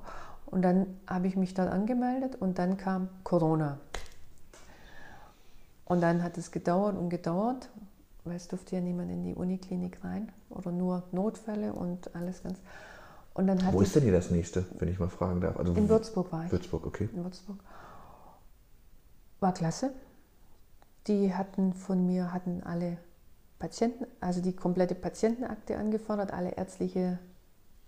Und 0.46 0.62
dann 0.64 0.88
habe 1.08 1.28
ich 1.28 1.36
mich 1.38 1.54
dort 1.54 1.70
angemeldet 1.70 2.36
und 2.40 2.58
dann 2.60 2.78
kam 2.78 3.08
Corona. 3.24 3.78
Und 5.86 6.02
dann 6.02 6.24
hat 6.24 6.38
es 6.38 6.52
gedauert 6.52 6.98
und 6.98 7.10
gedauert, 7.10 7.70
weil 8.24 8.36
es 8.36 8.48
durfte 8.48 8.76
ja 8.76 8.82
niemand 8.82 9.12
in 9.12 9.24
die 9.24 9.34
Uniklinik 9.34 10.04
rein 10.04 10.32
oder 10.50 10.72
nur 10.72 11.04
Notfälle 11.12 11.74
und 11.74 12.16
alles 12.16 12.44
ganz. 12.44 12.60
Und 13.34 13.48
dann 13.48 13.60
Wo 13.72 13.82
ist 13.82 13.96
denn 13.96 14.04
hier 14.04 14.12
das 14.12 14.30
nächste, 14.30 14.66
wenn 14.78 14.90
ich 14.90 15.00
mal 15.00 15.10
fragen 15.10 15.42
darf? 15.42 15.58
Also 15.58 15.74
in 15.74 15.88
Würzburg 15.88 16.32
war 16.32 16.46
ich. 16.46 16.52
Würzburg, 16.52 16.86
okay. 16.86 17.10
in 17.14 17.24
Würzburg. 17.24 17.58
War 19.40 19.54
klasse. 19.54 19.94
Die 21.08 21.34
hatten 21.34 21.74
von 21.74 22.06
mir, 22.06 22.34
hatten 22.34 22.62
alle 22.64 22.98
Patienten, 23.58 24.06
also 24.20 24.42
die 24.42 24.56
komplette 24.56 24.96
Patientenakte 24.96 25.78
angefordert, 25.78 26.34
alle 26.34 26.52
ärztliche 26.52 27.20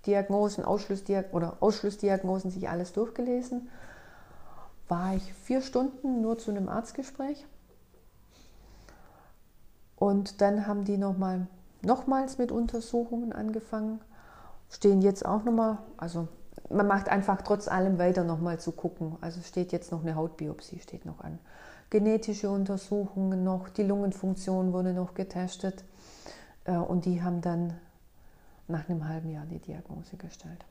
Diagnosen, 0.06 0.64
Ausschlussdiag 0.64 1.34
oder 1.34 1.58
Ausschlussdiagnosen, 1.62 2.52
sich 2.52 2.70
alles 2.70 2.94
durchgelesen. 2.94 3.70
War 4.88 5.16
ich 5.16 5.34
vier 5.34 5.62
Stunden 5.62 6.22
nur 6.22 6.38
zu 6.38 6.52
einem 6.52 6.70
Arztgespräch. 6.70 7.46
Und 10.04 10.42
dann 10.42 10.68
haben 10.68 10.84
die 10.84 10.98
nochmal, 10.98 11.48
nochmals 11.82 12.38
mit 12.38 12.52
Untersuchungen 12.52 13.32
angefangen. 13.32 14.02
Stehen 14.70 15.02
jetzt 15.02 15.26
auch 15.26 15.46
nochmal, 15.46 15.78
also 15.96 16.28
man 16.70 16.88
macht 16.88 17.08
einfach 17.08 17.42
trotz 17.42 17.70
allem 17.70 17.98
weiter 18.00 18.26
nochmal 18.26 18.60
zu 18.60 18.74
gucken. 18.74 19.16
Also 19.22 19.40
steht 19.40 19.72
jetzt 19.72 19.94
noch 19.94 20.02
eine 20.02 20.16
Hautbiopsie, 20.16 20.82
steht 20.82 21.06
noch 21.06 21.22
an. 21.22 21.40
Genetische 21.90 22.50
Untersuchungen 22.50 23.46
noch, 23.46 23.70
die 23.70 23.84
Lungenfunktion 23.84 24.74
wurde 24.74 24.92
noch 24.92 25.14
getestet. 25.14 25.86
Äh, 26.66 26.76
Und 26.76 27.06
die 27.06 27.24
haben 27.24 27.40
dann 27.40 27.74
nach 28.68 28.90
einem 28.90 29.08
halben 29.08 29.32
Jahr 29.32 29.46
die 29.46 29.60
Diagnose 29.60 30.18
gestellt. 30.18 30.66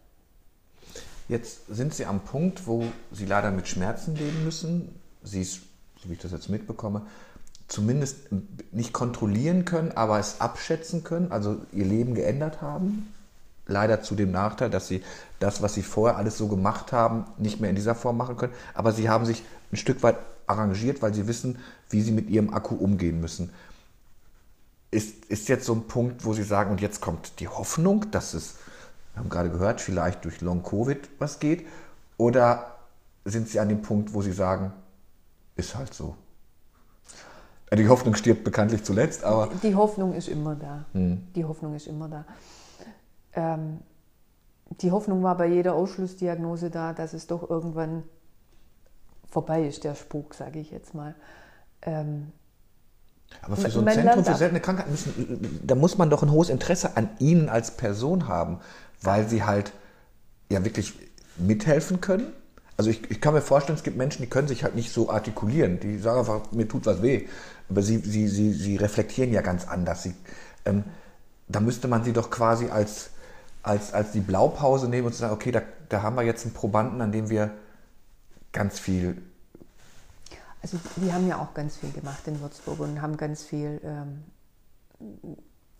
Jetzt 1.28 1.68
sind 1.68 1.94
Sie 1.94 2.04
am 2.04 2.20
Punkt, 2.20 2.66
wo 2.66 2.84
Sie 3.10 3.24
leider 3.24 3.50
mit 3.50 3.66
Schmerzen 3.66 4.14
leben 4.14 4.44
müssen. 4.44 5.00
Sie 5.22 5.40
es, 5.40 5.62
so 6.02 6.10
wie 6.10 6.12
ich 6.12 6.18
das 6.18 6.32
jetzt 6.32 6.50
mitbekomme, 6.50 7.06
zumindest 7.72 8.28
nicht 8.70 8.92
kontrollieren 8.92 9.64
können, 9.64 9.92
aber 9.92 10.18
es 10.18 10.40
abschätzen 10.40 11.04
können, 11.04 11.32
also 11.32 11.56
Ihr 11.72 11.86
Leben 11.86 12.14
geändert 12.14 12.60
haben. 12.60 13.12
Leider 13.66 14.02
zu 14.02 14.14
dem 14.14 14.30
Nachteil, 14.30 14.68
dass 14.68 14.88
Sie 14.88 15.02
das, 15.38 15.62
was 15.62 15.74
Sie 15.74 15.82
vorher 15.82 16.18
alles 16.18 16.36
so 16.36 16.48
gemacht 16.48 16.92
haben, 16.92 17.24
nicht 17.38 17.60
mehr 17.60 17.70
in 17.70 17.76
dieser 17.76 17.94
Form 17.94 18.18
machen 18.18 18.36
können. 18.36 18.52
Aber 18.74 18.92
Sie 18.92 19.08
haben 19.08 19.24
sich 19.24 19.42
ein 19.72 19.76
Stück 19.76 20.02
weit 20.02 20.18
arrangiert, 20.46 21.00
weil 21.00 21.14
Sie 21.14 21.26
wissen, 21.26 21.58
wie 21.88 22.02
Sie 22.02 22.12
mit 22.12 22.28
Ihrem 22.28 22.52
Akku 22.52 22.74
umgehen 22.74 23.20
müssen. 23.20 23.50
Ist, 24.90 25.24
ist 25.26 25.48
jetzt 25.48 25.64
so 25.64 25.72
ein 25.72 25.86
Punkt, 25.86 26.26
wo 26.26 26.34
Sie 26.34 26.42
sagen, 26.42 26.72
und 26.72 26.82
jetzt 26.82 27.00
kommt 27.00 27.40
die 27.40 27.48
Hoffnung, 27.48 28.10
dass 28.10 28.34
es, 28.34 28.56
wir 29.14 29.20
haben 29.20 29.30
gerade 29.30 29.50
gehört, 29.50 29.80
vielleicht 29.80 30.24
durch 30.26 30.42
Long-Covid 30.42 31.08
was 31.18 31.40
geht? 31.40 31.66
Oder 32.18 32.76
sind 33.24 33.48
Sie 33.48 33.60
an 33.60 33.70
dem 33.70 33.80
Punkt, 33.80 34.12
wo 34.12 34.20
Sie 34.20 34.32
sagen, 34.32 34.72
ist 35.56 35.74
halt 35.74 35.94
so? 35.94 36.16
Die 37.76 37.88
Hoffnung 37.88 38.14
stirbt 38.14 38.44
bekanntlich 38.44 38.84
zuletzt, 38.84 39.24
aber 39.24 39.48
Die 39.62 39.74
Hoffnung 39.74 40.12
ist 40.14 40.28
immer 40.28 40.54
da. 40.54 40.84
Hm. 40.92 41.26
Die 41.34 41.44
Hoffnung 41.44 41.74
ist 41.74 41.86
immer 41.86 42.08
da. 42.08 42.24
Ähm, 43.34 43.78
die 44.80 44.90
Hoffnung 44.90 45.22
war 45.22 45.36
bei 45.36 45.46
jeder 45.46 45.74
Ausschlussdiagnose 45.74 46.70
da, 46.70 46.92
dass 46.92 47.12
es 47.12 47.26
doch 47.26 47.48
irgendwann 47.48 48.02
vorbei 49.30 49.66
ist, 49.66 49.84
der 49.84 49.94
Spuk, 49.94 50.34
sage 50.34 50.58
ich 50.58 50.70
jetzt 50.70 50.94
mal. 50.94 51.14
Ähm, 51.82 52.32
Aber 53.42 53.56
für 53.56 53.70
so 53.70 53.80
ein 53.80 53.88
Zentrum 53.88 54.24
für 54.24 54.34
seltene 54.34 54.60
Krankheiten 54.60 54.90
müssen, 54.90 55.60
da 55.64 55.74
muss 55.74 55.98
man 55.98 56.10
doch 56.10 56.22
ein 56.22 56.30
hohes 56.30 56.50
Interesse 56.50 56.96
an 56.96 57.08
Ihnen 57.18 57.48
als 57.48 57.72
Person 57.72 58.28
haben, 58.28 58.60
weil 59.00 59.28
Sie 59.28 59.42
halt 59.42 59.72
ja 60.50 60.64
wirklich 60.64 60.94
mithelfen 61.38 62.00
können. 62.00 62.32
Also 62.76 62.90
ich, 62.90 63.10
ich 63.10 63.20
kann 63.20 63.34
mir 63.34 63.42
vorstellen, 63.42 63.76
es 63.76 63.84
gibt 63.84 63.96
Menschen, 63.96 64.22
die 64.22 64.28
können 64.28 64.48
sich 64.48 64.64
halt 64.64 64.74
nicht 64.74 64.92
so 64.92 65.10
artikulieren. 65.10 65.80
Die 65.80 65.98
sagen 65.98 66.20
einfach, 66.20 66.52
mir 66.52 66.68
tut 66.68 66.86
was 66.86 67.02
weh. 67.02 67.26
Aber 67.72 67.82
sie, 67.82 67.98
sie, 67.98 68.28
sie, 68.28 68.52
sie 68.52 68.76
reflektieren 68.76 69.32
ja 69.32 69.40
ganz 69.40 69.66
anders. 69.66 70.02
Sie, 70.02 70.14
ähm, 70.64 70.84
da 71.48 71.60
müsste 71.60 71.88
man 71.88 72.04
sie 72.04 72.12
doch 72.12 72.30
quasi 72.30 72.68
als, 72.68 73.10
als, 73.62 73.94
als 73.94 74.12
die 74.12 74.20
Blaupause 74.20 74.88
nehmen 74.88 75.06
und 75.06 75.14
sagen, 75.14 75.32
okay, 75.32 75.50
da, 75.50 75.62
da 75.88 76.02
haben 76.02 76.16
wir 76.16 76.22
jetzt 76.22 76.44
einen 76.44 76.54
Probanden, 76.54 77.00
an 77.00 77.12
dem 77.12 77.30
wir 77.30 77.52
ganz 78.52 78.78
viel 78.78 79.22
also 80.62 80.78
die 80.96 81.12
haben 81.12 81.26
ja 81.26 81.38
auch 81.38 81.54
ganz 81.54 81.76
viel 81.76 81.90
gemacht 81.90 82.26
in 82.28 82.40
Würzburg 82.40 82.78
und 82.78 83.02
haben 83.02 83.16
ganz 83.16 83.42
viel, 83.42 83.80
ähm, 83.82 84.22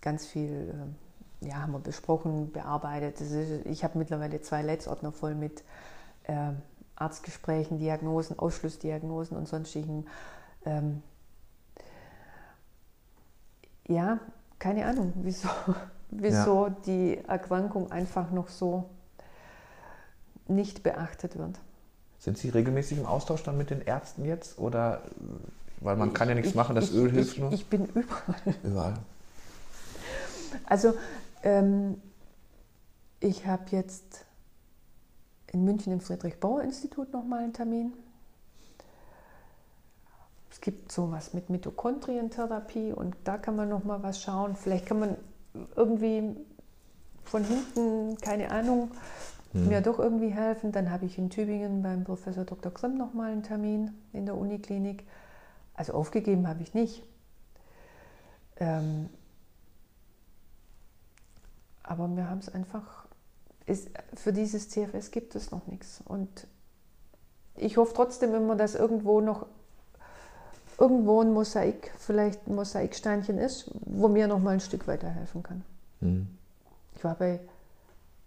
ganz 0.01 0.27
viel, 0.27 0.75
ähm, 0.75 1.49
ja, 1.49 1.63
haben 1.63 1.73
wir 1.73 1.79
besprochen, 1.79 2.51
bearbeitet. 2.51 3.21
Ist, 3.21 3.65
ich 3.67 3.85
habe 3.85 3.97
mittlerweile 3.99 4.41
zwei 4.41 4.63
Letzordner 4.63 5.13
voll 5.13 5.37
mit 5.37 5.63
ähm, 6.27 6.57
Arztgesprächen, 6.97 7.79
Diagnosen, 7.79 8.39
Ausschlussdiagnosen 8.39 9.37
und 9.37 9.47
sonstigen. 9.47 10.07
Ähm, 10.65 11.03
ja, 13.89 14.19
keine 14.59 14.87
Ahnung, 14.87 15.13
wieso, 15.17 15.49
wieso 16.11 16.69
die 16.87 17.19
Erkrankung 17.27 17.91
einfach 17.91 18.31
noch 18.31 18.49
so 18.49 18.89
nicht 20.49 20.83
beachtet 20.83 21.39
wird. 21.39 21.59
Sind 22.19 22.39
Sie 22.39 22.49
regelmäßig 22.51 22.99
im 22.99 23.07
Austausch 23.07 23.43
dann 23.43 23.57
mit 23.59 23.71
den 23.71 23.81
Ärzten 23.81 24.25
jetzt? 24.25 24.59
Oder 24.59 25.03
weil 25.81 25.97
man 25.97 26.13
kann 26.13 26.29
ja 26.29 26.35
nichts 26.35 26.51
Ich- 26.51 26.55
machen, 26.55 26.77
das 26.77 26.91
ich, 26.91 26.97
Öl 26.97 27.09
ich, 27.09 27.13
hilft 27.15 27.39
nur? 27.39 27.53
Ich 27.53 27.67
bin 27.67 27.87
überall. 27.87 28.37
Überall. 28.63 28.95
Also 30.67 30.95
ähm, 31.43 32.01
ich 33.21 33.47
habe 33.47 33.65
jetzt 33.71 34.25
in 35.53 35.65
München 35.65 35.93
im 35.93 36.01
Friedrich-Bauer-Institut 36.01 37.13
nochmal 37.13 37.43
einen 37.45 37.53
Termin. 37.53 37.93
Es 40.53 40.61
gibt 40.61 40.93
sowas 40.93 41.33
mit 41.33 41.49
Mitochondrientherapie 41.49 42.93
und 42.93 43.17
da 43.25 43.39
kann 43.39 43.57
man 43.57 43.71
nochmal 43.71 44.03
was 44.03 44.21
schauen. 44.21 44.55
Vielleicht 44.55 44.85
kann 44.85 45.01
man 45.01 45.17
irgendwie 45.75 46.37
von 47.25 47.43
hinten, 47.43 48.19
keine 48.19 48.51
Ahnung, 48.51 48.91
mir 49.55 49.81
doch 49.81 49.99
irgendwie 49.99 50.29
helfen. 50.29 50.71
Dann 50.71 50.91
habe 50.91 51.07
ich 51.07 51.17
in 51.17 51.31
Tübingen 51.31 51.83
beim 51.83 52.05
Professor 52.05 52.45
Dr. 52.45 52.71
Grimm 52.71 52.99
nochmal 52.99 53.33
einen 53.33 53.43
Termin 53.43 53.93
in 54.13 54.27
der 54.27 54.37
Uniklinik. 54.37 55.07
Also 55.73 55.95
aufgegeben 55.95 56.47
habe 56.47 56.63
ich 56.63 56.75
nicht. 56.75 57.03
Ähm, 58.57 59.09
aber 61.83 62.15
wir 62.15 62.29
haben 62.29 62.41
es 62.41 62.51
einfach, 62.51 63.07
ist, 63.65 63.89
für 64.13 64.35
dieses 64.35 64.69
CFS 64.69 65.13
gibt 65.13 65.35
es 65.35 65.51
noch 65.51 65.67
nichts. 65.67 66.03
Und 66.05 66.47
ich 67.57 67.79
hoffe 67.79 67.95
trotzdem 67.95 68.35
immer, 68.35 68.55
dass 68.55 68.75
irgendwo 68.75 69.23
noch 69.23 69.47
irgendwo 70.83 71.21
ein 71.23 71.33
Mosaik, 71.33 71.93
vielleicht 71.97 72.49
ein 72.49 72.57
Mosaiksteinchen 72.57 73.39
ist, 73.39 73.71
wo 73.87 74.09
mir 74.09 74.27
noch 74.27 74.41
mal 74.41 74.51
ein 74.51 74.61
Stück 74.61 74.89
weiterhelfen 74.89 75.45
kann. 75.45 75.65
Hm. 76.01 76.27
Ich 76.97 77.05
war 77.05 77.15
bei 77.15 77.39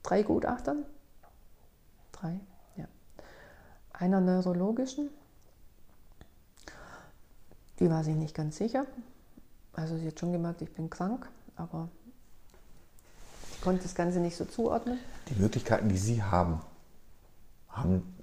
drei 0.03 0.23
Gutachtern. 0.23 0.85
Drei, 2.13 2.39
ja. 2.77 2.85
Einer 3.91 4.21
neurologischen. 4.21 5.09
Die 7.79 7.89
war 7.89 8.05
sich 8.05 8.15
nicht 8.15 8.33
ganz 8.33 8.55
sicher. 8.55 8.85
Also 9.73 9.97
sie 9.97 10.07
hat 10.07 10.17
schon 10.17 10.31
gemerkt, 10.31 10.61
ich 10.61 10.73
bin 10.73 10.89
krank, 10.89 11.27
aber 11.57 11.89
ich 13.51 13.59
konnte 13.59 13.83
das 13.83 13.95
Ganze 13.95 14.21
nicht 14.21 14.37
so 14.37 14.45
zuordnen. 14.45 14.97
Die 15.27 15.35
Möglichkeiten, 15.35 15.89
die 15.89 15.97
Sie 15.97 16.23
haben, 16.23 16.61
haben 17.67 18.15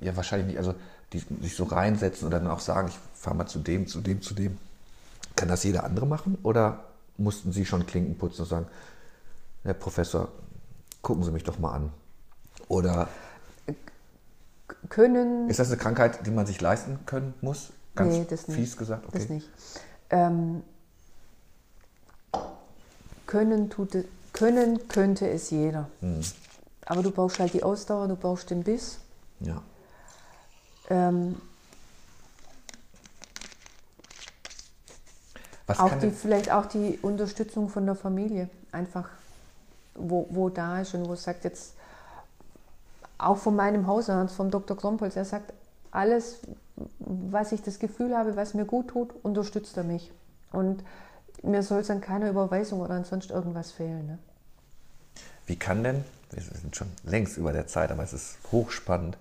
ja 0.00 0.16
wahrscheinlich 0.16 0.48
nicht, 0.48 0.58
also 0.58 0.74
die 1.18 1.42
sich 1.42 1.56
so 1.56 1.64
reinsetzen 1.64 2.26
oder 2.26 2.40
dann 2.40 2.50
auch 2.50 2.60
sagen, 2.60 2.88
ich 2.88 2.98
fahre 3.14 3.36
mal 3.36 3.46
zu 3.46 3.58
dem, 3.58 3.86
zu 3.86 4.00
dem, 4.00 4.22
zu 4.22 4.34
dem. 4.34 4.58
Kann 5.34 5.48
das 5.48 5.64
jeder 5.64 5.84
andere 5.84 6.06
machen? 6.06 6.38
Oder 6.42 6.84
mussten 7.18 7.52
Sie 7.52 7.64
schon 7.64 7.86
Klinken 7.86 8.16
putzen 8.16 8.42
und 8.42 8.48
sagen, 8.48 8.66
Herr 9.64 9.74
Professor, 9.74 10.28
gucken 11.02 11.24
Sie 11.24 11.30
mich 11.30 11.44
doch 11.44 11.58
mal 11.58 11.72
an? 11.72 11.92
Oder 12.68 13.08
Können 14.88 15.48
ist 15.48 15.58
das 15.58 15.68
eine 15.68 15.76
Krankheit, 15.76 16.26
die 16.26 16.30
man 16.30 16.46
sich 16.46 16.60
leisten 16.60 16.98
können 17.06 17.34
muss? 17.40 17.70
Ganz 17.94 18.14
Nee, 18.14 18.26
das 18.28 18.48
nicht. 18.48 18.56
fies 18.56 18.76
gesagt, 18.76 19.06
okay. 19.06 19.18
Das 19.18 19.28
nicht. 19.28 19.48
Ähm, 20.10 20.62
können, 23.26 23.70
tut 23.70 23.96
können 24.32 24.86
könnte 24.88 25.28
es 25.28 25.50
jeder. 25.50 25.88
Hm. 26.00 26.20
Aber 26.84 27.02
du 27.02 27.10
brauchst 27.10 27.40
halt 27.40 27.54
die 27.54 27.62
Ausdauer, 27.62 28.06
du 28.06 28.16
brauchst 28.16 28.50
den 28.50 28.62
Biss. 28.62 28.98
Ja. 29.40 29.62
Ähm, 30.90 31.36
auch 35.66 35.98
die, 35.98 36.10
vielleicht 36.10 36.52
auch 36.52 36.66
die 36.66 36.98
Unterstützung 37.02 37.68
von 37.68 37.86
der 37.86 37.96
Familie. 37.96 38.48
Einfach, 38.70 39.08
wo, 39.94 40.26
wo 40.30 40.48
da 40.48 40.80
ist 40.80 40.94
und 40.94 41.08
wo 41.08 41.14
sagt 41.16 41.44
jetzt, 41.44 41.74
auch 43.18 43.38
von 43.38 43.56
meinem 43.56 43.86
Hausarzt, 43.86 44.36
vom 44.36 44.50
Dr. 44.50 44.76
Krompols, 44.76 45.16
er 45.16 45.24
sagt, 45.24 45.52
alles, 45.90 46.40
was 46.98 47.52
ich 47.52 47.62
das 47.62 47.78
Gefühl 47.78 48.16
habe, 48.16 48.36
was 48.36 48.54
mir 48.54 48.66
gut 48.66 48.88
tut, 48.88 49.14
unterstützt 49.22 49.76
er 49.76 49.84
mich. 49.84 50.12
Und 50.52 50.84
mir 51.42 51.62
soll 51.62 51.80
es 51.80 51.90
an 51.90 52.00
keiner 52.00 52.28
Überweisung 52.28 52.80
oder 52.80 52.94
an 52.94 53.04
sonst 53.04 53.30
irgendwas 53.30 53.72
fehlen. 53.72 54.06
Ne? 54.06 54.18
Wie 55.46 55.56
kann 55.56 55.82
denn, 55.82 56.04
wir 56.30 56.42
sind 56.42 56.76
schon 56.76 56.88
längst 57.04 57.38
über 57.38 57.52
der 57.52 57.66
Zeit, 57.66 57.90
aber 57.90 58.02
es 58.02 58.12
ist 58.12 58.38
hochspannend 58.52 59.16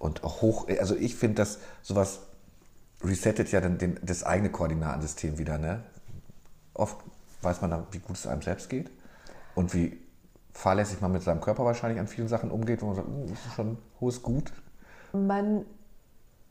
und 0.00 0.22
hoch, 0.22 0.66
also 0.80 0.96
ich 0.96 1.14
finde, 1.14 1.36
dass 1.36 1.58
sowas 1.82 2.20
resettet 3.04 3.52
ja 3.52 3.60
dann 3.60 3.78
den, 3.78 4.00
das 4.02 4.24
eigene 4.24 4.50
Koordinatensystem 4.50 5.38
wieder. 5.38 5.58
Ne? 5.58 5.84
Oft 6.74 6.96
weiß 7.42 7.60
man 7.60 7.70
dann, 7.70 7.86
wie 7.92 7.98
gut 7.98 8.16
es 8.16 8.26
einem 8.26 8.42
selbst 8.42 8.70
geht 8.70 8.90
und 9.54 9.74
wie 9.74 10.00
fahrlässig 10.52 11.02
man 11.02 11.12
mit 11.12 11.22
seinem 11.22 11.42
Körper 11.42 11.66
wahrscheinlich 11.66 12.00
an 12.00 12.08
vielen 12.08 12.28
Sachen 12.28 12.50
umgeht, 12.50 12.80
wo 12.80 12.86
man 12.86 12.96
sagt, 12.96 13.08
uh, 13.08 13.26
das 13.28 13.46
ist 13.46 13.54
schon 13.54 13.78
hohes 14.00 14.22
Gut. 14.22 14.52
Man 15.12 15.66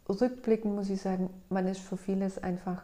rückblickend 0.07 0.75
muss 0.75 0.89
ich 0.91 1.01
sagen, 1.01 1.31
man 1.49 1.67
ist 1.67 1.81
für 1.81 1.97
vieles 1.97 2.41
einfach, 2.41 2.83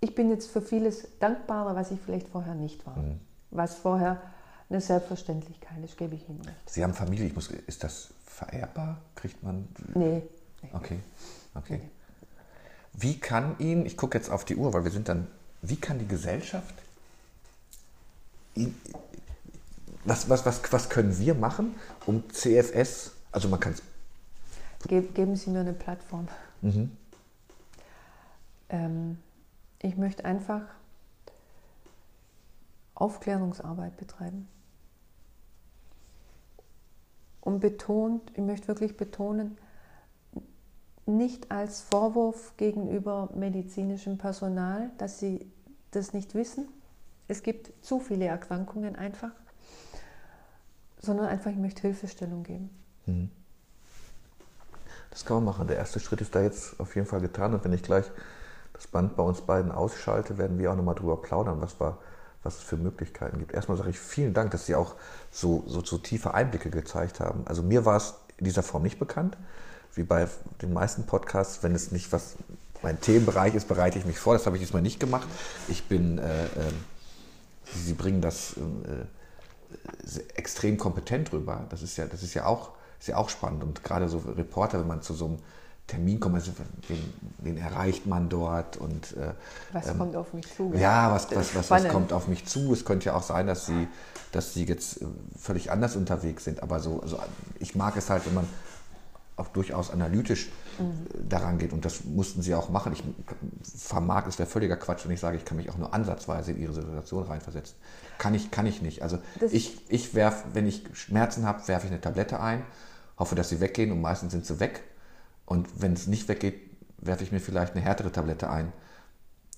ich 0.00 0.14
bin 0.14 0.30
jetzt 0.30 0.50
für 0.50 0.62
vieles 0.62 1.08
dankbarer, 1.20 1.76
was 1.76 1.90
ich 1.90 2.00
vielleicht 2.00 2.28
vorher 2.28 2.54
nicht 2.54 2.86
war. 2.86 2.96
Mhm. 2.96 3.20
Was 3.50 3.74
vorher 3.74 4.20
eine 4.70 4.80
Selbstverständlichkeit 4.80 5.82
ist, 5.84 5.98
gebe 5.98 6.14
ich 6.14 6.26
Ihnen 6.28 6.40
recht. 6.40 6.70
Sie 6.70 6.82
haben 6.82 6.94
Familie, 6.94 7.26
ich 7.26 7.34
muss, 7.34 7.50
ist 7.50 7.84
das 7.84 8.14
vererbbar? 8.30 9.00
Kriegt 9.14 9.42
man. 9.42 9.68
Nee. 9.94 10.22
nee. 10.62 10.70
Okay, 10.72 10.98
okay. 11.54 11.80
Wie 12.92 13.18
kann 13.18 13.56
Ihnen, 13.58 13.86
ich 13.86 13.96
gucke 13.96 14.18
jetzt 14.18 14.30
auf 14.30 14.44
die 14.44 14.56
Uhr, 14.56 14.72
weil 14.72 14.84
wir 14.84 14.90
sind 14.90 15.08
dann, 15.08 15.28
wie 15.62 15.76
kann 15.76 15.98
die 15.98 16.08
Gesellschaft, 16.08 16.74
was, 20.04 20.28
was, 20.28 20.44
was, 20.46 20.72
was 20.72 20.88
können 20.88 21.16
wir 21.18 21.34
machen, 21.34 21.74
um 22.06 22.28
CFS, 22.30 23.12
also 23.30 23.48
man 23.48 23.60
kann 23.60 23.72
es 23.72 23.82
geben 24.86 25.36
Sie 25.36 25.50
mir 25.50 25.60
eine 25.60 25.72
Plattform. 25.72 26.28
Mhm. 26.62 26.96
Ähm, 28.68 29.18
ich 29.80 29.96
möchte 29.96 30.24
einfach 30.24 30.62
Aufklärungsarbeit 32.94 33.96
betreiben. 33.96 34.48
Und 37.48 37.60
betont, 37.60 38.30
ich 38.34 38.42
möchte 38.42 38.68
wirklich 38.68 38.98
betonen, 38.98 39.56
nicht 41.06 41.50
als 41.50 41.80
Vorwurf 41.80 42.52
gegenüber 42.58 43.30
medizinischem 43.34 44.18
Personal, 44.18 44.90
dass 44.98 45.18
sie 45.18 45.50
das 45.90 46.12
nicht 46.12 46.34
wissen. 46.34 46.68
Es 47.26 47.42
gibt 47.42 47.72
zu 47.82 48.00
viele 48.00 48.26
Erkrankungen 48.26 48.96
einfach, 48.96 49.30
sondern 51.00 51.24
einfach, 51.24 51.50
ich 51.50 51.56
möchte 51.56 51.80
Hilfestellung 51.80 52.42
geben. 52.42 52.68
Mhm. 53.06 53.30
Das 55.08 55.24
kann 55.24 55.38
man 55.38 55.44
machen. 55.46 55.68
Der 55.68 55.78
erste 55.78 56.00
Schritt 56.00 56.20
ist 56.20 56.34
da 56.34 56.42
jetzt 56.42 56.78
auf 56.78 56.96
jeden 56.96 57.06
Fall 57.06 57.22
getan. 57.22 57.54
Und 57.54 57.64
wenn 57.64 57.72
ich 57.72 57.82
gleich 57.82 58.04
das 58.74 58.86
Band 58.88 59.16
bei 59.16 59.22
uns 59.22 59.40
beiden 59.40 59.72
ausschalte, 59.72 60.36
werden 60.36 60.58
wir 60.58 60.70
auch 60.70 60.76
nochmal 60.76 60.96
drüber 60.96 61.16
plaudern, 61.22 61.62
was, 61.62 61.80
war, 61.80 61.96
was 62.42 62.58
es 62.58 62.62
für 62.62 62.76
Möglichkeiten 62.76 63.38
gibt. 63.38 63.52
Erstmal 63.52 63.76
sage 63.76 63.90
ich 63.90 63.98
vielen 63.98 64.34
Dank, 64.34 64.50
dass 64.50 64.66
Sie 64.66 64.74
auch 64.74 64.94
so, 65.30 65.64
so, 65.66 65.84
so 65.84 65.98
tiefe 65.98 66.34
Einblicke 66.34 66.70
gezeigt 66.70 67.20
haben. 67.20 67.46
Also 67.46 67.62
mir 67.62 67.84
war 67.84 67.96
es 67.96 68.14
in 68.36 68.44
dieser 68.44 68.62
Form 68.62 68.82
nicht 68.82 68.98
bekannt, 68.98 69.36
wie 69.94 70.04
bei 70.04 70.28
den 70.62 70.72
meisten 70.72 71.04
Podcasts. 71.04 71.62
Wenn 71.62 71.74
es 71.74 71.90
nicht 71.90 72.12
was 72.12 72.36
mein 72.82 73.00
Themenbereich 73.00 73.54
ist, 73.54 73.66
bereite 73.66 73.98
ich 73.98 74.06
mich 74.06 74.18
vor. 74.18 74.34
Das 74.34 74.46
habe 74.46 74.56
ich 74.56 74.62
diesmal 74.62 74.82
nicht 74.82 75.00
gemacht. 75.00 75.26
Ich 75.66 75.84
bin, 75.88 76.18
äh, 76.18 76.44
äh, 76.44 76.48
Sie 77.74 77.94
bringen 77.94 78.20
das 78.20 78.54
äh, 78.56 80.26
extrem 80.34 80.78
kompetent 80.78 81.32
rüber. 81.32 81.66
Das 81.70 81.82
ist 81.82 81.96
ja, 81.96 82.06
das 82.06 82.22
ist 82.22 82.34
ja 82.34 82.46
auch 82.46 82.70
ist 82.98 83.08
ja 83.08 83.16
auch 83.16 83.28
spannend. 83.28 83.62
Und 83.62 83.84
gerade 83.84 84.08
so 84.08 84.18
Reporter, 84.18 84.80
wenn 84.80 84.88
man 84.88 85.02
zu 85.02 85.14
so 85.14 85.26
einem 85.26 85.38
Termin 85.88 86.20
kommt, 86.20 86.36
also 86.36 86.52
wen, 87.38 87.56
erreicht 87.56 88.06
man 88.06 88.28
dort 88.28 88.76
und 88.76 89.16
äh, 89.16 89.32
was 89.72 89.88
ähm, 89.88 89.98
kommt 89.98 90.16
auf 90.16 90.34
mich 90.34 90.46
zu? 90.54 90.72
Ja, 90.76 91.10
was, 91.10 91.34
was, 91.34 91.54
was, 91.56 91.70
was, 91.70 91.88
kommt 91.88 92.12
auf 92.12 92.28
mich 92.28 92.46
zu? 92.46 92.72
Es 92.74 92.84
könnte 92.84 93.06
ja 93.06 93.14
auch 93.14 93.22
sein, 93.22 93.46
dass 93.46 93.66
sie, 93.66 93.88
dass 94.30 94.52
sie 94.52 94.64
jetzt 94.64 95.00
äh, 95.00 95.06
völlig 95.36 95.72
anders 95.72 95.96
unterwegs 95.96 96.44
sind. 96.44 96.62
Aber 96.62 96.78
so, 96.78 97.00
also 97.00 97.18
ich 97.58 97.74
mag 97.74 97.96
es 97.96 98.10
halt, 98.10 98.26
wenn 98.26 98.34
man 98.34 98.46
auch 99.38 99.48
durchaus 99.48 99.90
analytisch 99.90 100.50
mhm. 100.78 101.28
daran 101.28 101.58
geht. 101.58 101.72
Und 101.72 101.84
das 101.84 102.04
mussten 102.04 102.42
sie 102.42 102.54
auch 102.54 102.68
machen. 102.68 102.92
Ich 102.92 103.02
vermag, 103.62 104.26
es 104.26 104.38
wäre 104.38 104.48
völliger 104.48 104.76
Quatsch, 104.76 105.06
wenn 105.06 105.12
ich 105.12 105.20
sage, 105.20 105.38
ich 105.38 105.44
kann 105.44 105.56
mich 105.56 105.70
auch 105.70 105.78
nur 105.78 105.94
ansatzweise 105.94 106.52
in 106.52 106.60
ihre 106.60 106.74
Situation 106.74 107.24
reinversetzen. 107.24 107.76
Kann 108.18 108.34
ich, 108.34 108.50
kann 108.50 108.66
ich 108.66 108.82
nicht. 108.82 109.02
Also 109.02 109.18
das 109.40 109.52
ich, 109.52 109.90
ich 109.90 110.14
werf, 110.14 110.44
wenn 110.52 110.66
ich 110.66 110.84
Schmerzen 110.92 111.46
habe, 111.46 111.66
werfe 111.68 111.86
ich 111.86 111.92
eine 111.92 112.00
Tablette 112.00 112.40
ein, 112.40 112.62
hoffe, 113.18 113.36
dass 113.36 113.48
sie 113.48 113.60
weggehen 113.60 113.92
und 113.92 114.02
meistens 114.02 114.32
sind 114.32 114.44
sie 114.44 114.60
weg. 114.60 114.82
Und 115.48 115.80
wenn 115.80 115.94
es 115.94 116.06
nicht 116.06 116.28
weggeht, 116.28 116.60
werfe 116.98 117.24
ich 117.24 117.32
mir 117.32 117.40
vielleicht 117.40 117.72
eine 117.72 117.82
härtere 117.82 118.12
Tablette 118.12 118.50
ein 118.50 118.70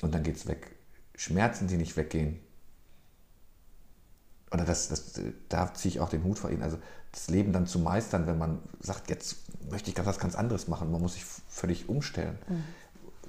und 0.02 0.14
dann 0.14 0.22
geht 0.22 0.36
es 0.36 0.46
weg. 0.46 0.70
Schmerzen, 1.16 1.66
die 1.66 1.76
nicht 1.76 1.96
weggehen, 1.96 2.38
oder 4.52 4.64
das, 4.64 4.88
das, 4.88 5.20
da 5.48 5.72
ziehe 5.74 5.94
ich 5.94 6.00
auch 6.00 6.08
den 6.08 6.24
Hut 6.24 6.38
vor 6.38 6.50
Ihnen. 6.50 6.62
Also 6.62 6.78
das 7.12 7.28
Leben 7.28 7.52
dann 7.52 7.66
zu 7.66 7.78
meistern, 7.78 8.26
wenn 8.26 8.38
man 8.38 8.58
sagt, 8.80 9.10
jetzt 9.10 9.36
möchte 9.70 9.90
ich 9.90 9.96
ganz 9.96 10.08
was 10.08 10.18
ganz 10.18 10.34
anderes 10.34 10.68
machen. 10.68 10.90
Man 10.90 11.00
muss 11.00 11.14
sich 11.14 11.24
völlig 11.24 11.88
umstellen. 11.88 12.38
Mhm. 12.48 12.64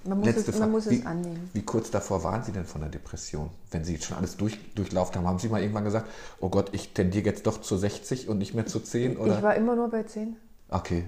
Man 0.04 0.18
muss, 0.18 0.28
Letzte 0.28 0.52
es, 0.52 0.60
man 0.60 0.72
muss 0.72 0.88
es 0.88 1.06
annehmen. 1.06 1.50
Wie 1.54 1.62
kurz 1.62 1.92
davor 1.92 2.24
waren 2.24 2.44
Sie 2.44 2.52
denn 2.52 2.66
von 2.66 2.82
der 2.82 2.90
Depression? 2.90 3.52
Wenn 3.70 3.84
Sie 3.84 4.00
schon 4.02 4.18
alles 4.18 4.36
durch, 4.36 4.58
durchlaufen 4.74 5.16
haben, 5.16 5.28
haben 5.28 5.38
Sie 5.38 5.48
mal 5.48 5.62
irgendwann 5.62 5.84
gesagt, 5.84 6.08
oh 6.40 6.50
Gott, 6.50 6.70
ich 6.74 6.94
tendiere 6.94 7.26
jetzt 7.26 7.46
doch 7.46 7.62
zu 7.62 7.78
60 7.78 8.28
und 8.28 8.40
nicht 8.40 8.56
mehr 8.56 8.66
zu 8.66 8.80
10? 8.80 9.18
Oder? 9.18 9.38
Ich 9.38 9.44
war 9.44 9.56
immer 9.56 9.76
nur 9.76 9.92
bei 9.92 10.02
10. 10.02 10.36
Okay. 10.70 11.06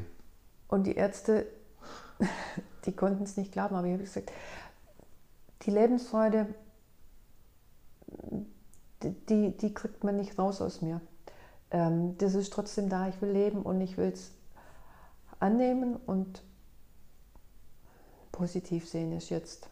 Und 0.74 0.86
die 0.86 0.96
Ärzte, 0.96 1.46
die 2.86 2.96
konnten 2.96 3.22
es 3.22 3.38
nicht 3.38 3.52
glauben, 3.52 3.76
aber 3.76 3.86
ich 3.86 3.94
habe 3.94 4.04
gesagt, 4.04 4.32
die 5.62 5.70
Lebensfreude, 5.70 6.48
die, 9.04 9.56
die 9.56 9.74
kriegt 9.76 10.04
man 10.04 10.18
nicht 10.18 10.40
raus 10.40 10.62
aus 10.62 10.82
mir. 10.82 11.00
Ähm, 11.70 12.18
das 12.18 12.34
ist 12.34 12.52
trotzdem 12.52 12.90
da, 12.90 13.08
ich 13.08 13.22
will 13.22 13.30
leben 13.30 13.62
und 13.62 13.82
ich 13.82 13.98
will 13.98 14.14
es 14.14 14.32
annehmen 15.40 15.96
und 15.96 16.42
positiv 18.32 18.90
sehen 18.90 19.12
ist 19.12 19.30
jetzt, 19.30 19.70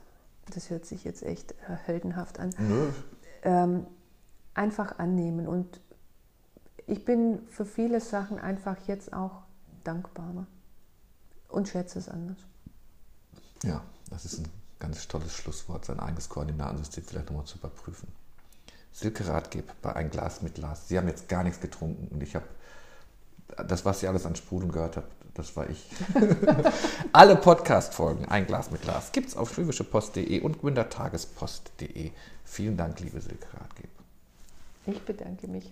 das 0.53 0.69
hört 0.69 0.85
sich 0.85 1.03
jetzt 1.03 1.23
echt 1.23 1.53
äh, 1.53 1.77
heldenhaft 1.83 2.39
an. 2.39 2.51
Ähm, 3.41 3.87
einfach 4.53 4.99
annehmen 4.99 5.47
und 5.47 5.81
ich 6.85 7.05
bin 7.05 7.39
für 7.47 7.65
viele 7.65 8.01
Sachen 8.01 8.37
einfach 8.37 8.77
jetzt 8.85 9.13
auch 9.13 9.41
dankbarer 9.83 10.45
und 11.51 11.67
schätze 11.67 11.99
es 11.99 12.09
anders. 12.09 12.37
Ja, 13.63 13.83
das 14.09 14.25
ist 14.25 14.39
ein 14.39 14.47
ganz 14.79 15.07
tolles 15.07 15.33
Schlusswort, 15.33 15.85
sein 15.85 15.99
eigenes 15.99 16.29
Koordinatensystem 16.29 17.03
vielleicht 17.03 17.27
nochmal 17.27 17.45
zu 17.45 17.57
überprüfen. 17.57 18.07
Silke 18.91 19.27
Ratgeb 19.27 19.71
bei 19.81 19.95
Ein 19.95 20.09
Glas 20.09 20.41
mit 20.41 20.55
Glas. 20.55 20.87
Sie 20.87 20.97
haben 20.97 21.07
jetzt 21.07 21.29
gar 21.29 21.43
nichts 21.43 21.61
getrunken 21.61 22.07
und 22.13 22.21
ich 22.21 22.35
habe 22.35 22.45
das, 23.67 23.85
was 23.85 23.99
Sie 23.99 24.07
alles 24.07 24.25
an 24.25 24.35
Sprudeln 24.35 24.71
gehört 24.71 24.97
habt, 24.97 25.11
das 25.33 25.55
war 25.55 25.69
ich. 25.69 25.89
Alle 27.11 27.35
Podcast-Folgen, 27.35 28.25
ein 28.25 28.47
Glas 28.47 28.71
mit 28.71 28.81
Glas, 28.81 29.11
gibt 29.11 29.29
es 29.29 29.37
auf 29.37 29.53
schwäbischepost.de 29.53 30.41
und 30.41 30.59
gründertagespost.de. 30.59 32.11
Vielen 32.43 32.77
Dank, 32.77 32.99
liebe 32.99 33.21
Silke 33.21 33.47
Ratgeb. 33.53 33.89
Ich 34.85 35.01
bedanke 35.03 35.47
mich. 35.47 35.71